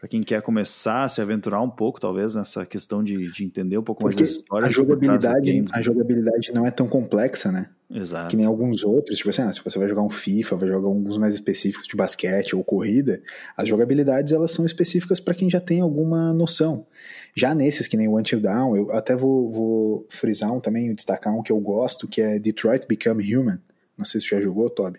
para 0.00 0.08
quem 0.08 0.22
quer 0.22 0.40
começar 0.40 1.04
a 1.04 1.08
se 1.08 1.20
aventurar 1.20 1.60
um 1.60 1.68
pouco, 1.68 2.00
talvez, 2.00 2.34
nessa 2.34 2.64
questão 2.64 3.04
de, 3.04 3.30
de 3.30 3.44
entender 3.44 3.76
um 3.76 3.82
pouco 3.82 4.00
Porque 4.00 4.16
mais 4.16 4.30
da 4.30 4.34
história. 4.34 4.66
A 4.66 4.70
jogabilidade, 4.70 5.64
a 5.74 5.82
jogabilidade 5.82 6.52
não 6.54 6.64
é 6.64 6.70
tão 6.70 6.88
complexa, 6.88 7.52
né? 7.52 7.68
Exato. 7.90 8.30
Que 8.30 8.36
nem 8.36 8.46
alguns 8.46 8.82
outros, 8.82 9.18
tipo 9.18 9.28
assim, 9.28 9.42
ah, 9.42 9.52
se 9.52 9.62
você 9.62 9.78
vai 9.78 9.86
jogar 9.86 10.00
um 10.00 10.08
FIFA, 10.08 10.56
vai 10.56 10.68
jogar 10.68 10.88
alguns 10.88 11.18
mais 11.18 11.34
específicos 11.34 11.86
de 11.86 11.94
basquete 11.96 12.56
ou 12.56 12.64
corrida, 12.64 13.20
as 13.54 13.68
jogabilidades 13.68 14.32
elas 14.32 14.52
são 14.52 14.64
específicas 14.64 15.20
para 15.20 15.34
quem 15.34 15.50
já 15.50 15.60
tem 15.60 15.82
alguma 15.82 16.32
noção. 16.32 16.86
Já 17.34 17.54
nesses, 17.54 17.86
que 17.86 17.96
nem 17.96 18.08
o 18.08 18.18
Until 18.18 18.40
Down, 18.40 18.74
eu 18.76 18.90
até 18.92 19.14
vou, 19.14 19.50
vou 19.50 20.06
frisar 20.08 20.50
um 20.50 20.60
também, 20.60 20.94
destacar 20.94 21.36
um 21.36 21.42
que 21.42 21.52
eu 21.52 21.60
gosto, 21.60 22.08
que 22.08 22.22
é 22.22 22.38
Detroit 22.38 22.86
Become 22.88 23.36
Human. 23.36 23.58
Não 23.98 24.06
sei 24.06 24.18
se 24.18 24.28
você 24.28 24.36
já 24.36 24.40
jogou, 24.40 24.70
Toby. 24.70 24.98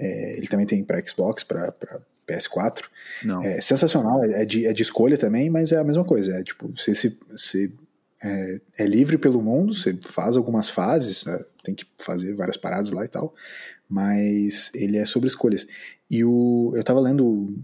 É, 0.00 0.36
ele 0.38 0.48
também 0.48 0.66
tem 0.66 0.82
para 0.82 1.04
Xbox, 1.04 1.44
para 1.44 1.72
PS4. 2.26 2.84
Não. 3.22 3.42
É 3.42 3.60
sensacional, 3.60 4.24
é 4.24 4.44
de, 4.44 4.66
é 4.66 4.72
de 4.72 4.82
escolha 4.82 5.18
também, 5.18 5.50
mas 5.50 5.72
é 5.72 5.78
a 5.78 5.84
mesma 5.84 6.04
coisa. 6.04 6.32
É 6.32 6.42
tipo, 6.42 6.72
você, 6.74 6.94
se, 6.94 7.18
você 7.30 7.70
é, 8.22 8.60
é, 8.78 8.86
livre 8.86 9.18
pelo 9.18 9.42
mundo, 9.42 9.74
você 9.74 9.96
faz 10.02 10.36
algumas 10.36 10.70
fases, 10.70 11.24
né? 11.24 11.38
tem 11.62 11.74
que 11.74 11.84
fazer 11.98 12.34
várias 12.34 12.56
paradas 12.56 12.90
lá 12.90 13.04
e 13.04 13.08
tal, 13.08 13.34
mas 13.88 14.70
ele 14.74 14.96
é 14.96 15.04
sobre 15.04 15.28
escolhas. 15.28 15.66
E 16.10 16.24
o, 16.24 16.72
eu 16.74 16.82
tava 16.82 17.00
lendo 17.00 17.54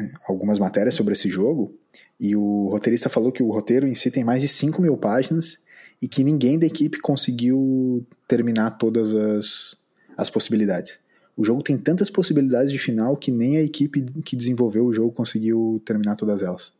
é, 0.00 0.10
algumas 0.26 0.58
matérias 0.58 0.94
sobre 0.94 1.12
esse 1.12 1.28
jogo, 1.28 1.74
e 2.18 2.36
o 2.36 2.68
roteirista 2.70 3.08
falou 3.08 3.32
que 3.32 3.42
o 3.42 3.50
roteiro 3.50 3.86
em 3.86 3.94
si 3.94 4.10
tem 4.10 4.24
mais 4.24 4.40
de 4.40 4.48
5 4.48 4.80
mil 4.80 4.96
páginas 4.96 5.58
e 6.00 6.08
que 6.08 6.22
ninguém 6.22 6.58
da 6.58 6.66
equipe 6.66 7.00
conseguiu 7.00 8.06
terminar 8.28 8.72
todas 8.72 9.12
as, 9.12 9.76
as 10.16 10.30
possibilidades. 10.30 10.98
O 11.36 11.44
jogo 11.44 11.62
tem 11.62 11.76
tantas 11.76 12.08
possibilidades 12.08 12.70
de 12.70 12.78
final 12.78 13.16
que 13.16 13.30
nem 13.30 13.56
a 13.56 13.62
equipe 13.62 14.02
que 14.24 14.36
desenvolveu 14.36 14.86
o 14.86 14.94
jogo 14.94 15.12
conseguiu 15.12 15.82
terminar 15.84 16.14
todas 16.14 16.42
elas. 16.42 16.72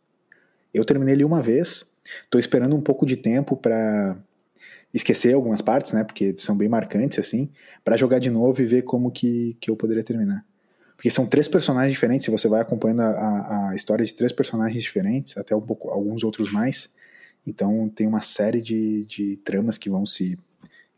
Eu 0.73 0.85
terminei 0.85 1.15
ele 1.15 1.25
uma 1.25 1.43
vez, 1.43 1.85
tô 2.31 2.39
esperando 2.39 2.77
um 2.77 2.81
pouco 2.81 3.05
de 3.05 3.17
tempo 3.17 3.57
para 3.57 4.17
esquecer 4.93 5.35
algumas 5.35 5.61
partes, 5.61 5.93
né, 5.93 6.05
porque 6.05 6.37
são 6.37 6.57
bem 6.57 6.69
marcantes 6.69 7.19
assim, 7.19 7.51
para 7.85 7.97
jogar 7.97 8.21
de 8.21 8.31
novo 8.31 8.63
e 8.63 8.65
ver 8.65 8.83
como 8.83 9.11
que, 9.11 9.57
que 9.61 9.69
eu 9.69 9.77
poderia 9.77 10.05
terminar. 10.05 10.45
Porque 10.97 11.11
são 11.11 11.27
três 11.27 11.49
personagens 11.49 11.93
diferentes, 11.93 12.25
se 12.25 12.31
você 12.31 12.49
vai 12.49 12.61
acompanhando 12.61 13.03
a, 13.03 13.71
a 13.71 13.75
história 13.75 14.05
de 14.05 14.15
três 14.15 14.33
personagens 14.33 14.83
diferentes, 14.83 15.37
até 15.37 15.55
um 15.55 15.61
pouco, 15.61 15.91
alguns 15.91 16.23
outros 16.23 16.53
mais. 16.53 16.89
Então 17.45 17.89
tem 17.89 18.07
uma 18.07 18.23
série 18.23 18.63
de, 18.63 19.05
de 19.05 19.37
tramas 19.39 19.77
que 19.77 19.91
vão 19.91 20.07
se 20.07 20.39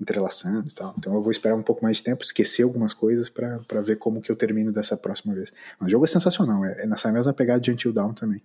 entrelaçando 0.00 0.68
e 0.68 0.72
tal. 0.72 0.94
Então 0.98 1.14
eu 1.14 1.22
vou 1.22 1.30
esperar 1.30 1.54
um 1.54 1.62
pouco 1.62 1.82
mais 1.82 1.98
de 1.98 2.02
tempo, 2.02 2.22
esquecer 2.22 2.62
algumas 2.62 2.92
coisas 2.92 3.28
para 3.28 3.80
ver 3.80 3.96
como 3.96 4.20
que 4.20 4.30
eu 4.30 4.36
termino 4.36 4.72
dessa 4.72 4.96
próxima 4.96 5.34
vez. 5.34 5.52
Mas 5.78 5.88
o 5.88 5.90
jogo 5.90 6.04
é 6.04 6.08
sensacional, 6.08 6.64
é, 6.64 6.82
é 6.82 6.86
nessa 6.86 7.10
mesma 7.10 7.32
pegada 7.32 7.60
de 7.60 7.70
Until 7.70 7.92
Dawn 7.92 8.12
também. 8.12 8.42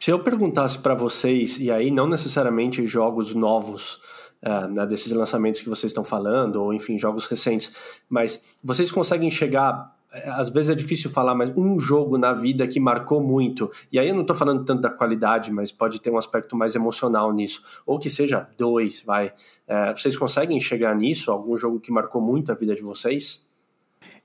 Se 0.00 0.10
eu 0.10 0.22
perguntasse 0.22 0.78
para 0.78 0.94
vocês, 0.94 1.58
e 1.58 1.70
aí 1.70 1.90
não 1.90 2.06
necessariamente 2.06 2.86
jogos 2.86 3.34
novos, 3.34 4.00
uh, 4.42 4.68
né, 4.68 4.86
desses 4.86 5.10
lançamentos 5.12 5.60
que 5.60 5.68
vocês 5.68 5.90
estão 5.90 6.04
falando, 6.04 6.62
ou 6.62 6.72
enfim, 6.72 6.98
jogos 6.98 7.26
recentes, 7.26 7.74
mas 8.08 8.40
vocês 8.62 8.92
conseguem 8.92 9.30
chegar 9.30 9.95
às 10.24 10.48
vezes 10.48 10.70
é 10.70 10.74
difícil 10.74 11.10
falar, 11.10 11.34
mas 11.34 11.56
um 11.56 11.78
jogo 11.78 12.16
na 12.16 12.32
vida 12.32 12.66
que 12.66 12.80
marcou 12.80 13.22
muito, 13.22 13.70
e 13.92 13.98
aí 13.98 14.08
eu 14.08 14.14
não 14.14 14.22
estou 14.22 14.36
falando 14.36 14.64
tanto 14.64 14.80
da 14.80 14.90
qualidade, 14.90 15.52
mas 15.52 15.70
pode 15.70 16.00
ter 16.00 16.10
um 16.10 16.18
aspecto 16.18 16.56
mais 16.56 16.74
emocional 16.74 17.32
nisso, 17.32 17.62
ou 17.86 17.98
que 17.98 18.08
seja 18.08 18.46
dois, 18.58 19.00
vai. 19.00 19.32
É, 19.66 19.94
vocês 19.94 20.16
conseguem 20.16 20.60
chegar 20.60 20.94
nisso? 20.94 21.30
Algum 21.30 21.56
jogo 21.56 21.80
que 21.80 21.92
marcou 21.92 22.20
muito 22.20 22.50
a 22.50 22.54
vida 22.54 22.74
de 22.74 22.82
vocês? 22.82 23.44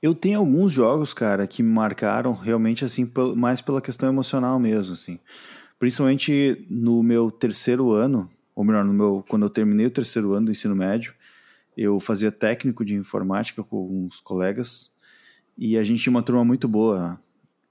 Eu 0.01 0.15
tenho 0.15 0.39
alguns 0.39 0.71
jogos, 0.71 1.13
cara, 1.13 1.45
que 1.45 1.61
me 1.61 1.71
marcaram 1.71 2.33
realmente 2.33 2.83
assim, 2.83 3.09
mais 3.35 3.61
pela 3.61 3.81
questão 3.81 4.09
emocional 4.09 4.59
mesmo, 4.59 4.93
assim. 4.93 5.19
Principalmente 5.77 6.65
no 6.69 7.03
meu 7.03 7.29
terceiro 7.29 7.91
ano, 7.91 8.29
ou 8.55 8.63
melhor, 8.63 8.83
no 8.83 8.93
meu, 8.93 9.23
quando 9.27 9.43
eu 9.43 9.49
terminei 9.49 9.85
o 9.85 9.91
terceiro 9.91 10.33
ano 10.33 10.47
do 10.47 10.51
ensino 10.51 10.75
médio, 10.75 11.13
eu 11.77 11.99
fazia 11.99 12.31
técnico 12.31 12.83
de 12.83 12.95
informática 12.95 13.63
com 13.63 14.05
uns 14.05 14.19
colegas 14.19 14.90
e 15.61 15.77
a 15.77 15.83
gente 15.83 16.01
tinha 16.01 16.09
uma 16.09 16.23
turma 16.23 16.43
muito 16.43 16.67
boa. 16.67 17.21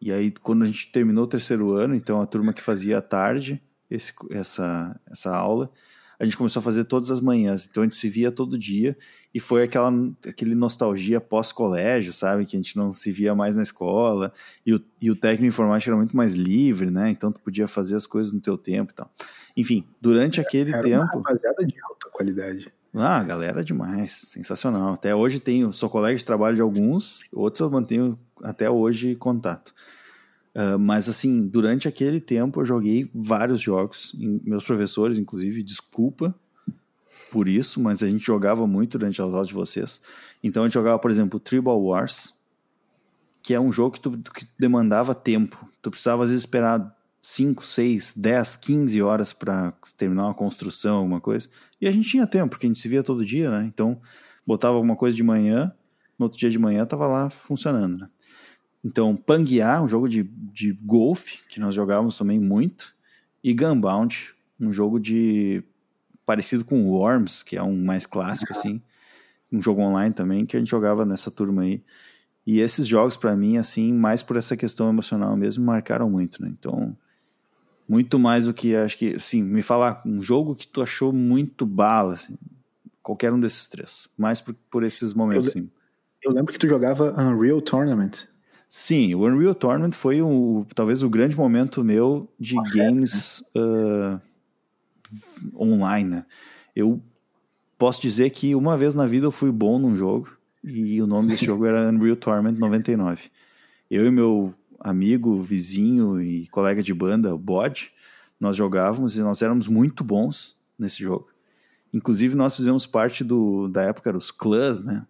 E 0.00 0.12
aí, 0.12 0.30
quando 0.30 0.62
a 0.62 0.66
gente 0.66 0.92
terminou 0.92 1.24
o 1.24 1.26
terceiro 1.26 1.72
ano, 1.72 1.92
então 1.92 2.20
a 2.20 2.26
turma 2.26 2.52
que 2.52 2.62
fazia 2.62 2.98
à 2.98 3.02
tarde 3.02 3.60
esse, 3.90 4.12
essa, 4.30 4.98
essa 5.10 5.34
aula, 5.36 5.68
a 6.16 6.24
gente 6.24 6.36
começou 6.36 6.60
a 6.60 6.62
fazer 6.62 6.84
todas 6.84 7.10
as 7.10 7.20
manhãs. 7.20 7.66
Então 7.68 7.82
a 7.82 7.86
gente 7.86 7.96
se 7.96 8.08
via 8.08 8.30
todo 8.30 8.56
dia 8.56 8.96
e 9.34 9.40
foi 9.40 9.64
aquela 9.64 9.92
aquele 10.24 10.54
nostalgia 10.54 11.20
pós-colégio, 11.20 12.12
sabe? 12.12 12.46
Que 12.46 12.56
a 12.56 12.60
gente 12.60 12.76
não 12.76 12.92
se 12.92 13.10
via 13.10 13.34
mais 13.34 13.56
na 13.56 13.62
escola 13.64 14.32
e 14.64 14.72
o, 14.72 14.80
e 15.00 15.10
o 15.10 15.16
técnico 15.16 15.42
de 15.42 15.48
informática 15.48 15.90
era 15.90 15.96
muito 15.96 16.16
mais 16.16 16.34
livre, 16.34 16.92
né? 16.92 17.10
Então 17.10 17.32
tu 17.32 17.40
podia 17.40 17.66
fazer 17.66 17.96
as 17.96 18.06
coisas 18.06 18.32
no 18.32 18.40
teu 18.40 18.56
tempo 18.56 18.92
e 18.92 18.94
tal. 18.94 19.10
Enfim, 19.56 19.84
durante 20.00 20.40
aquele 20.40 20.70
era 20.70 20.82
tempo. 20.82 21.02
Uma 21.02 21.06
rapaziada 21.06 21.66
de 21.66 21.74
alta 21.82 22.08
qualidade. 22.12 22.72
Ah, 22.92 23.22
galera 23.22 23.62
demais, 23.62 24.12
sensacional. 24.12 24.94
Até 24.94 25.14
hoje 25.14 25.38
tenho, 25.38 25.72
sou 25.72 25.88
colega 25.88 26.18
de 26.18 26.24
trabalho 26.24 26.56
de 26.56 26.62
alguns, 26.62 27.20
outros 27.32 27.60
eu 27.60 27.70
mantenho 27.70 28.18
até 28.42 28.68
hoje 28.68 29.14
contato. 29.14 29.72
Uh, 30.52 30.76
mas 30.76 31.08
assim, 31.08 31.46
durante 31.46 31.86
aquele 31.86 32.20
tempo 32.20 32.60
eu 32.60 32.64
joguei 32.64 33.08
vários 33.14 33.60
jogos, 33.60 34.12
meus 34.18 34.64
professores, 34.64 35.16
inclusive, 35.16 35.62
desculpa 35.62 36.34
por 37.30 37.46
isso, 37.46 37.80
mas 37.80 38.02
a 38.02 38.08
gente 38.08 38.24
jogava 38.24 38.66
muito 38.66 38.98
durante 38.98 39.22
as 39.22 39.32
aulas 39.32 39.48
de 39.48 39.54
vocês. 39.54 40.02
Então 40.42 40.64
a 40.64 40.66
gente 40.66 40.74
jogava, 40.74 40.98
por 40.98 41.12
exemplo, 41.12 41.38
Tribal 41.38 41.80
Wars, 41.80 42.34
que 43.40 43.54
é 43.54 43.60
um 43.60 43.70
jogo 43.70 43.94
que, 43.94 44.00
tu, 44.00 44.18
que 44.32 44.46
demandava 44.58 45.14
tempo. 45.14 45.64
Tu 45.80 45.90
precisava 45.90 46.24
às 46.24 46.30
vezes 46.30 46.42
esperar 46.42 46.96
5, 47.22 47.64
6, 47.64 48.14
10, 48.16 48.56
15 48.56 49.02
horas 49.02 49.32
para 49.32 49.72
terminar 49.96 50.24
uma 50.24 50.34
construção, 50.34 50.98
alguma 50.98 51.20
coisa. 51.20 51.48
E 51.80 51.86
a 51.86 51.92
gente 51.92 52.08
tinha 52.08 52.26
tempo, 52.26 52.50
porque 52.50 52.66
a 52.66 52.68
gente 52.68 52.80
se 52.80 52.88
via 52.88 53.02
todo 53.02 53.24
dia, 53.24 53.50
né? 53.50 53.64
Então, 53.66 54.00
botava 54.46 54.74
alguma 54.74 54.96
coisa 54.96 55.16
de 55.16 55.22
manhã, 55.22 55.72
no 56.18 56.26
outro 56.26 56.38
dia 56.38 56.50
de 56.50 56.58
manhã 56.58 56.84
tava 56.86 57.06
lá 57.06 57.30
funcionando, 57.30 57.98
né? 57.98 58.08
Então, 58.82 59.14
Panguear, 59.14 59.82
um 59.82 59.88
jogo 59.88 60.08
de, 60.08 60.22
de 60.22 60.72
golfe, 60.72 61.38
que 61.48 61.60
nós 61.60 61.74
jogávamos 61.74 62.16
também 62.16 62.40
muito, 62.40 62.94
e 63.44 63.52
Gunbound, 63.52 64.34
um 64.58 64.72
jogo 64.72 64.98
de 64.98 65.62
parecido 66.24 66.64
com 66.64 66.86
Worms, 66.88 67.42
que 67.42 67.56
é 67.56 67.62
um 67.62 67.76
mais 67.84 68.06
clássico, 68.06 68.52
assim, 68.52 68.80
um 69.52 69.60
jogo 69.60 69.82
online 69.82 70.14
também, 70.14 70.46
que 70.46 70.56
a 70.56 70.60
gente 70.60 70.70
jogava 70.70 71.04
nessa 71.04 71.30
turma 71.30 71.62
aí. 71.62 71.82
E 72.46 72.60
esses 72.60 72.86
jogos, 72.86 73.16
para 73.16 73.36
mim, 73.36 73.58
assim, 73.58 73.92
mais 73.92 74.22
por 74.22 74.36
essa 74.36 74.56
questão 74.56 74.88
emocional 74.88 75.36
mesmo, 75.36 75.64
marcaram 75.64 76.08
muito, 76.08 76.40
né? 76.42 76.48
Então, 76.48 76.96
muito 77.90 78.20
mais 78.20 78.44
do 78.44 78.54
que, 78.54 78.76
acho 78.76 78.96
que, 78.96 79.18
sim, 79.18 79.42
me 79.42 79.62
falar 79.62 80.00
um 80.06 80.22
jogo 80.22 80.54
que 80.54 80.64
tu 80.64 80.80
achou 80.80 81.12
muito 81.12 81.66
bala, 81.66 82.14
assim, 82.14 82.38
qualquer 83.02 83.32
um 83.32 83.40
desses 83.40 83.66
três. 83.66 84.08
Mais 84.16 84.40
por, 84.40 84.54
por 84.70 84.84
esses 84.84 85.12
momentos, 85.12 85.48
eu, 85.48 85.52
sim. 85.52 85.70
Eu 86.24 86.32
lembro 86.32 86.52
que 86.52 86.58
tu 86.58 86.68
jogava 86.68 87.12
Unreal 87.20 87.60
Tournament. 87.60 88.28
Sim, 88.68 89.12
o 89.16 89.26
Unreal 89.26 89.56
Tournament 89.56 89.90
foi 89.90 90.22
o, 90.22 90.64
talvez 90.72 91.02
o 91.02 91.10
grande 91.10 91.36
momento 91.36 91.82
meu 91.82 92.32
de 92.38 92.56
ah, 92.56 92.62
games 92.72 93.42
é, 93.56 93.58
né? 93.58 94.20
uh, 95.56 95.60
online. 95.60 96.10
Né? 96.10 96.26
Eu 96.76 97.02
posso 97.76 98.00
dizer 98.00 98.30
que 98.30 98.54
uma 98.54 98.76
vez 98.76 98.94
na 98.94 99.04
vida 99.04 99.26
eu 99.26 99.32
fui 99.32 99.50
bom 99.50 99.80
num 99.80 99.96
jogo 99.96 100.30
e 100.62 101.02
o 101.02 101.08
nome 101.08 101.30
desse 101.30 101.42
jogo 101.46 101.66
era 101.66 101.88
Unreal 101.88 102.14
Tournament 102.14 102.56
99. 102.56 103.30
Eu 103.90 104.06
e 104.06 104.10
meu 104.12 104.54
amigo, 104.80 105.40
vizinho 105.40 106.20
e 106.20 106.48
colega 106.48 106.82
de 106.82 106.94
banda, 106.94 107.34
o 107.34 107.38
Bod, 107.38 107.92
nós 108.38 108.56
jogávamos 108.56 109.16
e 109.16 109.20
nós 109.20 109.42
éramos 109.42 109.68
muito 109.68 110.02
bons 110.02 110.56
nesse 110.78 111.02
jogo. 111.02 111.28
Inclusive, 111.92 112.34
nós 112.34 112.56
fizemos 112.56 112.86
parte 112.86 113.22
do, 113.22 113.68
da 113.68 113.82
época 113.82 114.12
dos 114.12 114.30
clãs, 114.30 114.80
né? 114.80 115.06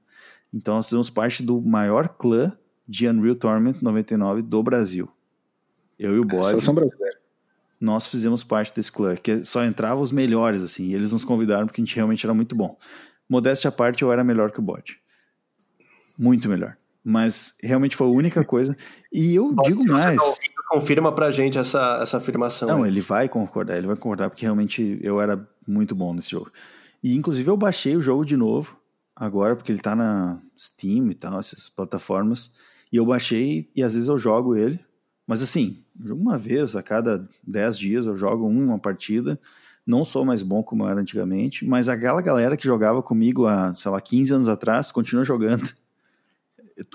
Então, 0.52 0.74
nós 0.74 0.86
fizemos 0.86 1.08
parte 1.08 1.42
do 1.42 1.60
maior 1.60 2.08
clã 2.08 2.56
de 2.88 3.06
Unreal 3.06 3.36
Tournament 3.36 3.76
99 3.80 4.42
do 4.42 4.62
Brasil. 4.62 5.08
Eu 5.98 6.16
e 6.16 6.18
o 6.18 6.24
Bod. 6.24 6.48
Seleção 6.48 6.74
brasileira. 6.74 7.18
nós 7.80 8.06
fizemos 8.08 8.42
parte 8.42 8.74
desse 8.74 8.90
clã, 8.90 9.14
que 9.14 9.44
só 9.44 9.64
entravam 9.64 10.02
os 10.02 10.10
melhores, 10.10 10.62
assim, 10.62 10.86
e 10.86 10.94
eles 10.94 11.12
nos 11.12 11.24
convidaram 11.24 11.66
porque 11.66 11.80
a 11.80 11.84
gente 11.84 11.94
realmente 11.94 12.26
era 12.26 12.34
muito 12.34 12.56
bom. 12.56 12.76
Modéstia 13.28 13.68
à 13.68 13.72
parte, 13.72 14.02
eu 14.02 14.10
era 14.10 14.24
melhor 14.24 14.50
que 14.50 14.58
o 14.58 14.62
bode. 14.62 14.98
Muito 16.18 16.48
melhor. 16.48 16.76
Mas 17.02 17.56
realmente 17.62 17.96
foi 17.96 18.06
a 18.06 18.10
única 18.10 18.44
coisa. 18.44 18.76
E 19.12 19.34
eu 19.34 19.52
Bom, 19.52 19.62
digo 19.62 19.84
mais. 19.86 20.16
Não, 20.16 20.34
confirma 20.68 21.12
pra 21.12 21.30
gente 21.30 21.58
essa, 21.58 21.98
essa 22.02 22.18
afirmação. 22.18 22.68
Não, 22.68 22.82
aí. 22.82 22.90
ele 22.90 23.00
vai 23.00 23.28
concordar, 23.28 23.78
ele 23.78 23.86
vai 23.86 23.96
concordar, 23.96 24.28
porque 24.28 24.44
realmente 24.44 24.98
eu 25.02 25.20
era 25.20 25.48
muito 25.66 25.94
bom 25.94 26.12
nesse 26.12 26.30
jogo. 26.30 26.50
E 27.02 27.16
inclusive 27.16 27.50
eu 27.50 27.56
baixei 27.56 27.96
o 27.96 28.02
jogo 28.02 28.24
de 28.24 28.36
novo, 28.36 28.76
agora, 29.16 29.56
porque 29.56 29.72
ele 29.72 29.80
tá 29.80 29.96
na 29.96 30.38
Steam 30.58 31.10
e 31.10 31.14
tal, 31.14 31.38
essas 31.38 31.68
plataformas. 31.68 32.52
E 32.92 32.96
eu 32.96 33.06
baixei 33.06 33.70
e 33.74 33.82
às 33.82 33.94
vezes 33.94 34.08
eu 34.08 34.18
jogo 34.18 34.56
ele. 34.56 34.78
Mas 35.26 35.42
assim, 35.42 35.84
uma 35.98 36.36
vez 36.36 36.74
a 36.74 36.82
cada 36.82 37.28
10 37.46 37.78
dias 37.78 38.06
eu 38.06 38.16
jogo 38.16 38.46
uma 38.46 38.78
partida. 38.78 39.40
Não 39.86 40.04
sou 40.04 40.24
mais 40.24 40.42
bom 40.42 40.62
como 40.62 40.84
eu 40.84 40.88
era 40.88 41.00
antigamente, 41.00 41.64
mas 41.64 41.88
aquela 41.88 42.20
galera 42.20 42.56
que 42.56 42.64
jogava 42.64 43.02
comigo 43.02 43.46
há, 43.46 43.72
sei 43.74 43.90
lá, 43.90 44.00
15 44.00 44.34
anos 44.34 44.48
atrás 44.48 44.92
continua 44.92 45.24
jogando. 45.24 45.72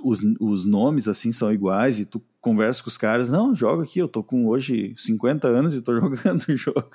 Os, 0.04 0.20
os 0.40 0.66
nomes 0.66 1.08
assim 1.08 1.32
são 1.32 1.52
iguais 1.52 2.00
e 2.00 2.06
tu 2.06 2.22
conversa 2.42 2.84
com 2.84 2.90
os 2.90 2.98
caras, 2.98 3.30
não, 3.30 3.56
joga 3.56 3.84
aqui, 3.84 4.00
eu 4.00 4.08
tô 4.08 4.24
com 4.24 4.48
hoje 4.48 4.94
50 4.98 5.48
anos 5.48 5.74
e 5.74 5.82
tô 5.82 5.94
jogando 6.00 6.46
o 6.48 6.58
jogo. 6.58 6.92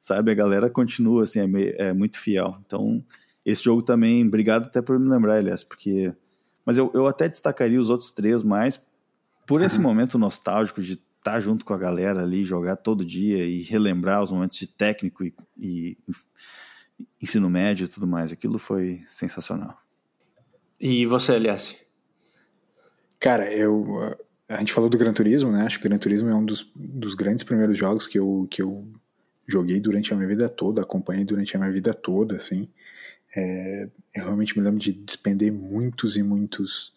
Sabe, 0.00 0.30
a 0.30 0.34
galera 0.34 0.70
continua 0.70 1.24
assim, 1.24 1.40
é, 1.40 1.88
é 1.88 1.92
muito 1.92 2.18
fiel. 2.18 2.56
Então, 2.66 3.04
esse 3.44 3.62
jogo 3.62 3.82
também, 3.82 4.26
obrigado 4.26 4.64
até 4.64 4.80
por 4.80 4.98
me 4.98 5.08
lembrar, 5.08 5.36
aliás, 5.36 5.62
porque 5.62 6.12
mas 6.64 6.78
eu, 6.78 6.90
eu 6.94 7.06
até 7.06 7.28
destacaria 7.28 7.80
os 7.80 7.90
outros 7.90 8.12
três 8.12 8.42
mais 8.42 8.84
por 9.46 9.62
esse 9.62 9.80
momento 9.80 10.18
nostálgico 10.18 10.80
de 10.80 10.92
estar 10.92 11.32
tá 11.32 11.40
junto 11.40 11.64
com 11.64 11.74
a 11.74 11.78
galera 11.78 12.22
ali, 12.22 12.44
jogar 12.44 12.76
todo 12.76 13.04
dia 13.04 13.44
e 13.44 13.62
relembrar 13.62 14.22
os 14.22 14.30
momentos 14.30 14.58
de 14.58 14.68
técnico 14.68 15.24
e, 15.24 15.34
e 15.58 15.98
ensino 17.20 17.50
médio 17.50 17.84
e 17.84 17.88
tudo 17.88 18.06
mais. 18.06 18.30
Aquilo 18.30 18.58
foi 18.58 19.02
sensacional. 19.08 19.76
E 20.80 21.04
você, 21.06 21.34
Elias? 21.34 21.76
Cara, 23.20 23.52
eu. 23.52 24.16
A 24.48 24.58
gente 24.58 24.72
falou 24.72 24.88
do 24.88 24.98
Gran 24.98 25.12
Turismo, 25.12 25.52
né? 25.52 25.62
Acho 25.62 25.78
que 25.78 25.86
o 25.86 25.88
Gran 25.88 25.98
Turismo 25.98 26.30
é 26.30 26.34
um 26.34 26.44
dos, 26.44 26.68
dos 26.74 27.14
grandes 27.14 27.44
primeiros 27.44 27.78
jogos 27.78 28.08
que 28.08 28.18
eu, 28.18 28.48
que 28.50 28.62
eu 28.62 28.84
joguei 29.46 29.78
durante 29.78 30.12
a 30.12 30.16
minha 30.16 30.26
vida 30.26 30.48
toda, 30.48 30.82
acompanhei 30.82 31.24
durante 31.24 31.54
a 31.54 31.58
minha 31.60 31.70
vida 31.70 31.92
toda, 31.92 32.36
assim. 32.36 32.68
É, 33.36 33.88
eu 34.14 34.24
realmente 34.24 34.58
me 34.58 34.64
lembro 34.64 34.80
de 34.80 34.92
despender 34.92 35.52
muitos 35.52 36.16
e 36.16 36.22
muitos 36.22 36.92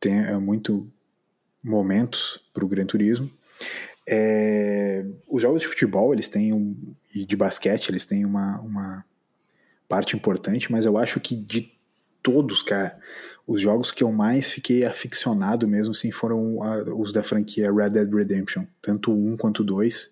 tem, 0.00 0.18
é, 0.18 0.36
muito 0.38 0.90
momentos 1.62 2.40
para 2.54 2.64
o 2.64 2.68
Gran 2.68 2.86
Turismo. 2.86 3.30
É, 4.08 5.04
os 5.28 5.42
jogos 5.42 5.60
de 5.60 5.68
futebol 5.68 6.12
eles 6.12 6.28
têm 6.28 6.52
um, 6.52 6.94
e 7.14 7.24
de 7.24 7.36
basquete 7.36 7.88
eles 7.88 8.06
têm 8.06 8.24
uma, 8.24 8.60
uma 8.60 9.04
parte 9.88 10.16
importante, 10.16 10.72
mas 10.72 10.84
eu 10.84 10.96
acho 10.96 11.20
que 11.20 11.36
de 11.36 11.72
todos, 12.22 12.62
cara, 12.62 12.98
os 13.46 13.60
jogos 13.60 13.90
que 13.90 14.04
eu 14.04 14.12
mais 14.12 14.50
fiquei 14.50 14.84
aficionado 14.84 15.66
mesmo 15.66 15.92
assim 15.92 16.10
foram 16.10 16.62
a, 16.62 16.82
os 16.94 17.12
da 17.12 17.22
franquia 17.22 17.72
Red 17.72 17.90
Dead 17.90 18.12
Redemption, 18.12 18.64
tanto 18.80 19.12
1 19.12 19.36
quanto 19.36 19.64
2. 19.64 20.10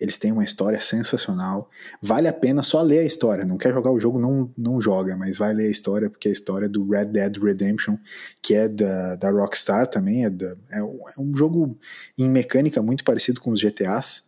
Eles 0.00 0.16
têm 0.16 0.32
uma 0.32 0.42
história 0.42 0.80
sensacional. 0.80 1.70
Vale 2.02 2.26
a 2.26 2.32
pena 2.32 2.64
só 2.64 2.82
ler 2.82 2.98
a 3.00 3.04
história. 3.04 3.44
Não 3.44 3.56
quer 3.56 3.72
jogar 3.72 3.92
o 3.92 4.00
jogo, 4.00 4.18
não, 4.18 4.52
não 4.58 4.80
joga, 4.80 5.16
mas 5.16 5.38
vai 5.38 5.54
ler 5.54 5.68
a 5.68 5.70
história, 5.70 6.10
porque 6.10 6.26
é 6.26 6.30
a 6.30 6.32
história 6.32 6.68
do 6.68 6.88
Red 6.88 7.06
Dead 7.06 7.36
Redemption, 7.36 7.96
que 8.42 8.54
é 8.54 8.66
da, 8.66 9.14
da 9.14 9.30
Rockstar 9.30 9.86
também. 9.86 10.24
É, 10.24 10.30
da, 10.30 10.56
é, 10.72 10.78
é 10.80 11.20
um 11.20 11.34
jogo 11.36 11.78
em 12.18 12.28
mecânica 12.28 12.82
muito 12.82 13.04
parecido 13.04 13.40
com 13.40 13.52
os 13.52 13.60
GTAs, 13.60 14.24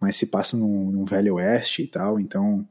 mas 0.00 0.16
se 0.16 0.26
passa 0.26 0.56
num, 0.56 0.90
num 0.90 1.04
velho 1.04 1.34
oeste 1.34 1.82
e 1.82 1.86
tal. 1.86 2.18
Então, 2.18 2.66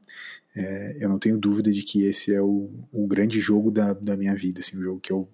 é, 0.56 0.96
eu 1.00 1.08
não 1.08 1.18
tenho 1.18 1.38
dúvida 1.38 1.72
de 1.72 1.82
que 1.82 2.04
esse 2.04 2.32
é 2.32 2.40
o, 2.40 2.70
o 2.92 3.06
grande 3.06 3.40
jogo 3.40 3.70
da, 3.70 3.92
da 3.92 4.16
minha 4.16 4.34
vida. 4.34 4.60
Assim, 4.60 4.76
o 4.76 4.82
jogo 4.82 5.00
que 5.00 5.12
eu 5.12 5.28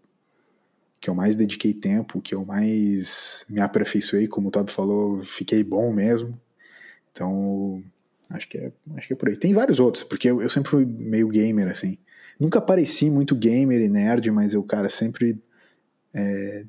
que 1.01 1.09
eu 1.09 1.15
mais 1.15 1.35
dediquei 1.35 1.73
tempo, 1.73 2.21
que 2.21 2.35
eu 2.35 2.45
mais 2.45 3.45
me 3.49 3.59
aperfeiçoei, 3.59 4.29
como 4.29 4.49
o 4.49 4.51
Todd 4.51 4.71
falou, 4.71 5.23
fiquei 5.23 5.65
bom 5.65 5.91
mesmo. 5.91 6.39
Então, 7.11 7.83
acho 8.29 8.47
que 8.47 8.59
é, 8.59 8.73
acho 8.97 9.07
que 9.07 9.15
é 9.15 9.17
por 9.17 9.31
aí. 9.31 9.37
Tem 9.37 9.55
vários 9.55 9.81
outros, 9.81 10.05
porque 10.05 10.29
eu, 10.29 10.43
eu 10.43 10.51
sempre 10.51 10.71
fui 10.71 10.85
meio 10.85 11.29
gamer, 11.29 11.69
assim. 11.69 11.97
Nunca 12.39 12.61
pareci 12.61 13.09
muito 13.09 13.35
gamer 13.35 13.81
e 13.81 13.89
nerd, 13.89 14.31
mas 14.31 14.53
eu, 14.53 14.63
cara, 14.63 14.91
sempre 14.91 15.39
é, 16.13 16.67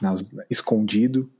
nas, 0.00 0.24
escondido 0.50 1.30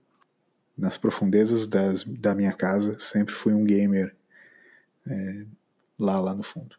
nas 0.78 0.96
profundezas 0.96 1.66
das, 1.66 2.04
da 2.04 2.34
minha 2.34 2.52
casa, 2.52 2.96
sempre 2.98 3.34
fui 3.34 3.52
um 3.52 3.64
gamer 3.64 4.14
é, 5.08 5.44
lá, 5.98 6.20
lá 6.20 6.34
no 6.34 6.42
fundo. 6.42 6.76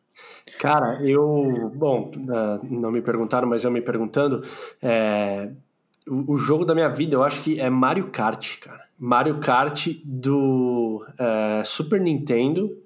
Cara, 0.59 1.01
eu. 1.03 1.71
Bom, 1.75 2.11
ah, 2.29 2.59
não 2.63 2.91
me 2.91 3.01
perguntaram, 3.01 3.47
mas 3.47 3.63
eu 3.63 3.71
me 3.71 3.81
perguntando. 3.81 4.43
É, 4.81 5.49
o, 6.07 6.37
jogo 6.37 6.65
da 6.65 6.75
minha 6.75 6.89
vida, 6.89 7.15
eu 7.15 7.23
acho 7.23 7.41
que 7.41 7.59
é 7.59 7.69
Mario 7.69 8.09
Kart, 8.09 8.59
cara. 8.59 8.83
Mario 8.97 9.39
Kart 9.39 9.87
do 10.03 11.05
é, 11.17 11.63
Super 11.63 11.99
Nintendo 11.99 12.77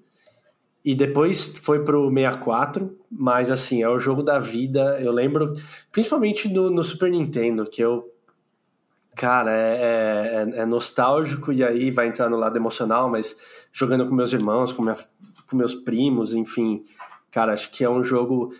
e 0.83 0.95
depois 0.95 1.53
foi 1.57 1.83
pro 1.83 2.09
64, 2.09 2.97
mas 3.11 3.51
assim, 3.51 3.83
é 3.83 3.89
o 3.89 3.99
jogo 3.99 4.23
da 4.23 4.39
vida. 4.39 4.97
Eu 5.01 5.11
lembro, 5.11 5.53
principalmente 5.91 6.47
no, 6.47 6.69
no 6.69 6.83
Super 6.83 7.11
Nintendo, 7.11 7.69
que 7.69 7.81
eu. 7.81 8.05
Cara, 9.17 9.51
é, 9.51 10.45
é, 10.53 10.59
é, 10.61 10.65
nostálgico 10.65 11.51
e 11.51 11.63
aí 11.63 11.89
vai 11.89 12.07
entrar 12.07 12.29
no 12.29 12.37
lado 12.37 12.55
emocional, 12.55 13.09
mas 13.09 13.35
jogando 13.73 14.07
com 14.07 14.13
meus 14.13 14.31
irmãos, 14.31 14.71
com, 14.71 14.83
minha, 14.83 14.95
com 15.49 15.57
meus 15.57 15.73
primos, 15.73 16.35
enfim. 16.35 16.85
Cara, 17.31 17.53
acho 17.53 17.71
que 17.71 17.83
é 17.83 17.89
um 17.89 18.03
jogo. 18.03 18.53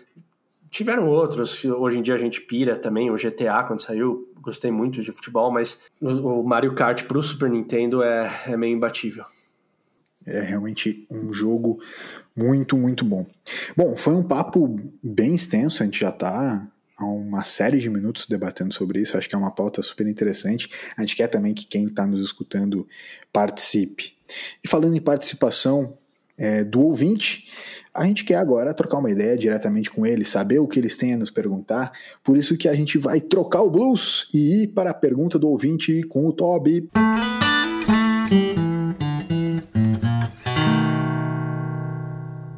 Tiveram 0.68 1.08
outros, 1.08 1.64
hoje 1.64 1.98
em 1.98 2.02
dia 2.02 2.16
a 2.16 2.18
gente 2.18 2.40
pira 2.40 2.74
também, 2.74 3.08
o 3.08 3.14
GTA 3.14 3.62
quando 3.62 3.80
saiu, 3.80 4.32
gostei 4.40 4.72
muito 4.72 5.00
de 5.00 5.12
futebol, 5.12 5.52
mas 5.52 5.80
o, 6.00 6.42
Mario 6.42 6.74
Kart 6.74 7.04
pro 7.04 7.22
Super 7.22 7.48
Nintendo 7.48 8.02
é, 8.02 8.28
é 8.48 8.56
meio 8.56 8.74
imbatível. 8.74 9.24
É 10.26 10.40
realmente 10.40 11.06
um 11.08 11.32
jogo 11.32 11.80
muito, 12.36 12.76
muito 12.76 13.04
bom. 13.04 13.24
Bom, 13.76 13.96
foi 13.96 14.14
um 14.14 14.24
papo 14.24 14.76
bem 15.00 15.36
extenso, 15.36 15.84
a 15.84 15.86
gente 15.86 16.00
já 16.00 16.10
está 16.10 16.68
há 16.98 17.06
uma 17.06 17.44
série 17.44 17.78
de 17.78 17.88
minutos 17.88 18.26
debatendo 18.26 18.74
sobre 18.74 19.00
isso, 19.00 19.16
acho 19.16 19.28
que 19.28 19.34
é 19.34 19.38
uma 19.38 19.52
pauta 19.52 19.80
super 19.80 20.06
interessante. 20.06 20.68
A 20.96 21.00
gente 21.02 21.14
quer 21.14 21.28
também 21.28 21.54
que 21.54 21.64
quem 21.64 21.86
está 21.86 22.04
nos 22.04 22.20
escutando 22.20 22.86
participe. 23.32 24.16
E 24.62 24.68
falando 24.68 24.96
em 24.96 25.00
participação 25.00 25.96
é, 26.36 26.64
do 26.64 26.80
ouvinte, 26.82 27.46
a 27.94 28.04
gente 28.04 28.24
quer 28.24 28.34
agora 28.34 28.74
trocar 28.74 28.98
uma 28.98 29.10
ideia 29.10 29.38
diretamente 29.38 29.90
com 29.90 30.04
eles, 30.04 30.28
saber 30.28 30.58
o 30.58 30.66
que 30.66 30.78
eles 30.78 30.96
têm 30.96 31.14
a 31.14 31.16
nos 31.16 31.30
perguntar. 31.30 31.92
Por 32.22 32.36
isso 32.36 32.56
que 32.56 32.68
a 32.68 32.74
gente 32.74 32.98
vai 32.98 33.20
trocar 33.20 33.62
o 33.62 33.70
blues 33.70 34.28
e 34.34 34.62
ir 34.62 34.66
para 34.68 34.90
a 34.90 34.94
pergunta 34.94 35.38
do 35.38 35.48
ouvinte 35.48 36.02
com 36.02 36.26
o 36.26 36.32
Toby. 36.32 36.88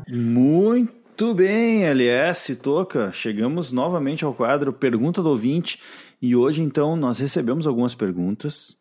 Muito 0.09 1.00
bem, 1.35 1.85
LS 1.85 2.57
Toca. 2.57 3.13
Chegamos 3.13 3.73
novamente 3.73 4.25
ao 4.25 4.33
quadro 4.33 4.73
Pergunta 4.73 5.23
do 5.23 5.29
Ouvinte. 5.29 5.79
E 6.21 6.35
hoje, 6.35 6.63
então, 6.63 6.97
nós 6.97 7.19
recebemos 7.19 7.67
algumas 7.67 7.95
perguntas. 7.95 8.79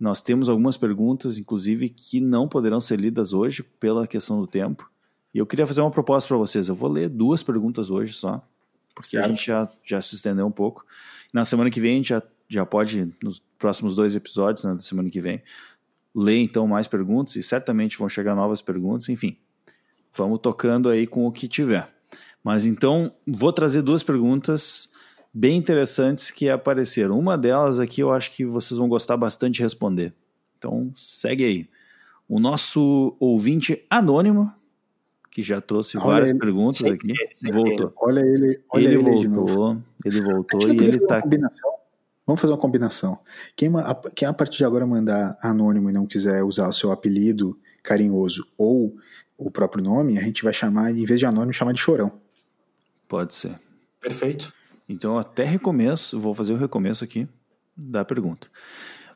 Nós 0.00 0.22
temos 0.22 0.48
algumas 0.48 0.78
perguntas, 0.78 1.36
inclusive, 1.36 1.90
que 1.90 2.22
não 2.22 2.48
poderão 2.48 2.80
ser 2.80 2.98
lidas 2.98 3.34
hoje 3.34 3.62
pela 3.62 4.06
questão 4.06 4.40
do 4.40 4.46
tempo. 4.46 4.90
E 5.34 5.36
eu 5.36 5.44
queria 5.44 5.66
fazer 5.66 5.82
uma 5.82 5.90
proposta 5.90 6.28
para 6.28 6.38
vocês. 6.38 6.68
Eu 6.68 6.74
vou 6.74 6.90
ler 6.90 7.10
duas 7.10 7.42
perguntas 7.42 7.90
hoje 7.90 8.14
só, 8.14 8.42
porque 8.94 9.10
certo. 9.10 9.26
a 9.26 9.28
gente 9.28 9.46
já, 9.46 9.70
já 9.84 10.00
se 10.00 10.14
estendeu 10.14 10.46
um 10.46 10.50
pouco. 10.50 10.86
Na 11.34 11.44
semana 11.44 11.68
que 11.68 11.80
vem 11.80 11.92
a 11.92 11.96
gente 11.96 12.08
já, 12.08 12.22
já 12.48 12.64
pode, 12.64 13.12
nos 13.22 13.42
próximos 13.58 13.94
dois 13.94 14.16
episódios 14.16 14.64
né, 14.64 14.72
da 14.72 14.80
semana 14.80 15.10
que 15.10 15.20
vem, 15.20 15.42
ler 16.14 16.38
então 16.38 16.66
mais 16.66 16.88
perguntas 16.88 17.36
e 17.36 17.42
certamente 17.42 17.98
vão 17.98 18.08
chegar 18.08 18.34
novas 18.34 18.62
perguntas. 18.62 19.10
Enfim, 19.10 19.36
vamos 20.14 20.38
tocando 20.40 20.88
aí 20.88 21.06
com 21.06 21.26
o 21.26 21.32
que 21.32 21.48
tiver. 21.48 21.88
Mas 22.42 22.66
então, 22.66 23.12
vou 23.26 23.52
trazer 23.52 23.82
duas 23.82 24.02
perguntas 24.02 24.90
bem 25.32 25.56
interessantes 25.56 26.30
que 26.30 26.48
apareceram. 26.48 27.18
Uma 27.18 27.36
delas 27.36 27.80
aqui 27.80 28.00
eu 28.00 28.12
acho 28.12 28.30
que 28.32 28.44
vocês 28.44 28.78
vão 28.78 28.88
gostar 28.88 29.16
bastante 29.16 29.54
de 29.54 29.62
responder. 29.62 30.12
Então, 30.58 30.92
segue 30.94 31.44
aí. 31.44 31.68
O 32.28 32.38
nosso 32.38 33.16
ouvinte 33.18 33.84
anônimo 33.90 34.52
que 35.34 35.42
já 35.42 35.60
trouxe 35.60 35.98
olha 35.98 36.06
várias 36.06 36.30
ele, 36.30 36.38
perguntas 36.38 36.84
aqui. 36.84 37.12
voltou. 37.52 37.92
Olha 37.96 38.20
ele, 38.20 38.60
olha 38.70 38.84
ele, 38.84 38.94
ele 38.94 39.28
voltou, 39.28 39.76
ele 40.04 40.22
voltou 40.22 40.60
e 40.68 40.76
ele 40.76 40.96
está 40.96 41.20
Vamos 42.24 42.40
fazer 42.40 42.52
uma 42.52 42.58
combinação. 42.58 43.18
Quem, 43.54 43.70
quem 44.14 44.28
a 44.28 44.32
partir 44.32 44.58
de 44.58 44.64
agora 44.64 44.86
mandar 44.86 45.36
anônimo 45.42 45.90
e 45.90 45.92
não 45.92 46.06
quiser 46.06 46.42
usar 46.42 46.68
o 46.68 46.72
seu 46.72 46.90
apelido 46.90 47.58
carinhoso 47.82 48.46
ou 48.56 48.96
o 49.36 49.50
próprio 49.50 49.82
nome, 49.82 50.18
a 50.18 50.22
gente 50.22 50.42
vai 50.42 50.52
chamar, 50.52 50.90
em 50.90 51.04
vez 51.04 51.18
de 51.18 51.26
anônimo, 51.26 51.52
chamar 51.52 51.72
de 51.72 51.80
chorão. 51.80 52.12
Pode 53.08 53.34
ser. 53.34 53.58
Perfeito. 54.00 54.52
Então, 54.88 55.18
até 55.18 55.44
recomeço, 55.44 56.20
vou 56.20 56.34
fazer 56.34 56.52
o 56.52 56.56
recomeço 56.56 57.02
aqui 57.04 57.28
da 57.76 58.04
pergunta. 58.04 58.48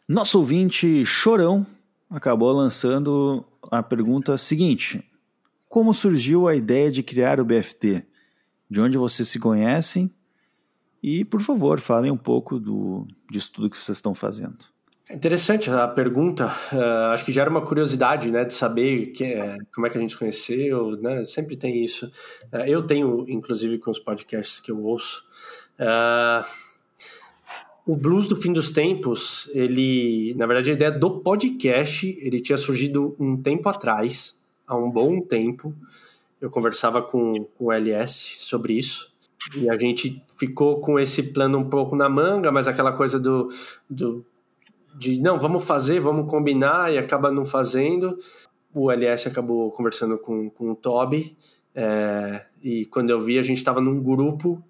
Nosso 0.09 0.39
ouvinte 0.39 1.05
Chorão 1.05 1.66
acabou 2.09 2.51
lançando 2.53 3.45
a 3.71 3.83
pergunta 3.83 4.39
seguinte: 4.39 5.05
Como 5.69 5.93
surgiu 5.93 6.49
a 6.49 6.57
ideia 6.57 6.91
de 6.91 7.03
criar 7.03 7.41
o 7.41 7.45
BFT? 7.45 8.05
De 8.71 8.81
onde 8.81 8.99
vocês 8.99 9.29
se 9.29 9.39
conhecem? 9.39 10.11
E, 11.03 11.25
por 11.25 11.41
favor, 11.41 11.79
falem 11.79 12.11
um 12.11 12.16
pouco 12.16 12.59
do, 12.59 13.07
disso 13.31 13.53
tudo 13.53 13.71
que 13.71 13.77
vocês 13.77 13.99
estão 13.99 14.14
fazendo. 14.14 14.59
É 15.09 15.15
interessante 15.15 15.71
a 15.71 15.89
pergunta. 15.89 16.47
Uh, 16.71 17.13
acho 17.13 17.25
que 17.25 17.33
gera 17.33 17.49
uma 17.49 17.63
curiosidade, 17.63 18.31
né, 18.31 18.45
de 18.45 18.53
saber 18.53 19.07
que, 19.07 19.25
é, 19.25 19.57
como 19.75 19.87
é 19.87 19.91
que 19.91 19.97
a 19.97 20.01
gente 20.01 20.19
conheceu, 20.19 20.91
né? 21.01 21.25
Sempre 21.25 21.57
tem 21.57 21.83
isso. 21.83 22.07
Uh, 22.53 22.67
eu 22.67 22.83
tenho, 22.83 23.25
inclusive, 23.27 23.79
com 23.79 23.91
os 23.91 23.99
podcasts 23.99 24.61
que 24.61 24.71
eu 24.71 24.85
ouço. 24.85 25.25
Uh, 25.81 26.45
o 27.87 27.97
Blues 27.97 28.29
do 28.29 28.37
Fim 28.37 28.53
dos 28.53 28.71
Tempos, 28.71 29.49
ele, 29.55 30.35
na 30.37 30.45
verdade, 30.45 30.73
a 30.73 30.75
ideia 30.75 30.91
do 30.91 31.21
podcast, 31.21 32.07
ele 32.21 32.39
tinha 32.39 32.59
surgido 32.59 33.17
um 33.19 33.35
tempo 33.35 33.67
atrás, 33.71 34.39
há 34.67 34.77
um 34.77 34.91
bom 34.91 35.23
tempo. 35.23 35.75
Eu 36.39 36.51
conversava 36.51 37.01
com, 37.01 37.45
com 37.57 37.65
o 37.65 37.73
LS 37.73 38.37
sobre 38.41 38.75
isso. 38.75 39.11
E 39.57 39.71
a 39.71 39.79
gente 39.79 40.23
ficou 40.37 40.81
com 40.81 41.01
esse 41.01 41.23
plano 41.33 41.57
um 41.57 41.71
pouco 41.71 41.97
na 41.97 42.11
manga, 42.11 42.53
mas 42.53 42.69
aquela 42.69 42.93
coisa 42.93 43.19
do, 43.19 43.49
do 43.89 44.23
de 44.97 45.20
não, 45.20 45.39
vamos 45.39 45.64
fazer, 45.64 46.01
vamos 46.01 46.30
combinar 46.30 46.93
e 46.93 46.99
acaba 46.99 47.30
não 47.30 47.45
fazendo. 47.45 48.16
O 48.74 48.91
LS 48.91 49.28
acabou 49.28 49.70
conversando 49.70 50.18
com, 50.18 50.51
com 50.51 50.70
o 50.70 50.74
Toby 50.74 51.36
é, 51.74 52.45
e 52.62 52.86
quando 52.86 53.11
eu 53.11 53.20
vi 53.20 53.39
a 53.39 53.43
gente 53.43 53.59
estava 53.59 53.80
num 53.80 54.03
grupo, 54.03 54.62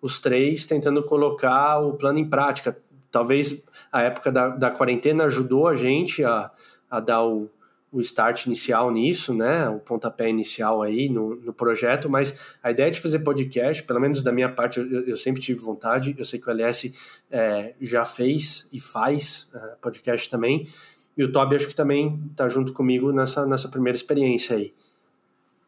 os 0.00 0.20
três 0.20 0.66
tentando 0.66 1.02
colocar 1.02 1.78
o 1.78 1.94
plano 1.94 2.18
em 2.18 2.28
prática. 2.28 2.76
Talvez 3.10 3.62
a 3.90 4.02
época 4.02 4.30
da, 4.30 4.48
da 4.48 4.70
quarentena 4.70 5.24
ajudou 5.24 5.66
a 5.66 5.74
gente 5.74 6.24
a, 6.24 6.50
a 6.90 7.00
dar 7.00 7.24
o, 7.24 7.50
o 7.92 8.00
start 8.00 8.46
inicial 8.46 8.90
nisso, 8.90 9.34
né? 9.34 9.68
O 9.68 9.80
pontapé 9.80 10.28
inicial 10.28 10.82
aí 10.82 11.08
no, 11.08 11.34
no 11.36 11.52
projeto, 11.52 12.08
mas 12.08 12.56
a 12.62 12.70
ideia 12.70 12.90
de 12.90 13.00
fazer 13.00 13.18
podcast, 13.20 13.82
pelo 13.82 14.00
menos 14.00 14.22
da 14.22 14.30
minha 14.30 14.48
parte, 14.48 14.78
eu, 14.78 15.08
eu 15.08 15.16
sempre 15.16 15.42
tive 15.42 15.58
vontade. 15.58 16.14
Eu 16.16 16.24
sei 16.24 16.38
que 16.38 16.48
o 16.48 16.50
LS 16.50 16.92
é, 17.30 17.74
já 17.80 18.04
fez 18.04 18.68
e 18.72 18.78
faz 18.78 19.48
é, 19.52 19.58
podcast 19.80 20.30
também. 20.30 20.68
E 21.16 21.24
o 21.24 21.32
Toby 21.32 21.56
acho 21.56 21.68
que 21.68 21.74
também 21.74 22.22
está 22.30 22.48
junto 22.48 22.72
comigo 22.72 23.12
nessa, 23.12 23.44
nessa 23.44 23.68
primeira 23.68 23.96
experiência 23.96 24.56
aí. 24.56 24.72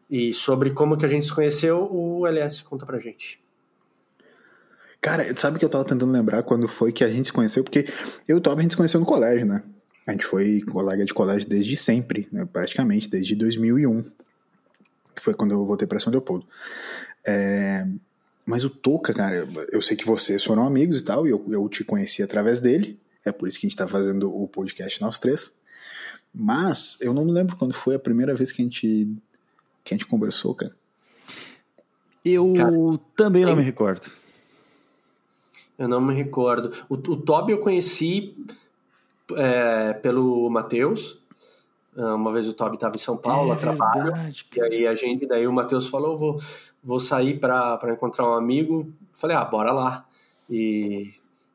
E 0.08 0.32
sobre 0.32 0.70
como 0.70 0.96
que 0.96 1.04
a 1.04 1.08
gente 1.08 1.26
se 1.26 1.34
conheceu, 1.34 1.88
o 1.90 2.26
LS 2.26 2.62
conta 2.62 2.86
pra 2.86 2.98
gente. 2.98 3.42
Cara, 5.00 5.24
sabe 5.36 5.58
que 5.58 5.64
eu 5.64 5.68
tava 5.68 5.84
tentando 5.84 6.12
lembrar 6.12 6.44
quando 6.44 6.68
foi 6.68 6.92
que 6.92 7.02
a 7.02 7.08
gente 7.08 7.26
se 7.26 7.32
conheceu? 7.32 7.64
Porque 7.64 7.86
eu 8.28 8.36
e 8.36 8.38
o 8.38 8.40
Toby 8.40 8.60
a 8.60 8.62
gente 8.62 8.70
se 8.70 8.76
conheceu 8.76 9.00
no 9.00 9.06
colégio, 9.06 9.44
né? 9.44 9.64
A 10.06 10.12
gente 10.12 10.26
foi 10.26 10.60
colega 10.62 11.04
de 11.04 11.14
colégio 11.14 11.48
desde 11.48 11.76
sempre, 11.76 12.28
né, 12.32 12.44
praticamente, 12.44 13.08
desde 13.08 13.34
2001, 13.36 14.02
que 15.14 15.22
foi 15.22 15.34
quando 15.34 15.52
eu 15.52 15.64
voltei 15.64 15.86
para 15.86 16.00
São 16.00 16.10
Leopoldo. 16.10 16.46
É, 17.26 17.86
mas 18.44 18.64
o 18.64 18.70
Toca, 18.70 19.14
cara, 19.14 19.46
eu 19.70 19.80
sei 19.80 19.96
que 19.96 20.04
vocês 20.04 20.42
foram 20.42 20.66
amigos 20.66 21.00
e 21.00 21.04
tal, 21.04 21.26
e 21.26 21.30
eu, 21.30 21.44
eu 21.48 21.68
te 21.68 21.84
conheci 21.84 22.22
através 22.22 22.60
dele, 22.60 22.98
é 23.24 23.30
por 23.30 23.48
isso 23.48 23.58
que 23.58 23.66
a 23.66 23.68
gente 23.68 23.78
tá 23.78 23.86
fazendo 23.86 24.28
o 24.28 24.48
podcast 24.48 25.00
nós 25.00 25.18
três. 25.18 25.52
Mas 26.34 26.98
eu 27.00 27.12
não 27.12 27.24
me 27.24 27.30
lembro 27.30 27.56
quando 27.56 27.74
foi 27.74 27.94
a 27.94 27.98
primeira 27.98 28.34
vez 28.34 28.50
que 28.50 28.62
a 28.62 28.64
gente, 28.64 29.16
que 29.84 29.94
a 29.94 29.96
gente 29.96 30.06
conversou, 30.06 30.54
cara. 30.54 30.74
Eu 32.24 32.52
cara, 32.54 32.72
também 33.16 33.44
não 33.44 33.56
me 33.56 33.62
recordo. 33.62 34.10
Eu 35.78 35.88
não 35.88 36.00
me 36.00 36.14
recordo. 36.14 36.72
O, 36.88 36.94
o 36.94 37.16
Toby 37.16 37.52
eu 37.52 37.58
conheci 37.58 38.36
é, 39.36 39.92
pelo 39.94 40.48
Matheus. 40.50 41.20
Ah, 41.96 42.14
uma 42.14 42.32
vez 42.32 42.48
o 42.48 42.52
Toby 42.52 42.76
estava 42.76 42.96
em 42.96 42.98
São 42.98 43.16
Paulo 43.16 43.50
é 43.50 43.54
a 43.54 43.58
trabalho. 43.58 44.12
E 44.56 44.60
aí 44.60 44.86
a 44.86 44.94
gente, 44.94 45.26
daí 45.26 45.46
o 45.46 45.52
Matheus 45.52 45.88
falou: 45.88 46.16
vou, 46.16 46.36
vou 46.82 46.98
sair 46.98 47.38
para 47.38 47.78
encontrar 47.92 48.28
um 48.28 48.34
amigo. 48.34 48.92
Falei, 49.12 49.36
ah, 49.36 49.44
bora 49.44 49.72
lá. 49.72 50.06
E, 50.48 51.12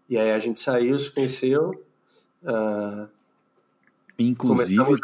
e 0.10 0.18
aí 0.18 0.32
a 0.32 0.40
gente 0.40 0.60
saiu, 0.60 0.98
se 0.98 1.12
conheceu. 1.12 1.72
Uh, 2.44 3.08
Inclusive, 4.20 4.96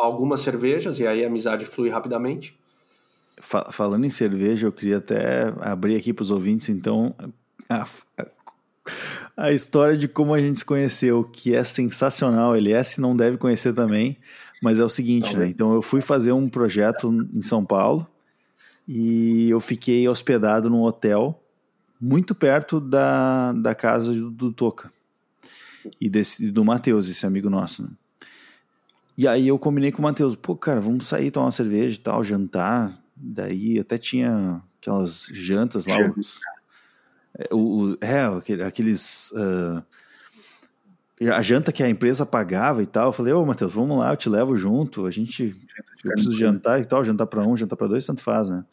algumas 0.00 0.40
cervejas, 0.40 0.98
e 1.00 1.06
aí 1.06 1.24
a 1.24 1.26
amizade 1.26 1.66
flui 1.66 1.90
rapidamente. 1.90 2.58
Falando 3.40 4.04
em 4.04 4.10
cerveja, 4.10 4.66
eu 4.66 4.72
queria 4.72 4.98
até 4.98 5.52
abrir 5.60 5.96
aqui 5.96 6.12
para 6.12 6.22
os 6.22 6.30
ouvintes, 6.30 6.68
então, 6.68 7.14
a, 7.68 7.84
a, 8.16 8.26
a 9.38 9.52
história 9.52 9.96
de 9.96 10.08
como 10.08 10.34
a 10.34 10.40
gente 10.40 10.58
se 10.58 10.64
conheceu, 10.64 11.22
que 11.22 11.54
é 11.54 11.62
sensacional. 11.62 12.56
LS 12.56 13.00
não 13.00 13.16
deve 13.16 13.36
conhecer 13.36 13.72
também, 13.72 14.18
mas 14.60 14.80
é 14.80 14.84
o 14.84 14.88
seguinte, 14.88 15.36
né? 15.36 15.46
Então 15.46 15.72
eu 15.72 15.80
fui 15.80 16.00
fazer 16.00 16.32
um 16.32 16.48
projeto 16.48 17.08
em 17.32 17.40
São 17.40 17.64
Paulo 17.64 18.04
e 18.86 19.48
eu 19.48 19.60
fiquei 19.60 20.08
hospedado 20.08 20.68
num 20.68 20.82
hotel 20.82 21.40
muito 22.00 22.34
perto 22.34 22.80
da, 22.80 23.52
da 23.52 23.76
casa 23.76 24.12
do, 24.12 24.28
do 24.28 24.52
Toca 24.52 24.92
e 26.00 26.10
desse, 26.10 26.50
do 26.50 26.64
Matheus, 26.64 27.08
esse 27.08 27.24
amigo 27.24 27.48
nosso. 27.48 27.84
Né? 27.84 27.90
E 29.16 29.28
aí 29.28 29.46
eu 29.46 29.58
combinei 29.58 29.92
com 29.92 30.00
o 30.00 30.02
Matheus, 30.02 30.34
pô, 30.34 30.56
cara, 30.56 30.80
vamos 30.80 31.06
sair 31.06 31.30
tomar 31.30 31.46
uma 31.46 31.52
cerveja 31.52 31.96
e 31.96 32.00
tal, 32.00 32.24
jantar. 32.24 33.00
Daí 33.14 33.78
até 33.78 33.96
tinha 33.98 34.60
aquelas 34.80 35.28
jantas 35.32 35.86
lá, 35.86 36.12
os, 36.16 36.40
é, 37.38 37.54
o, 37.54 37.96
é, 38.00 38.64
aqueles. 38.64 39.30
Uh, 39.30 39.82
a 41.32 41.42
janta 41.42 41.72
que 41.72 41.82
a 41.82 41.88
empresa 41.88 42.26
pagava 42.26 42.82
e 42.82 42.86
tal. 42.86 43.06
Eu 43.06 43.12
falei, 43.12 43.32
ô 43.32 43.44
Matheus, 43.44 43.72
vamos 43.72 43.98
lá, 43.98 44.12
eu 44.12 44.16
te 44.16 44.28
levo 44.28 44.56
junto. 44.56 45.06
A 45.06 45.10
gente. 45.10 45.56
Eu 46.04 46.12
preciso 46.12 46.36
jantar 46.36 46.80
e 46.80 46.84
tal, 46.84 47.04
jantar 47.04 47.26
para 47.26 47.42
um, 47.42 47.56
jantar 47.56 47.76
para 47.76 47.86
dois, 47.86 48.04
tanto 48.04 48.20
faz, 48.20 48.50
né? 48.50 48.64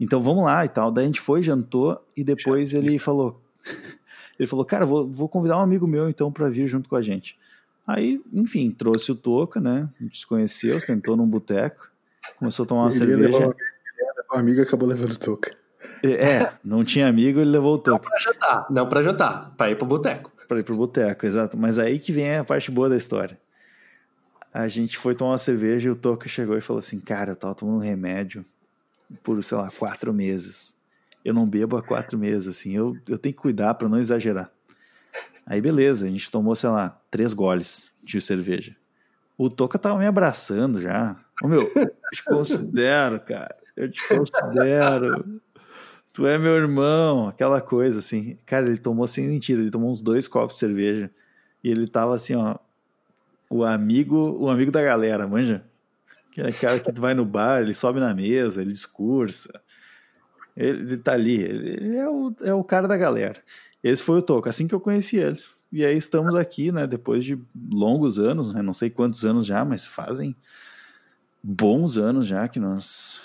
Então 0.00 0.20
vamos 0.20 0.44
lá 0.44 0.64
e 0.64 0.68
tal. 0.68 0.90
Daí 0.90 1.04
a 1.04 1.06
gente 1.06 1.20
foi, 1.20 1.42
jantou 1.42 2.02
e 2.16 2.24
depois 2.24 2.72
ele 2.72 2.98
falou. 2.98 3.40
Ele 4.38 4.46
falou, 4.46 4.64
cara, 4.64 4.86
vou, 4.86 5.04
vou 5.04 5.28
convidar 5.28 5.58
um 5.58 5.62
amigo 5.62 5.84
meu 5.84 6.08
então 6.08 6.30
para 6.30 6.48
vir 6.48 6.68
junto 6.68 6.88
com 6.88 6.94
a 6.94 7.02
gente. 7.02 7.36
Aí, 7.84 8.22
enfim, 8.32 8.70
trouxe 8.70 9.10
o 9.10 9.16
Toca, 9.16 9.60
né? 9.60 9.88
A 9.98 10.04
gente 10.04 10.16
se 10.16 10.24
conheceu, 10.24 10.78
sentou 10.78 11.16
num 11.16 11.26
boteco, 11.26 11.90
começou 12.38 12.62
a 12.62 12.66
tomar 12.66 12.82
uma 12.82 12.90
ele 12.90 12.98
cerveja. 12.98 13.38
Levou, 13.38 13.56
o 14.30 14.36
amigo 14.36 14.62
acabou 14.62 14.88
levando 14.88 15.10
o 15.10 15.18
Toca. 15.18 15.56
É, 16.02 16.52
não 16.64 16.84
tinha 16.84 17.08
amigo, 17.08 17.40
ele 17.40 17.50
levou 17.50 17.74
o 17.74 17.78
toque. 17.78 18.04
Não 18.04 18.10
pra 18.10 18.20
jantar, 18.20 18.66
não 18.70 18.88
pra 18.88 19.02
jantar, 19.02 19.54
pra 19.56 19.70
ir 19.70 19.76
pro 19.76 19.86
boteco. 19.86 20.32
Pra 20.46 20.58
ir 20.58 20.62
pro 20.62 20.76
boteco, 20.76 21.26
exato. 21.26 21.58
Mas 21.58 21.78
aí 21.78 21.98
que 21.98 22.12
vem 22.12 22.36
a 22.36 22.44
parte 22.44 22.70
boa 22.70 22.88
da 22.88 22.96
história. 22.96 23.38
A 24.52 24.66
gente 24.66 24.96
foi 24.96 25.14
tomar 25.14 25.32
uma 25.32 25.38
cerveja 25.38 25.88
e 25.88 25.92
o 25.92 25.96
Toca 25.96 26.28
chegou 26.28 26.56
e 26.56 26.60
falou 26.60 26.80
assim: 26.80 27.00
Cara, 27.00 27.32
eu 27.32 27.36
tava 27.36 27.54
tomando 27.54 27.82
remédio 27.82 28.44
por, 29.22 29.42
sei 29.44 29.58
lá, 29.58 29.70
quatro 29.70 30.12
meses. 30.12 30.76
Eu 31.24 31.34
não 31.34 31.46
bebo 31.46 31.76
há 31.76 31.82
quatro 31.82 32.18
meses, 32.18 32.48
assim. 32.48 32.74
Eu, 32.74 32.96
eu 33.08 33.18
tenho 33.18 33.34
que 33.34 33.40
cuidar 33.40 33.74
para 33.74 33.88
não 33.88 33.98
exagerar. 33.98 34.50
Aí, 35.46 35.60
beleza, 35.60 36.06
a 36.06 36.08
gente 36.08 36.30
tomou, 36.30 36.56
sei 36.56 36.70
lá, 36.70 37.00
três 37.10 37.32
goles 37.32 37.90
de 38.02 38.20
cerveja. 38.20 38.74
O 39.36 39.48
Toca 39.48 39.78
tava 39.78 39.98
me 39.98 40.06
abraçando 40.06 40.80
já. 40.80 41.16
Ô, 41.42 41.48
meu, 41.48 41.62
eu 41.62 41.90
te 42.12 42.24
considero, 42.24 43.20
cara. 43.20 43.56
Eu 43.76 43.90
te 43.90 44.00
considero 44.08 45.40
tu 46.18 46.26
é 46.26 46.36
meu 46.36 46.56
irmão, 46.56 47.28
aquela 47.28 47.60
coisa 47.60 48.00
assim. 48.00 48.36
Cara, 48.44 48.66
ele 48.66 48.78
tomou 48.78 49.06
sem 49.06 49.28
mentira, 49.28 49.60
ele 49.60 49.70
tomou 49.70 49.92
uns 49.92 50.02
dois 50.02 50.26
copos 50.26 50.54
de 50.54 50.58
cerveja 50.58 51.08
e 51.62 51.70
ele 51.70 51.86
tava 51.86 52.12
assim, 52.12 52.34
ó, 52.34 52.56
o 53.48 53.62
amigo, 53.62 54.36
o 54.36 54.50
amigo 54.50 54.72
da 54.72 54.82
galera, 54.82 55.28
manja? 55.28 55.64
Aquele 56.32 56.52
cara 56.52 56.80
que 56.80 56.90
vai 56.90 57.14
no 57.14 57.24
bar, 57.24 57.62
ele 57.62 57.72
sobe 57.72 58.00
na 58.00 58.12
mesa, 58.12 58.60
ele 58.60 58.72
discursa. 58.72 59.60
Ele, 60.56 60.80
ele 60.80 60.96
tá 60.96 61.12
ali, 61.12 61.40
ele, 61.40 61.96
é, 61.96 62.08
o, 62.08 62.34
é 62.42 62.52
o 62.52 62.64
cara 62.64 62.88
da 62.88 62.96
galera. 62.96 63.40
Esse 63.80 64.02
foi 64.02 64.18
o 64.18 64.22
Toco, 64.22 64.48
assim 64.48 64.66
que 64.66 64.74
eu 64.74 64.80
conheci 64.80 65.18
ele. 65.18 65.38
E 65.70 65.86
aí 65.86 65.96
estamos 65.96 66.34
aqui, 66.34 66.72
né, 66.72 66.84
depois 66.84 67.24
de 67.24 67.38
longos 67.70 68.18
anos, 68.18 68.52
né, 68.52 68.60
não 68.60 68.74
sei 68.74 68.90
quantos 68.90 69.24
anos 69.24 69.46
já, 69.46 69.64
mas 69.64 69.86
fazem 69.86 70.34
bons 71.40 71.96
anos 71.96 72.26
já 72.26 72.48
que 72.48 72.58
nós 72.58 73.20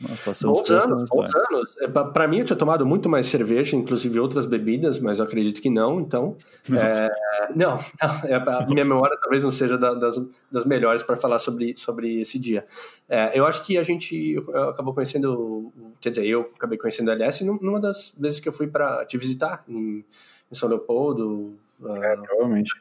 nós 0.00 0.20
passamos 0.20 0.58
bons 0.58 0.70
anos, 0.70 1.04
bons 1.10 1.30
anos. 1.34 1.76
É, 1.80 1.88
Para 1.88 2.28
mim, 2.28 2.38
eu 2.38 2.44
tinha 2.44 2.56
tomado 2.56 2.86
muito 2.86 3.08
mais 3.08 3.26
cerveja, 3.26 3.76
inclusive 3.76 4.20
outras 4.20 4.46
bebidas, 4.46 5.00
mas 5.00 5.18
eu 5.18 5.24
acredito 5.24 5.60
que 5.60 5.68
não. 5.68 6.00
Então, 6.00 6.36
é, 6.72 7.08
não, 7.54 7.76
não 7.76 7.78
é, 8.24 8.34
a 8.34 8.66
minha 8.66 8.84
memória 8.84 9.18
talvez 9.20 9.42
não 9.42 9.50
seja 9.50 9.76
da, 9.76 9.94
das, 9.94 10.16
das 10.50 10.64
melhores 10.64 11.02
para 11.02 11.16
falar 11.16 11.38
sobre, 11.38 11.76
sobre 11.76 12.20
esse 12.20 12.38
dia. 12.38 12.64
É, 13.08 13.38
eu 13.38 13.46
acho 13.46 13.64
que 13.64 13.76
a 13.76 13.82
gente 13.82 14.36
acabou 14.70 14.94
conhecendo, 14.94 15.72
quer 16.00 16.10
dizer, 16.10 16.26
eu 16.26 16.42
acabei 16.54 16.78
conhecendo 16.78 17.10
a 17.10 17.14
LS 17.14 17.44
numa 17.44 17.80
das 17.80 18.14
vezes 18.16 18.38
que 18.38 18.48
eu 18.48 18.52
fui 18.52 18.68
para 18.68 19.04
te 19.04 19.18
visitar 19.18 19.64
em, 19.68 20.04
em 20.50 20.54
São 20.54 20.68
Leopoldo. 20.68 21.54
É, 21.82 22.14
uh, 22.14 22.22
provavelmente. 22.22 22.72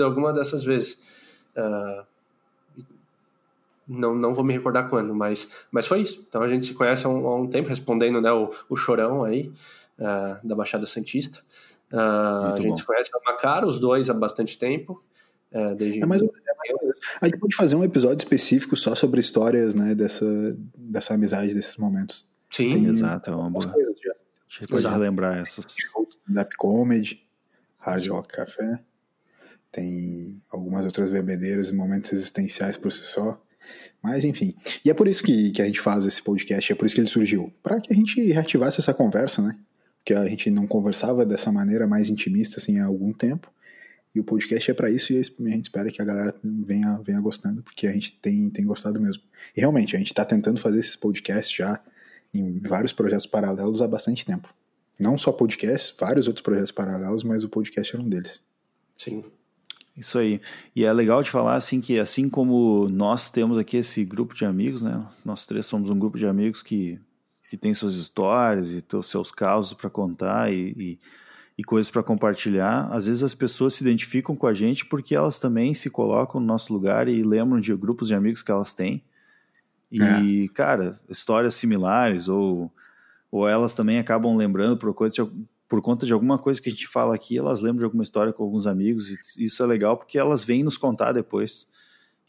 Alguma 0.00 0.32
dessas 0.32 0.64
vezes. 0.64 0.98
Uh, 1.56 2.13
não, 3.86 4.14
não 4.14 4.32
vou 4.34 4.44
me 4.44 4.52
recordar 4.52 4.88
quando, 4.88 5.14
mas, 5.14 5.48
mas 5.70 5.86
foi 5.86 6.00
isso. 6.02 6.24
Então 6.28 6.42
a 6.42 6.48
gente 6.48 6.66
se 6.66 6.74
conhece 6.74 7.06
há 7.06 7.08
um, 7.08 7.26
há 7.26 7.36
um 7.36 7.46
tempo, 7.46 7.68
respondendo 7.68 8.20
né, 8.20 8.32
o, 8.32 8.50
o 8.68 8.76
chorão 8.76 9.24
aí, 9.24 9.52
uh, 9.98 10.46
da 10.46 10.54
Baixada 10.54 10.86
Santista. 10.86 11.40
Uh, 11.92 11.98
a 12.54 12.56
gente 12.56 12.70
bom. 12.70 12.76
se 12.76 12.84
conhece 12.84 13.10
há 13.14 13.18
uma 13.18 13.36
cara, 13.36 13.66
os 13.66 13.78
dois 13.78 14.08
há 14.10 14.14
bastante 14.14 14.58
tempo. 14.58 15.02
É, 15.52 15.74
desde 15.74 16.02
É 16.02 16.06
mais, 16.06 16.20
ou- 16.20 16.28
é 16.34 16.72
menos. 16.82 16.98
A 17.20 17.26
gente 17.26 17.38
pode 17.38 17.54
fazer 17.54 17.76
um 17.76 17.84
episódio 17.84 18.18
específico 18.18 18.76
só 18.76 18.94
sobre 18.96 19.20
histórias, 19.20 19.74
né, 19.74 19.94
dessa, 19.94 20.26
dessa 20.76 21.14
amizade, 21.14 21.54
desses 21.54 21.76
momentos. 21.76 22.28
Sim, 22.50 22.72
Tem- 22.72 22.86
Exato, 22.86 23.30
é 23.30 23.34
uma 23.36 23.50
boa. 23.50 23.68
coisas 23.72 23.96
já. 24.02 24.10
A 24.12 24.14
gente 24.60 24.68
pode 24.68 24.86
relembrar 24.88 25.38
essas. 25.38 25.64
Stand-up 26.10 26.56
comedy, 26.56 27.22
hard 27.78 28.08
rock 28.08 28.28
café. 28.28 28.80
Tem 29.70 30.40
algumas 30.52 30.84
outras 30.86 31.10
bebedeiras 31.10 31.68
e 31.68 31.74
momentos 31.74 32.12
existenciais 32.12 32.76
por 32.76 32.92
si 32.92 33.02
só. 33.02 33.40
Mas 34.02 34.24
enfim. 34.24 34.54
E 34.84 34.90
é 34.90 34.94
por 34.94 35.08
isso 35.08 35.22
que, 35.22 35.50
que 35.50 35.62
a 35.62 35.64
gente 35.64 35.80
faz 35.80 36.04
esse 36.04 36.22
podcast, 36.22 36.72
é 36.72 36.74
por 36.74 36.86
isso 36.86 36.94
que 36.94 37.00
ele 37.00 37.08
surgiu. 37.08 37.52
Para 37.62 37.80
que 37.80 37.92
a 37.92 37.96
gente 37.96 38.20
reativasse 38.30 38.80
essa 38.80 38.92
conversa, 38.92 39.42
né? 39.42 39.56
Porque 39.98 40.14
a 40.14 40.26
gente 40.26 40.50
não 40.50 40.66
conversava 40.66 41.24
dessa 41.24 41.50
maneira 41.50 41.86
mais 41.86 42.10
intimista 42.10 42.60
assim 42.60 42.78
há 42.78 42.84
algum 42.84 43.12
tempo. 43.12 43.50
E 44.14 44.20
o 44.20 44.24
podcast 44.24 44.70
é 44.70 44.74
para 44.74 44.90
isso 44.90 45.12
e 45.12 45.18
a 45.18 45.50
gente 45.50 45.64
espera 45.64 45.90
que 45.90 46.00
a 46.00 46.04
galera 46.04 46.34
venha, 46.42 47.00
venha 47.04 47.20
gostando, 47.20 47.62
porque 47.62 47.86
a 47.86 47.92
gente 47.92 48.12
tem, 48.20 48.48
tem 48.48 48.64
gostado 48.64 49.00
mesmo. 49.00 49.22
E 49.56 49.60
realmente, 49.60 49.96
a 49.96 49.98
gente 49.98 50.12
está 50.12 50.24
tentando 50.24 50.60
fazer 50.60 50.78
esses 50.78 50.94
podcasts 50.94 51.52
já 51.52 51.80
em 52.32 52.60
vários 52.60 52.92
projetos 52.92 53.26
paralelos 53.26 53.82
há 53.82 53.88
bastante 53.88 54.24
tempo. 54.24 54.52
Não 54.98 55.18
só 55.18 55.32
podcasts, 55.32 55.94
vários 55.98 56.28
outros 56.28 56.42
projetos 56.42 56.70
paralelos, 56.70 57.24
mas 57.24 57.42
o 57.42 57.48
podcast 57.48 57.94
era 57.94 58.04
um 58.04 58.08
deles. 58.08 58.40
sim. 58.96 59.24
Isso 59.96 60.18
aí. 60.18 60.40
E 60.74 60.84
é 60.84 60.92
legal 60.92 61.22
de 61.22 61.30
falar 61.30 61.54
assim 61.54 61.80
que 61.80 61.98
assim 61.98 62.28
como 62.28 62.88
nós 62.88 63.30
temos 63.30 63.56
aqui 63.56 63.76
esse 63.76 64.04
grupo 64.04 64.34
de 64.34 64.44
amigos, 64.44 64.82
né? 64.82 65.04
Nós 65.24 65.46
três 65.46 65.66
somos 65.66 65.88
um 65.88 65.98
grupo 65.98 66.18
de 66.18 66.26
amigos 66.26 66.62
que, 66.62 66.98
que 67.48 67.56
tem 67.56 67.72
suas 67.72 67.94
histórias 67.94 68.70
e 68.70 68.84
seus 69.04 69.30
causos 69.30 69.72
para 69.72 69.88
contar 69.88 70.52
e, 70.52 70.74
e, 70.76 70.98
e 71.58 71.62
coisas 71.62 71.90
para 71.90 72.02
compartilhar. 72.02 72.88
Às 72.90 73.06
vezes 73.06 73.22
as 73.22 73.36
pessoas 73.36 73.74
se 73.74 73.84
identificam 73.84 74.34
com 74.34 74.48
a 74.48 74.54
gente 74.54 74.84
porque 74.84 75.14
elas 75.14 75.38
também 75.38 75.72
se 75.72 75.88
colocam 75.88 76.40
no 76.40 76.46
nosso 76.46 76.72
lugar 76.72 77.08
e 77.08 77.22
lembram 77.22 77.60
de 77.60 77.74
grupos 77.76 78.08
de 78.08 78.16
amigos 78.16 78.42
que 78.42 78.50
elas 78.50 78.72
têm. 78.74 79.00
E, 79.92 80.48
cara, 80.48 80.98
histórias 81.08 81.54
similares 81.54 82.26
ou, 82.26 82.72
ou 83.30 83.46
elas 83.48 83.74
também 83.74 84.00
acabam 84.00 84.36
lembrando 84.36 84.76
por 84.76 84.92
coisa 84.92 85.30
por 85.68 85.80
conta 85.82 86.04
de 86.06 86.12
alguma 86.12 86.38
coisa 86.38 86.60
que 86.60 86.68
a 86.68 86.72
gente 86.72 86.86
fala 86.86 87.14
aqui, 87.14 87.36
elas 87.38 87.60
lembram 87.60 87.78
de 87.80 87.84
alguma 87.84 88.02
história 88.02 88.32
com 88.32 88.42
alguns 88.42 88.66
amigos, 88.66 89.10
e 89.36 89.44
isso 89.44 89.62
é 89.62 89.66
legal 89.66 89.96
porque 89.96 90.18
elas 90.18 90.44
vêm 90.44 90.62
nos 90.62 90.76
contar 90.76 91.12
depois. 91.12 91.66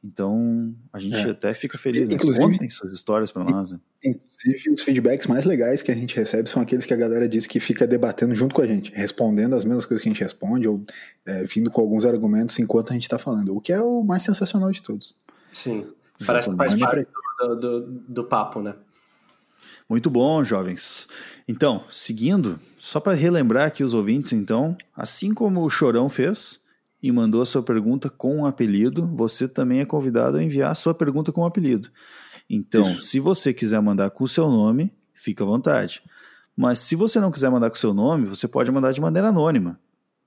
Então, 0.03 0.75
a 0.93 0.99
gente 0.99 1.15
É. 1.15 1.31
até 1.31 1.51
fica 1.55 1.79
feliz. 1.79 2.07
Né? 2.09 2.15
Inclusive- 2.15 2.45
Contem 2.45 2.69
suas 2.69 2.91
histórias 2.93 3.31
para 3.31 3.43
nós. 3.43 3.71
Né? 3.71 3.79
Inclusive, 4.05 4.69
os 4.71 4.81
feedbacks 4.83 5.25
mais 5.25 5.45
legais 5.45 5.81
que 5.81 5.91
a 5.91 5.95
gente 5.95 6.15
recebe 6.15 6.47
são 6.47 6.61
aqueles 6.61 6.85
que 6.85 6.93
a 6.93 6.97
galera 6.97 7.27
diz 7.27 7.47
que 7.47 7.59
fica 7.59 7.87
debatendo 7.87 8.35
junto 8.35 8.53
com 8.53 8.61
a 8.61 8.67
gente, 8.67 8.91
respondendo 8.93 9.55
as 9.55 9.65
mesmas 9.65 9.83
coisas 9.83 10.03
que 10.03 10.07
a 10.07 10.11
gente 10.11 10.21
responde, 10.21 10.67
ou 10.67 10.83
é, 11.25 11.43
vindo 11.45 11.71
com 11.71 11.81
alguns 11.81 12.05
argumentos 12.05 12.59
enquanto 12.59 12.91
a 12.91 12.93
gente 12.93 13.03
está 13.03 13.17
falando, 13.17 13.55
o 13.55 13.59
que 13.59 13.73
é 13.73 13.81
o 13.81 14.03
mais 14.03 14.21
sensacional 14.21 14.71
de 14.71 14.81
todos. 14.83 15.15
Sim. 15.51 15.87
Parece 16.23 16.51
que 16.51 16.55
faz 16.55 16.75
parte 16.75 17.07
do, 17.39 17.55
do, 17.55 17.81
do 18.07 18.23
papo, 18.25 18.61
né? 18.61 18.75
Muito 19.87 20.09
bom, 20.09 20.43
jovens. 20.43 21.07
Então, 21.47 21.83
seguindo, 21.91 22.59
só 22.77 22.99
para 22.99 23.13
relembrar 23.13 23.67
aqui 23.67 23.83
os 23.83 23.93
ouvintes, 23.93 24.33
então, 24.33 24.75
assim 24.95 25.33
como 25.33 25.63
o 25.63 25.69
Chorão 25.69 26.09
fez 26.09 26.59
e 27.01 27.11
mandou 27.11 27.41
a 27.41 27.45
sua 27.45 27.61
pergunta 27.61 28.09
com 28.09 28.37
um 28.37 28.45
apelido, 28.45 29.05
você 29.13 29.47
também 29.47 29.79
é 29.79 29.85
convidado 29.85 30.37
a 30.37 30.43
enviar 30.43 30.71
a 30.71 30.75
sua 30.75 30.93
pergunta 30.93 31.31
com 31.31 31.41
um 31.41 31.45
apelido. 31.45 31.89
Então, 32.49 32.91
Isso. 32.91 33.03
se 33.03 33.19
você 33.19 33.53
quiser 33.53 33.79
mandar 33.79 34.09
com 34.09 34.23
o 34.23 34.27
seu 34.27 34.49
nome, 34.49 34.91
fica 35.13 35.43
à 35.43 35.47
vontade. 35.47 36.01
Mas 36.57 36.79
se 36.79 36.95
você 36.95 37.19
não 37.19 37.31
quiser 37.31 37.51
mandar 37.51 37.69
com 37.69 37.75
o 37.75 37.79
seu 37.79 37.93
nome, 37.93 38.25
você 38.25 38.47
pode 38.47 38.71
mandar 38.71 38.91
de 38.91 39.01
maneira 39.01 39.29
anônima. 39.29 39.79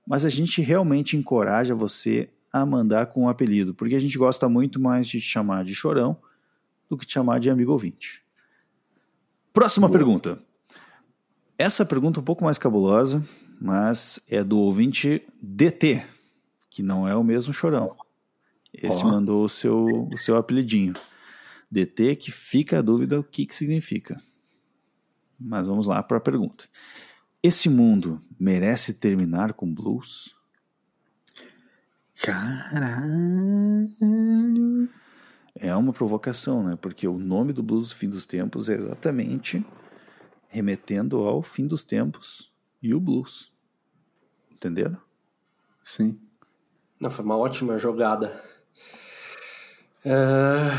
Mas 0.07 0.23
a 0.23 0.29
gente 0.29 0.61
realmente 0.61 1.17
encoraja 1.17 1.75
você 1.75 2.29
a 2.51 2.65
mandar 2.65 3.07
com 3.07 3.23
um 3.23 3.29
apelido, 3.29 3.73
porque 3.73 3.95
a 3.95 3.99
gente 3.99 4.17
gosta 4.17 4.47
muito 4.47 4.79
mais 4.79 5.07
de 5.07 5.19
te 5.19 5.27
chamar 5.27 5.63
de 5.65 5.75
chorão 5.75 6.17
do 6.89 6.97
que 6.97 7.05
te 7.05 7.13
chamar 7.13 7.39
de 7.39 7.49
amigo 7.49 7.71
ouvinte. 7.71 8.23
Próxima 9.53 9.87
Boa. 9.87 9.97
pergunta. 9.97 10.39
Essa 11.57 11.85
pergunta 11.85 12.19
é 12.19 12.21
um 12.21 12.25
pouco 12.25 12.43
mais 12.43 12.57
cabulosa, 12.57 13.23
mas 13.59 14.19
é 14.29 14.43
do 14.43 14.59
ouvinte 14.59 15.21
DT, 15.41 16.05
que 16.69 16.81
não 16.81 17.07
é 17.07 17.15
o 17.15 17.23
mesmo 17.23 17.53
chorão. 17.53 17.95
Esse 18.73 19.03
Ó. 19.03 19.07
mandou 19.07 19.43
o 19.43 19.49
seu, 19.49 20.07
o 20.13 20.17
seu 20.17 20.37
apelidinho. 20.37 20.93
DT, 21.69 22.15
que 22.15 22.31
fica 22.31 22.79
a 22.79 22.81
dúvida 22.81 23.19
o 23.19 23.23
que, 23.23 23.45
que 23.45 23.55
significa. 23.55 24.17
Mas 25.39 25.67
vamos 25.67 25.87
lá 25.87 26.01
para 26.01 26.17
a 26.17 26.21
pergunta. 26.21 26.65
Esse 27.41 27.69
mundo 27.69 28.21
merece 28.39 28.93
terminar 28.93 29.53
com 29.53 29.71
blues? 29.71 30.35
Caralho. 32.21 33.89
É 35.59 35.75
uma 35.75 35.93
provocação, 35.93 36.63
né? 36.63 36.77
Porque 36.81 37.07
o 37.07 37.19
nome 37.19 37.53
do 37.53 37.61
blues 37.61 37.89
do 37.89 37.95
fim 37.95 38.09
dos 38.09 38.25
tempos 38.25 38.69
é 38.69 38.75
exatamente 38.75 39.65
remetendo 40.47 41.17
ao 41.19 41.41
fim 41.41 41.67
dos 41.67 41.83
tempos 41.83 42.51
e 42.81 42.93
o 42.93 42.99
blues. 42.99 43.53
Entenderam? 44.51 44.97
Sim. 45.83 46.19
Não, 46.99 47.11
foi 47.11 47.23
uma 47.23 47.37
ótima 47.37 47.77
jogada. 47.77 48.43
É, 50.03 50.71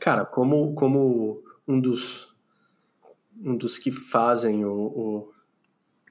Cara, 0.00 0.24
como, 0.24 0.74
como 0.74 1.44
um 1.68 1.78
dos 1.78 2.34
um 3.42 3.54
dos 3.56 3.78
que 3.78 3.90
fazem 3.90 4.64
o, 4.64 4.72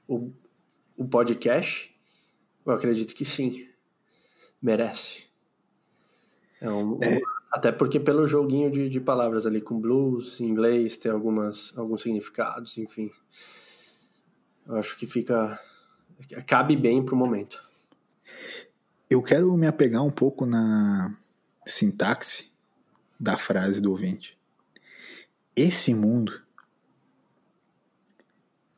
o, 0.08 0.14
o, 0.16 0.32
o 0.96 1.08
podcast, 1.08 1.94
eu 2.64 2.72
acredito 2.72 3.14
que 3.14 3.24
sim. 3.24 3.68
Merece. 4.62 5.24
É 6.60 6.70
um, 6.70 6.94
um- 6.94 7.00
até 7.50 7.72
porque 7.72 7.98
pelo 7.98 8.28
joguinho 8.28 8.70
de, 8.70 8.88
de 8.88 9.00
palavras 9.00 9.46
ali 9.46 9.60
com 9.60 9.80
blues, 9.80 10.40
em 10.40 10.44
inglês, 10.48 10.96
tem 10.96 11.10
algumas, 11.10 11.72
alguns 11.76 12.02
significados, 12.02 12.78
enfim. 12.78 13.10
Eu 14.66 14.76
acho 14.76 14.96
que 14.96 15.06
fica. 15.06 15.58
Cabe 16.46 16.76
bem 16.76 17.04
pro 17.04 17.16
momento. 17.16 17.68
Eu 19.08 19.22
quero 19.22 19.52
me 19.56 19.66
apegar 19.66 20.04
um 20.04 20.10
pouco 20.10 20.46
na 20.46 21.16
sintaxe 21.66 22.52
da 23.18 23.36
frase 23.36 23.80
do 23.80 23.90
ouvinte. 23.90 24.38
Esse 25.56 25.92
mundo, 25.92 26.40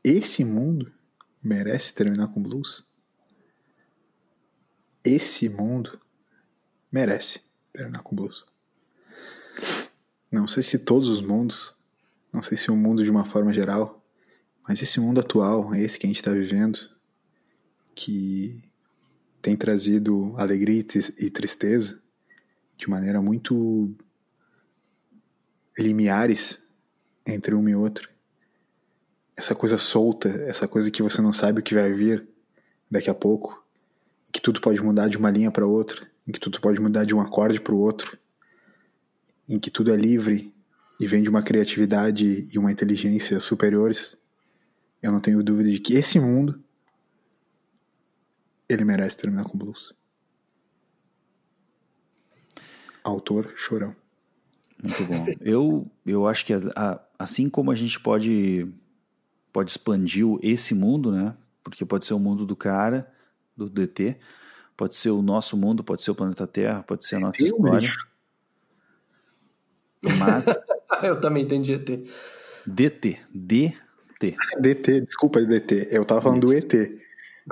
esse 0.02 0.44
mundo 0.44 0.90
merece 1.42 1.92
terminar 1.94 2.28
com 2.28 2.42
blues? 2.42 2.86
Esse 5.04 5.48
mundo 5.48 6.00
merece 6.90 7.40
terminar 7.72 8.02
blues. 8.10 8.44
Não 10.30 10.46
sei 10.46 10.62
se 10.62 10.78
todos 10.78 11.08
os 11.08 11.20
mundos, 11.20 11.74
não 12.32 12.42
sei 12.42 12.56
se 12.56 12.70
o 12.70 12.76
mundo 12.76 13.04
de 13.04 13.10
uma 13.10 13.24
forma 13.24 13.52
geral, 13.52 14.02
mas 14.66 14.80
esse 14.80 15.00
mundo 15.00 15.20
atual, 15.20 15.74
esse 15.74 15.98
que 15.98 16.06
a 16.06 16.08
gente 16.08 16.18
está 16.18 16.30
vivendo, 16.30 16.78
que 17.94 18.62
tem 19.40 19.56
trazido 19.56 20.34
alegria 20.36 20.80
e 20.80 21.24
e 21.26 21.30
tristeza 21.30 22.00
de 22.76 22.88
maneira 22.88 23.20
muito 23.20 23.94
limiares 25.78 26.62
entre 27.26 27.54
uma 27.54 27.70
e 27.70 27.74
outra. 27.74 28.08
Essa 29.36 29.54
coisa 29.54 29.78
solta, 29.78 30.28
essa 30.28 30.68
coisa 30.68 30.90
que 30.90 31.02
você 31.02 31.20
não 31.20 31.32
sabe 31.32 31.60
o 31.60 31.62
que 31.62 31.74
vai 31.74 31.92
vir 31.92 32.28
daqui 32.90 33.08
a 33.08 33.14
pouco, 33.14 33.64
que 34.30 34.40
tudo 34.40 34.60
pode 34.60 34.80
mudar 34.80 35.08
de 35.08 35.16
uma 35.16 35.30
linha 35.30 35.50
para 35.50 35.66
outra, 35.66 36.11
em 36.26 36.32
que 36.32 36.40
tudo 36.40 36.60
pode 36.60 36.80
mudar 36.80 37.04
de 37.04 37.14
um 37.14 37.20
acorde 37.20 37.60
para 37.60 37.74
o 37.74 37.78
outro, 37.78 38.18
em 39.48 39.58
que 39.58 39.70
tudo 39.70 39.92
é 39.92 39.96
livre 39.96 40.54
e 41.00 41.06
vem 41.06 41.22
de 41.22 41.28
uma 41.28 41.42
criatividade 41.42 42.46
e 42.52 42.58
uma 42.58 42.70
inteligência 42.70 43.40
superiores. 43.40 44.16
Eu 45.02 45.10
não 45.10 45.20
tenho 45.20 45.42
dúvida 45.42 45.70
de 45.70 45.80
que 45.80 45.94
esse 45.94 46.20
mundo 46.20 46.62
ele 48.68 48.84
merece 48.84 49.18
terminar 49.18 49.44
com 49.44 49.58
blues. 49.58 49.92
Autor 53.04 53.52
Chorão. 53.56 53.94
Muito 54.82 55.04
bom. 55.04 55.26
eu, 55.40 55.90
eu 56.06 56.26
acho 56.26 56.44
que 56.46 56.52
a- 56.52 56.60
a- 56.74 57.00
assim 57.18 57.48
como 57.48 57.70
a 57.70 57.74
gente 57.74 57.98
pode, 58.00 58.66
pode 59.52 59.70
expandir 59.70 60.26
esse 60.42 60.74
mundo, 60.74 61.10
né? 61.12 61.36
Porque 61.62 61.84
pode 61.84 62.04
ser 62.06 62.14
o 62.14 62.18
mundo 62.18 62.46
do 62.46 62.56
cara, 62.56 63.12
do 63.56 63.68
DT, 63.68 64.18
pode 64.82 64.96
ser 64.96 65.10
o 65.10 65.22
nosso 65.22 65.56
mundo, 65.56 65.84
pode 65.84 66.02
ser 66.02 66.10
o 66.10 66.14
planeta 66.14 66.44
Terra, 66.44 66.82
pode 66.82 67.06
ser 67.06 67.14
a 67.14 67.20
nossa 67.20 67.38
Tem 67.38 67.52
um 67.52 67.64
história. 67.64 67.88
Mas 70.18 70.44
Eu 71.06 71.20
também 71.20 71.44
entendi. 71.44 71.72
ET. 71.72 71.88
DT, 72.66 73.18
DT. 73.32 74.36
DT, 74.58 75.00
desculpa, 75.02 75.40
DT. 75.40 75.86
Eu 75.92 76.04
tava 76.04 76.20
falando 76.20 76.48
do 76.48 76.52
ET. 76.52 76.72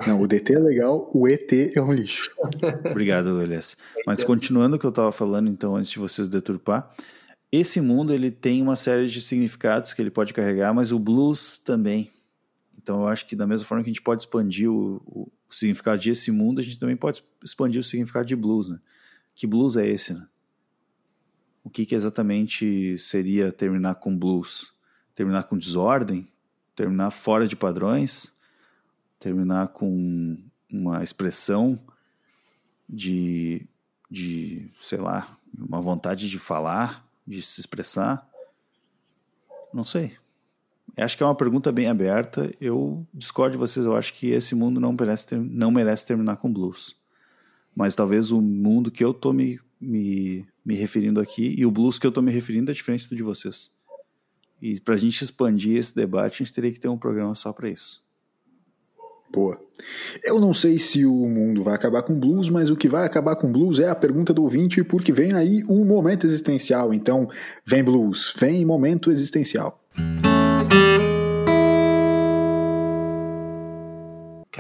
Não, 0.08 0.20
o 0.20 0.26
DT 0.26 0.56
é 0.56 0.58
legal, 0.58 1.08
o 1.14 1.28
ET 1.28 1.52
é 1.52 1.80
um 1.80 1.92
lixo. 1.92 2.32
Obrigado, 2.90 3.40
Elias. 3.40 3.76
Mas 4.04 4.24
continuando 4.24 4.74
o 4.74 4.78
que 4.78 4.86
eu 4.86 4.90
estava 4.90 5.12
falando, 5.12 5.48
então, 5.48 5.76
antes 5.76 5.92
de 5.92 6.00
vocês 6.00 6.28
deturpar, 6.28 6.92
esse 7.52 7.80
mundo 7.80 8.12
ele 8.12 8.32
tem 8.32 8.60
uma 8.60 8.74
série 8.74 9.06
de 9.06 9.22
significados 9.22 9.92
que 9.92 10.02
ele 10.02 10.10
pode 10.10 10.34
carregar, 10.34 10.74
mas 10.74 10.90
o 10.90 10.98
blues 10.98 11.58
também. 11.58 12.10
Então 12.90 13.02
eu 13.02 13.06
acho 13.06 13.24
que 13.24 13.36
da 13.36 13.46
mesma 13.46 13.64
forma 13.64 13.84
que 13.84 13.88
a 13.88 13.92
gente 13.92 14.02
pode 14.02 14.22
expandir 14.22 14.68
o, 14.68 15.00
o, 15.06 15.32
significado 15.48 16.00
de 16.00 16.10
esse 16.10 16.32
mundo, 16.32 16.58
a 16.58 16.62
gente 16.64 16.76
também 16.76 16.96
pode 16.96 17.22
expandir 17.40 17.80
o 17.80 17.84
significado 17.84 18.26
de 18.26 18.34
blues, 18.34 18.68
né? 18.68 18.80
Que 19.32 19.46
blues 19.46 19.76
é 19.76 19.86
esse, 19.86 20.12
né? 20.12 20.26
O 21.62 21.70
que, 21.70 21.86
que 21.86 21.94
exatamente 21.94 22.98
seria 22.98 23.52
terminar 23.52 23.94
com 23.94 24.18
blues? 24.18 24.74
Terminar 25.14 25.44
com 25.44 25.56
desordem? 25.56 26.28
Terminar 26.74 27.12
fora 27.12 27.46
de 27.46 27.54
padrões? 27.54 28.34
Terminar 29.20 29.68
com 29.68 30.36
uma 30.68 31.04
expressão 31.04 31.78
de, 32.88 33.68
de 34.10 34.68
sei 34.80 34.98
lá, 34.98 35.38
uma 35.56 35.80
vontade 35.80 36.28
de 36.28 36.40
falar, 36.40 37.08
de 37.24 37.40
se 37.40 37.60
expressar? 37.60 38.28
Não 39.72 39.84
sei. 39.84 40.19
Acho 41.02 41.16
que 41.16 41.22
é 41.22 41.26
uma 41.26 41.34
pergunta 41.34 41.72
bem 41.72 41.86
aberta. 41.86 42.52
Eu 42.60 43.06
discordo 43.12 43.52
de 43.52 43.58
vocês. 43.58 43.86
Eu 43.86 43.96
acho 43.96 44.14
que 44.14 44.30
esse 44.30 44.54
mundo 44.54 44.80
não 44.80 44.94
merece, 44.98 45.26
ter, 45.28 45.38
não 45.38 45.70
merece 45.70 46.06
terminar 46.06 46.36
com 46.36 46.52
blues. 46.52 46.96
Mas 47.74 47.94
talvez 47.94 48.32
o 48.32 48.40
mundo 48.40 48.90
que 48.90 49.04
eu 49.04 49.14
tô 49.14 49.32
me, 49.32 49.58
me, 49.80 50.46
me 50.64 50.74
referindo 50.74 51.20
aqui 51.20 51.54
e 51.56 51.64
o 51.64 51.70
blues 51.70 51.98
que 51.98 52.06
eu 52.06 52.12
tô 52.12 52.20
me 52.20 52.32
referindo 52.32 52.70
é 52.70 52.74
diferente 52.74 53.08
do 53.08 53.16
de 53.16 53.22
vocês. 53.22 53.70
E 54.60 54.78
para 54.80 54.94
a 54.94 54.98
gente 54.98 55.22
expandir 55.22 55.78
esse 55.78 55.94
debate, 55.94 56.34
a 56.34 56.44
gente 56.44 56.52
teria 56.52 56.70
que 56.70 56.80
ter 56.80 56.88
um 56.88 56.98
programa 56.98 57.34
só 57.34 57.52
para 57.52 57.70
isso. 57.70 58.02
Boa. 59.32 59.60
Eu 60.24 60.40
não 60.40 60.52
sei 60.52 60.78
se 60.78 61.06
o 61.06 61.28
mundo 61.28 61.62
vai 61.62 61.74
acabar 61.74 62.02
com 62.02 62.18
blues, 62.18 62.48
mas 62.48 62.68
o 62.68 62.76
que 62.76 62.88
vai 62.88 63.06
acabar 63.06 63.36
com 63.36 63.50
blues 63.50 63.78
é 63.78 63.88
a 63.88 63.94
pergunta 63.94 64.34
do 64.34 64.42
ouvinte, 64.42 64.82
porque 64.82 65.12
vem 65.12 65.32
aí 65.32 65.62
um 65.68 65.84
momento 65.84 66.26
existencial. 66.26 66.92
Então, 66.92 67.28
vem 67.64 67.82
blues, 67.82 68.34
vem 68.36 68.66
momento 68.66 69.10
existencial. 69.10 69.80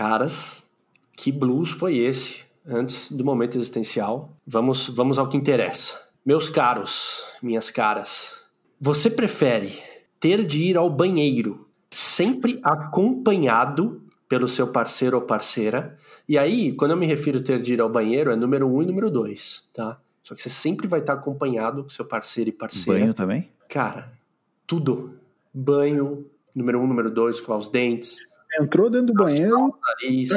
Caras, 0.00 0.66
que 1.12 1.30
blues 1.30 1.68
foi 1.68 1.98
esse? 1.98 2.44
Antes 2.66 3.12
do 3.12 3.22
momento 3.22 3.58
existencial, 3.58 4.34
vamos, 4.46 4.88
vamos 4.88 5.18
ao 5.18 5.28
que 5.28 5.36
interessa. 5.36 6.00
Meus 6.24 6.48
caros, 6.48 7.22
minhas 7.42 7.70
caras, 7.70 8.46
você 8.80 9.10
prefere 9.10 9.78
ter 10.18 10.42
de 10.42 10.64
ir 10.64 10.78
ao 10.78 10.88
banheiro 10.88 11.68
sempre 11.90 12.58
acompanhado 12.64 14.02
pelo 14.26 14.48
seu 14.48 14.68
parceiro 14.68 15.18
ou 15.18 15.22
parceira? 15.22 15.98
E 16.26 16.38
aí, 16.38 16.72
quando 16.72 16.92
eu 16.92 16.96
me 16.96 17.04
refiro 17.04 17.38
a 17.38 17.42
ter 17.42 17.60
de 17.60 17.74
ir 17.74 17.80
ao 17.82 17.90
banheiro, 17.90 18.30
é 18.30 18.36
número 18.36 18.66
um 18.66 18.80
e 18.80 18.86
número 18.86 19.10
dois, 19.10 19.68
tá? 19.70 20.00
Só 20.22 20.34
que 20.34 20.40
você 20.40 20.48
sempre 20.48 20.88
vai 20.88 21.00
estar 21.00 21.12
acompanhado 21.12 21.82
com 21.82 21.90
seu 21.90 22.06
parceiro 22.06 22.48
e 22.48 22.54
parceira. 22.54 23.00
Banho 23.00 23.12
também? 23.12 23.50
Cara, 23.68 24.10
tudo. 24.66 25.18
Banho, 25.52 26.24
número 26.56 26.80
um, 26.80 26.86
número 26.86 27.10
dois, 27.10 27.36
escovar 27.36 27.58
os 27.58 27.68
dentes, 27.68 28.29
Entrou 28.58 28.88
dentro 28.90 29.08
do 29.08 29.14
banheiro. 29.14 29.74
nariz. 29.86 30.28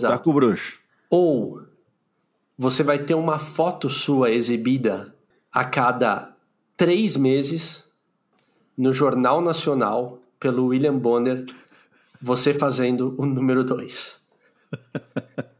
tá. 0.00 0.08
Tá 0.08 0.18
com 0.18 0.30
o 0.30 0.34
bruxo. 0.34 0.78
Ou 1.10 1.62
você 2.56 2.82
vai 2.82 2.98
ter 2.98 3.14
uma 3.14 3.38
foto 3.38 3.90
sua 3.90 4.30
exibida 4.30 5.14
a 5.52 5.64
cada 5.64 6.34
três 6.76 7.16
meses 7.16 7.84
no 8.76 8.92
Jornal 8.92 9.40
Nacional 9.40 10.20
pelo 10.38 10.66
William 10.66 10.98
Bonner, 10.98 11.44
você 12.20 12.52
fazendo 12.52 13.14
o 13.18 13.26
número 13.26 13.64
dois. 13.64 14.20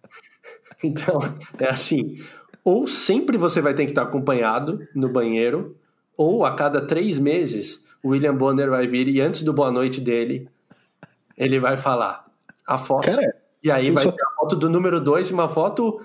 Então, 0.83 1.19
é 1.59 1.71
assim. 1.71 2.17
Ou 2.63 2.87
sempre 2.87 3.39
você 3.39 3.63
vai 3.63 3.73
ter 3.73 3.87
que 3.87 3.93
estar 3.93 4.03
acompanhado 4.03 4.87
no 4.95 5.09
banheiro, 5.09 5.75
ou 6.15 6.45
a 6.45 6.55
cada 6.55 6.87
três 6.87 7.19
meses 7.19 7.83
o 8.03 8.11
William 8.11 8.37
Bonner 8.37 8.69
vai 8.69 8.87
vir 8.87 9.09
e 9.09 9.19
antes 9.19 9.41
do 9.41 9.53
boa 9.55 9.71
noite 9.71 9.99
dele, 9.99 10.47
ele 11.37 11.59
vai 11.59 11.77
falar 11.77 12.25
a 12.67 12.79
foto. 12.79 13.11
Cara, 13.11 13.35
e 13.63 13.71
aí 13.71 13.91
vai 13.91 14.05
só- 14.05 14.13
ter 14.13 14.23
a 14.25 14.31
foto 14.41 14.57
do 14.57 14.69
número 14.71 15.01
dois, 15.01 15.31
uma 15.31 15.49
foto 15.49 16.01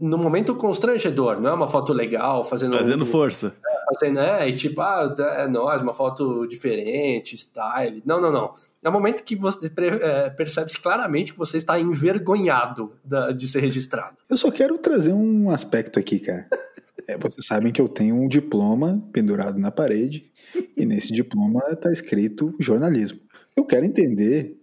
no 0.00 0.16
momento 0.16 0.54
constrangedor, 0.54 1.40
não 1.40 1.50
é 1.50 1.52
uma 1.54 1.66
foto 1.66 1.92
legal, 1.92 2.44
fazendo 2.44 2.76
Fazendo 2.76 3.04
força. 3.04 3.56
fazendo, 3.92 4.20
é, 4.20 4.48
e 4.48 4.54
tipo, 4.54 4.80
ah, 4.80 5.12
é 5.36 5.48
nóis, 5.48 5.82
uma 5.82 5.92
foto 5.92 6.46
diferente, 6.46 7.36
style. 7.36 8.00
Não, 8.06 8.20
não, 8.20 8.30
não. 8.30 8.52
É 8.80 8.88
um 8.88 8.92
momento 8.92 9.24
que 9.24 9.34
você 9.34 9.68
é, 9.76 10.30
percebe 10.30 10.70
claramente 10.80 11.32
que 11.32 11.38
você 11.38 11.56
está 11.56 11.80
envergonhado 11.80 12.92
da- 13.04 13.32
de 13.32 13.48
ser 13.48 13.58
registrado. 13.60 14.16
Eu 14.30 14.36
só 14.36 14.50
quero 14.52 14.78
trazer 14.78 15.12
um 15.12 15.50
aspecto 15.50 15.98
aqui, 15.98 16.18
cara. 16.18 16.46
É, 17.08 17.18
vocês 17.18 17.44
sabem 17.46 17.72
que 17.72 17.80
eu 17.80 17.88
tenho 17.88 18.14
um 18.14 18.28
diploma 18.28 19.02
pendurado 19.12 19.58
na 19.58 19.72
parede 19.72 20.30
e 20.76 20.86
nesse 20.86 21.12
diploma 21.12 21.60
está 21.72 21.90
escrito 21.90 22.54
jornalismo. 22.60 23.18
Eu 23.56 23.64
quero 23.64 23.84
entender 23.84 24.56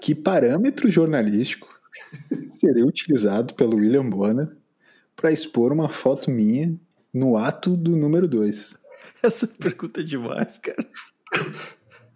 que 0.00 0.14
parâmetro 0.14 0.90
jornalístico 0.90 1.68
seria 2.52 2.84
utilizado 2.84 3.54
pelo 3.54 3.76
William 3.76 4.08
Bonner 4.08 4.48
para 5.14 5.32
expor 5.32 5.72
uma 5.72 5.88
foto 5.88 6.30
minha 6.30 6.78
no 7.12 7.36
ato 7.36 7.76
do 7.76 7.96
número 7.96 8.28
2. 8.28 8.76
Essa 9.22 9.46
pergunta 9.46 10.00
é 10.00 10.04
demais, 10.04 10.58
cara. 10.58 10.86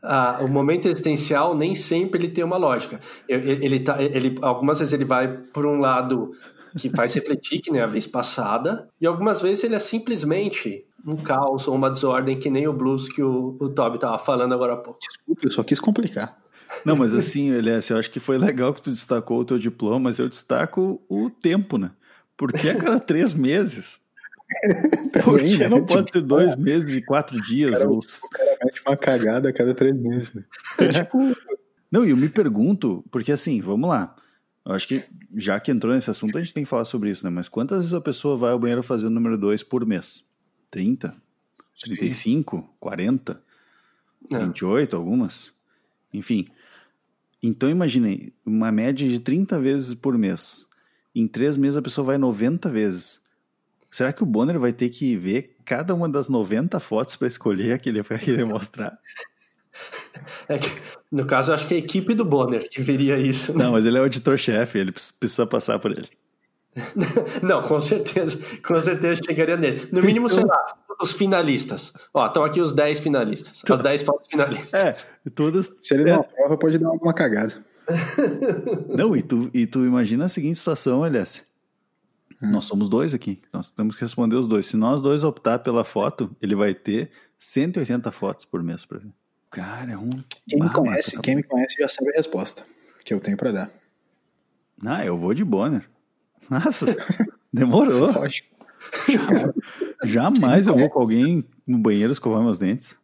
Ah, 0.02 0.40
o 0.42 0.48
momento 0.48 0.88
existencial 0.88 1.56
nem 1.56 1.74
sempre 1.74 2.20
ele 2.20 2.32
tem 2.32 2.44
uma 2.44 2.56
lógica. 2.56 3.00
Ele, 3.28 3.64
ele 3.64 3.80
tá, 3.80 4.02
ele, 4.02 4.36
algumas 4.40 4.78
vezes 4.78 4.92
ele 4.92 5.04
vai 5.04 5.28
por 5.28 5.66
um 5.66 5.78
lado 5.78 6.32
que 6.78 6.88
faz 6.90 7.14
refletir, 7.14 7.60
que 7.60 7.70
nem 7.70 7.80
a 7.80 7.86
vez 7.86 8.06
passada, 8.06 8.88
e 9.00 9.06
algumas 9.06 9.40
vezes 9.40 9.64
ele 9.64 9.74
é 9.74 9.78
simplesmente 9.78 10.84
um 11.06 11.16
caos 11.16 11.66
ou 11.66 11.74
uma 11.74 11.90
desordem, 11.90 12.38
que 12.38 12.50
nem 12.50 12.68
o 12.68 12.72
blues 12.72 13.08
que 13.08 13.22
o, 13.22 13.56
o 13.60 13.68
Toby 13.68 13.96
estava 13.96 14.18
falando 14.18 14.52
agora 14.52 14.74
há 14.74 14.76
pouco. 14.76 15.00
Desculpa, 15.00 15.40
eu 15.44 15.50
só 15.50 15.62
quis 15.62 15.80
complicar. 15.80 16.38
Não, 16.84 16.96
mas 16.96 17.12
assim, 17.12 17.50
Elias, 17.50 17.90
eu 17.90 17.98
acho 17.98 18.10
que 18.10 18.20
foi 18.20 18.38
legal 18.38 18.72
que 18.72 18.82
tu 18.82 18.90
destacou 18.90 19.40
o 19.40 19.44
teu 19.44 19.58
diploma, 19.58 19.98
mas 20.10 20.18
eu 20.18 20.28
destaco 20.28 21.02
o 21.08 21.28
tempo, 21.28 21.76
né? 21.76 21.90
Porque 22.36 22.68
a 22.70 22.76
cada 22.78 23.00
três 23.00 23.34
meses. 23.34 24.00
Também, 25.12 25.58
né? 25.58 25.68
não 25.68 25.84
pode 25.84 26.06
Tipo, 26.06 26.18
ser 26.18 26.24
dois 26.24 26.56
meses 26.56 26.96
e 26.96 27.02
quatro 27.02 27.40
dias? 27.40 27.78
Cara, 27.78 27.88
ou... 27.88 27.98
O 27.98 28.30
cara 28.30 28.58
mete 28.64 28.82
uma 28.86 28.96
cagada 28.96 29.48
a 29.48 29.52
cada 29.52 29.74
três 29.74 29.94
meses, 29.94 30.32
né? 30.32 30.44
É 30.78 30.88
tipo, 30.88 31.18
Não, 31.90 32.04
e 32.04 32.10
eu 32.10 32.16
me 32.16 32.28
pergunto, 32.28 33.04
porque 33.10 33.32
assim, 33.32 33.60
vamos 33.60 33.88
lá. 33.88 34.16
Eu 34.64 34.72
acho 34.72 34.86
que 34.86 35.02
já 35.34 35.58
que 35.58 35.70
entrou 35.70 35.94
nesse 35.94 36.10
assunto, 36.10 36.36
a 36.36 36.40
gente 36.40 36.52
tem 36.52 36.64
que 36.64 36.68
falar 36.68 36.84
sobre 36.84 37.10
isso, 37.10 37.24
né? 37.24 37.30
Mas 37.30 37.48
quantas 37.48 37.78
vezes 37.78 37.94
a 37.94 38.00
pessoa 38.00 38.36
vai 38.36 38.52
ao 38.52 38.58
banheiro 38.58 38.82
fazer 38.82 39.06
o 39.06 39.10
número 39.10 39.38
dois 39.38 39.62
por 39.62 39.86
mês? 39.86 40.28
30? 40.70 41.16
35? 41.82 42.68
40? 42.78 43.42
É. 44.30 44.38
28, 44.38 44.96
algumas? 44.96 45.52
Enfim. 46.12 46.46
Então 47.42 47.70
imaginem, 47.70 48.32
uma 48.44 48.70
média 48.70 49.08
de 49.08 49.18
30 49.18 49.58
vezes 49.58 49.94
por 49.94 50.16
mês. 50.18 50.66
Em 51.14 51.26
três 51.26 51.56
meses 51.56 51.76
a 51.76 51.82
pessoa 51.82 52.04
vai 52.04 52.18
90 52.18 52.70
vezes. 52.70 53.20
Será 53.90 54.12
que 54.12 54.22
o 54.22 54.26
Bonner 54.26 54.58
vai 54.58 54.72
ter 54.72 54.88
que 54.90 55.16
ver 55.16 55.56
cada 55.64 55.94
uma 55.94 56.08
das 56.08 56.28
90 56.28 56.78
fotos 56.78 57.16
para 57.16 57.26
escolher 57.26 57.72
a 57.72 57.78
que 57.78 57.88
ele 57.88 58.02
vai 58.02 58.18
querer 58.18 58.46
mostrar? 58.46 58.96
É 60.48 60.58
que, 60.58 60.68
no 61.10 61.24
caso, 61.26 61.50
eu 61.50 61.54
acho 61.54 61.66
que 61.66 61.74
é 61.74 61.76
a 61.76 61.80
equipe 61.80 62.14
do 62.14 62.24
Bonner 62.24 62.68
que 62.68 62.80
veria 62.82 63.18
isso. 63.18 63.56
Não, 63.56 63.72
mas 63.72 63.86
ele 63.86 63.98
é 63.98 64.00
o 64.00 64.06
editor-chefe, 64.06 64.78
ele 64.78 64.92
precisa 64.92 65.46
passar 65.46 65.78
por 65.78 65.92
ele. 65.92 66.08
Não, 67.42 67.62
com 67.62 67.80
certeza, 67.80 68.38
com 68.66 68.80
certeza 68.80 69.20
chegaria 69.24 69.56
nele. 69.56 69.88
No 69.92 70.02
mínimo, 70.02 70.28
sei 70.28 70.44
lá, 70.44 70.76
os 71.00 71.12
finalistas. 71.12 71.92
Ó, 72.14 72.26
estão 72.26 72.44
aqui 72.44 72.60
os 72.60 72.72
10 72.72 73.00
finalistas. 73.00 73.62
As 73.68 73.80
10 73.80 74.02
fotos 74.02 74.28
finalistas. 74.28 74.74
É, 74.74 75.30
todas. 75.30 75.70
se 75.82 75.94
ele 75.94 76.08
é, 76.08 76.12
não 76.12 76.20
aprova, 76.20 76.56
pode 76.56 76.78
dar 76.78 76.88
alguma 76.88 77.12
cagada. 77.12 77.64
Não, 78.88 79.16
e 79.16 79.22
tu, 79.22 79.50
e 79.52 79.66
tu 79.66 79.84
imagina 79.84 80.26
a 80.26 80.28
seguinte 80.28 80.58
situação, 80.58 81.04
Elias. 81.04 81.44
Nós 82.40 82.64
somos 82.64 82.88
dois 82.88 83.12
aqui. 83.12 83.42
Nós 83.52 83.72
temos 83.72 83.96
que 83.96 84.02
responder 84.02 84.36
os 84.36 84.46
dois. 84.46 84.66
Se 84.66 84.76
nós 84.76 85.02
dois 85.02 85.24
optar 85.24 85.58
pela 85.58 85.84
foto, 85.84 86.34
ele 86.40 86.54
vai 86.54 86.72
ter 86.72 87.10
180 87.36 88.10
fotos 88.12 88.44
por 88.44 88.62
mês 88.62 88.86
pra 88.86 88.98
ver. 88.98 89.12
Cara, 89.50 89.92
é 89.92 89.96
um. 89.98 90.10
Quem 90.48 90.60
me 90.60 90.72
conhece, 90.72 91.16
tá 91.16 91.22
quem 91.22 91.36
me 91.36 91.42
conhece 91.42 91.76
já 91.78 91.88
sabe 91.88 92.10
a 92.10 92.16
resposta 92.16 92.64
que 93.04 93.12
eu 93.12 93.20
tenho 93.20 93.36
pra 93.36 93.50
dar. 93.52 93.70
Ah, 94.84 95.04
eu 95.04 95.18
vou 95.18 95.34
de 95.34 95.44
Bonner. 95.44 95.88
Nossa, 96.48 96.86
demorou. 97.52 98.12
Lógico. 98.12 98.48
Jamais 100.04 100.66
eu 100.66 100.76
vou 100.76 100.88
com 100.88 101.00
alguém 101.00 101.44
no 101.66 101.78
banheiro 101.78 102.12
escovar 102.12 102.42
meus 102.42 102.58
dentes. 102.58 102.96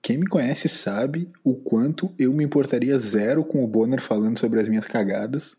Quem 0.00 0.18
me 0.18 0.26
conhece 0.26 0.68
sabe 0.68 1.28
o 1.42 1.54
quanto 1.54 2.12
eu 2.18 2.32
me 2.32 2.44
importaria 2.44 2.98
zero 2.98 3.44
com 3.44 3.64
o 3.64 3.66
Bonner 3.66 4.00
falando 4.00 4.38
sobre 4.38 4.60
as 4.60 4.68
minhas 4.68 4.86
cagadas, 4.86 5.56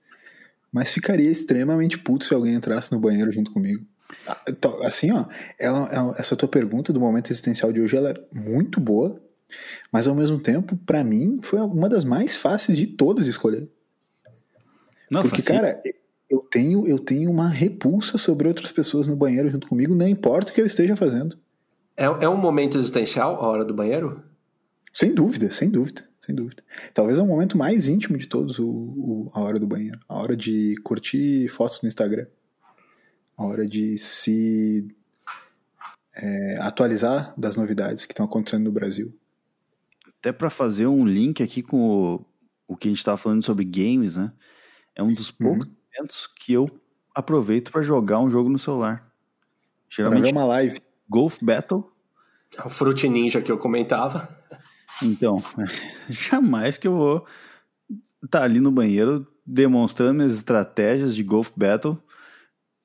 mas 0.71 0.91
ficaria 0.91 1.29
extremamente 1.29 1.97
puto 1.97 2.25
se 2.25 2.33
alguém 2.33 2.53
entrasse 2.53 2.91
no 2.91 2.99
banheiro 2.99 3.31
junto 3.31 3.51
comigo. 3.51 3.85
Ah, 4.27 4.37
Assim, 4.83 5.11
ó, 5.11 5.25
ela- 5.59 5.89
ela- 5.91 6.15
essa 6.19 6.35
tua 6.35 6.47
pergunta 6.47 6.93
do 6.93 6.99
momento 6.99 7.31
existencial 7.31 7.71
de 7.73 7.81
hoje 7.81 7.95
ela 7.97 8.11
é 8.11 8.15
muito 8.31 8.79
boa, 8.79 9.19
mas 9.91 10.07
ao 10.07 10.15
mesmo 10.15 10.39
tempo, 10.39 10.75
pra 10.85 11.03
mim, 11.03 11.39
foi 11.41 11.59
uma 11.59 11.89
das 11.89 12.03
mais 12.03 12.35
fáceis 12.35 12.77
de 12.77 12.87
todas 12.87 13.25
de 13.25 13.31
escolher. 13.31 13.69
Não, 15.09 15.21
Porque, 15.21 15.41
cara, 15.41 15.79
eu 16.29 16.39
tenho, 16.39 16.87
eu 16.87 16.99
tenho 16.99 17.29
uma 17.29 17.47
repulsa 17.47 18.17
sobre 18.17 18.47
outras 18.47 18.71
pessoas 18.71 19.07
no 19.07 19.15
banheiro 19.15 19.49
junto 19.49 19.67
comigo, 19.67 19.95
não 19.95 20.07
importa 20.07 20.51
o 20.51 20.55
que 20.55 20.61
eu 20.61 20.65
esteja 20.65 20.95
fazendo. 20.95 21.37
É, 21.95 22.05
é 22.05 22.29
um 22.29 22.37
momento 22.37 22.77
existencial 22.77 23.35
a 23.35 23.47
hora 23.47 23.63
do 23.63 23.73
banheiro? 23.73 24.21
Sem 24.91 25.13
dúvida, 25.13 25.49
sem 25.51 25.69
dúvida. 25.69 26.03
sem 26.19 26.33
dúvida. 26.35 26.63
Talvez 26.93 27.17
é 27.17 27.21
o 27.21 27.25
momento 27.25 27.57
mais 27.57 27.87
íntimo 27.87 28.17
de 28.17 28.27
todos, 28.27 28.59
o, 28.59 28.65
o, 28.65 29.29
a 29.33 29.41
hora 29.41 29.59
do 29.59 29.67
banheiro. 29.67 29.99
A 30.07 30.17
hora 30.19 30.35
de 30.35 30.75
curtir 30.83 31.47
fotos 31.47 31.81
no 31.81 31.87
Instagram. 31.87 32.25
A 33.37 33.45
hora 33.45 33.67
de 33.67 33.97
se 33.97 34.87
é, 36.15 36.57
atualizar 36.59 37.33
das 37.37 37.55
novidades 37.55 38.05
que 38.05 38.13
estão 38.13 38.25
acontecendo 38.25 38.63
no 38.63 38.71
Brasil. 38.71 39.13
Até 40.25 40.33
para 40.33 40.49
fazer 40.49 40.87
um 40.87 41.05
link 41.05 41.43
aqui 41.43 41.61
com 41.61 41.87
o, 41.87 42.25
o 42.67 42.75
que 42.75 42.87
a 42.87 42.89
gente 42.89 42.97
estava 42.97 43.15
falando 43.15 43.43
sobre 43.43 43.63
games, 43.63 44.15
né? 44.15 44.33
É 44.95 45.03
um 45.03 45.13
dos 45.13 45.29
poucos 45.29 45.67
uhum. 45.67 45.75
momentos 45.95 46.25
que 46.25 46.51
eu 46.51 46.67
aproveito 47.13 47.71
para 47.71 47.83
jogar 47.83 48.17
um 48.17 48.27
jogo 48.27 48.49
no 48.49 48.57
celular. 48.57 49.07
Geralmente 49.87 50.21
pra 50.21 50.31
ver 50.31 50.35
uma 50.35 50.45
live. 50.45 50.81
Golf 51.07 51.37
Battle. 51.43 51.87
É 52.57 52.65
o 52.65 52.71
Fruit 52.71 53.07
Ninja 53.07 53.39
que 53.39 53.51
eu 53.51 53.59
comentava. 53.59 54.27
Então, 55.03 55.37
jamais 56.09 56.79
que 56.79 56.87
eu 56.87 56.97
vou 56.97 57.27
estar 58.23 58.39
tá 58.39 58.43
ali 58.45 58.59
no 58.59 58.71
banheiro 58.71 59.27
demonstrando 59.45 60.15
minhas 60.15 60.33
estratégias 60.33 61.15
de 61.15 61.21
Golf 61.21 61.51
Battle 61.55 62.01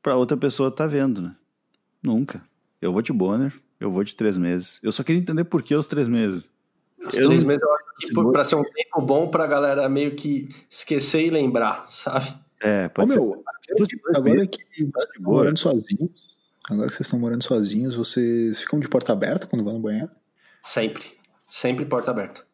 para 0.02 0.14
outra 0.14 0.36
pessoa 0.36 0.68
estar 0.68 0.84
tá 0.84 0.90
vendo, 0.90 1.22
né? 1.22 1.34
Nunca. 2.02 2.42
Eu 2.82 2.92
vou 2.92 3.00
de 3.00 3.14
Bonner, 3.14 3.58
eu 3.80 3.90
vou 3.90 4.04
de 4.04 4.14
três 4.14 4.36
meses. 4.36 4.78
Eu 4.82 4.92
só 4.92 5.02
queria 5.02 5.22
entender 5.22 5.44
por 5.44 5.62
que 5.62 5.74
os 5.74 5.86
três 5.86 6.06
meses. 6.06 6.50
Os 7.06 7.14
eu 7.16 7.28
três 7.28 7.44
meses 7.44 7.62
eu 7.62 7.74
acho 7.74 7.84
que 7.98 8.32
para 8.32 8.44
ser 8.44 8.56
um 8.56 8.64
tempo 8.64 9.00
bom 9.00 9.28
pra 9.28 9.46
galera 9.46 9.88
meio 9.88 10.14
que 10.14 10.48
esquecer 10.68 11.26
e 11.26 11.30
lembrar, 11.30 11.86
sabe? 11.90 12.34
É, 12.60 12.88
pode 12.88 13.10
Ô, 13.10 13.12
ser. 13.12 13.20
Meu, 13.20 13.44
agora 14.14 14.46
que 14.46 14.58
vocês 14.70 14.88
estão 14.88 15.22
morando 15.22 15.58
sozinhos, 15.58 16.10
agora 16.68 16.88
que 16.88 16.94
vocês 16.94 17.06
estão 17.06 17.18
morando 17.18 17.42
sozinhos, 17.42 17.96
vocês 17.96 18.60
ficam 18.60 18.78
de 18.78 18.88
porta 18.88 19.12
aberta 19.12 19.46
quando 19.46 19.64
vão 19.64 19.74
no 19.74 19.80
banheiro? 19.80 20.10
Sempre. 20.62 21.18
Sempre 21.50 21.84
porta 21.84 22.10
aberta. 22.10 22.44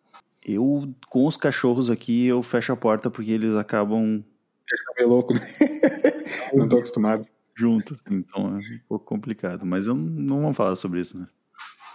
Eu, 0.44 0.94
com 1.08 1.26
os 1.26 1.36
cachorros 1.36 1.90
aqui, 1.90 2.26
eu 2.26 2.40
fecho 2.42 2.72
a 2.72 2.76
porta 2.76 3.10
porque 3.10 3.32
eles 3.32 3.56
acabam. 3.56 4.24
Eles 4.68 4.84
são 4.84 4.94
meio 4.96 5.08
louco, 5.08 5.34
né? 5.34 5.40
Não 6.54 6.68
tô 6.68 6.78
acostumado 6.78 7.26
juntos, 7.56 8.00
então 8.08 8.56
é 8.56 8.58
um 8.58 8.80
pouco 8.88 9.04
complicado. 9.04 9.66
Mas 9.66 9.86
eu 9.86 9.94
não 9.94 10.42
vamos 10.42 10.56
falar 10.56 10.76
sobre 10.76 11.00
isso, 11.00 11.18
né? 11.18 11.26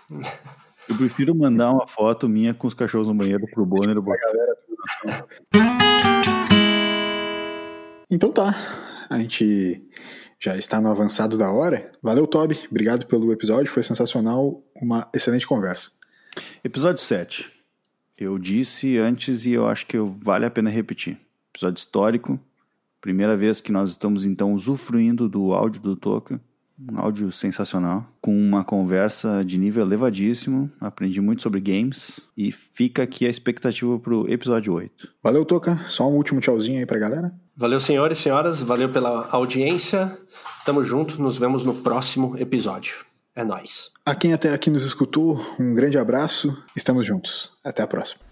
Eu 0.90 0.98
prefiro 0.98 1.36
mandar 1.36 1.72
uma 1.72 1.88
foto 1.88 2.28
minha 2.28 2.54
com 2.54 2.68
os 2.68 2.74
cachorros 2.74 3.08
no 3.08 3.14
banheiro 3.14 3.46
pro 3.52 3.66
Bonner. 3.66 4.02
Pra 4.02 4.16
galera. 4.18 4.58
Então 8.10 8.32
tá, 8.32 8.56
a 9.10 9.20
gente 9.20 9.82
já 10.40 10.58
está 10.58 10.82
no 10.82 10.90
avançado 10.90 11.38
da 11.38 11.52
hora. 11.52 11.92
Valeu, 12.02 12.28
Toby. 12.28 12.60
Obrigado 12.70 13.06
pelo 13.06 13.32
episódio, 13.32 13.72
foi 13.72 13.84
sensacional. 13.84 14.62
Uma 14.76 15.08
excelente 15.14 15.48
conversa. 15.48 15.92
Episódio 16.64 17.02
7. 17.02 17.50
Eu 18.18 18.38
disse 18.38 18.98
antes 18.98 19.46
e 19.46 19.52
eu 19.52 19.68
acho 19.68 19.86
que 19.88 19.98
vale 19.98 20.46
a 20.46 20.52
pena 20.52 20.70
repetir. 20.70 21.18
Episódio 21.54 21.80
histórico, 21.80 22.40
Primeira 23.02 23.36
vez 23.36 23.60
que 23.60 23.72
nós 23.72 23.90
estamos 23.90 24.28
então 24.28 24.54
usufruindo 24.54 25.28
do 25.28 25.54
áudio 25.54 25.82
do 25.82 25.96
Toca. 25.96 26.40
Um 26.90 27.00
áudio 27.00 27.32
sensacional, 27.32 28.06
com 28.20 28.36
uma 28.36 28.64
conversa 28.64 29.44
de 29.46 29.58
nível 29.58 29.86
elevadíssimo. 29.86 30.72
Aprendi 30.80 31.22
muito 31.22 31.42
sobre 31.42 31.60
games 31.60 32.22
e 32.36 32.52
fica 32.52 33.04
aqui 33.04 33.26
a 33.26 33.30
expectativa 33.30 34.00
para 34.00 34.14
o 34.14 34.28
episódio 34.28 34.74
8. 34.74 35.10
Valeu, 35.22 35.46
Toca. 35.46 35.80
Só 35.88 36.10
um 36.10 36.16
último 36.16 36.40
tchauzinho 36.40 36.80
aí 36.80 36.86
para 36.86 36.98
a 36.98 37.00
galera. 37.00 37.34
Valeu, 37.56 37.80
senhores 37.80 38.18
e 38.18 38.22
senhoras. 38.22 38.62
Valeu 38.62 38.90
pela 38.90 39.30
audiência. 39.32 40.18
Tamo 40.66 40.84
junto. 40.84 41.22
Nos 41.22 41.38
vemos 41.38 41.64
no 41.64 41.76
próximo 41.76 42.38
episódio. 42.38 43.06
É 43.36 43.44
nóis. 43.44 43.92
A 44.06 44.16
quem 44.16 44.34
até 44.34 44.54
aqui 44.54 44.70
nos 44.70 44.84
escutou, 44.84 45.40
um 45.60 45.74
grande 45.74 45.98
abraço. 45.98 46.56
Estamos 46.76 47.06
juntos. 47.06 47.52
Até 47.64 47.82
a 47.84 47.88
próxima. 47.88 48.31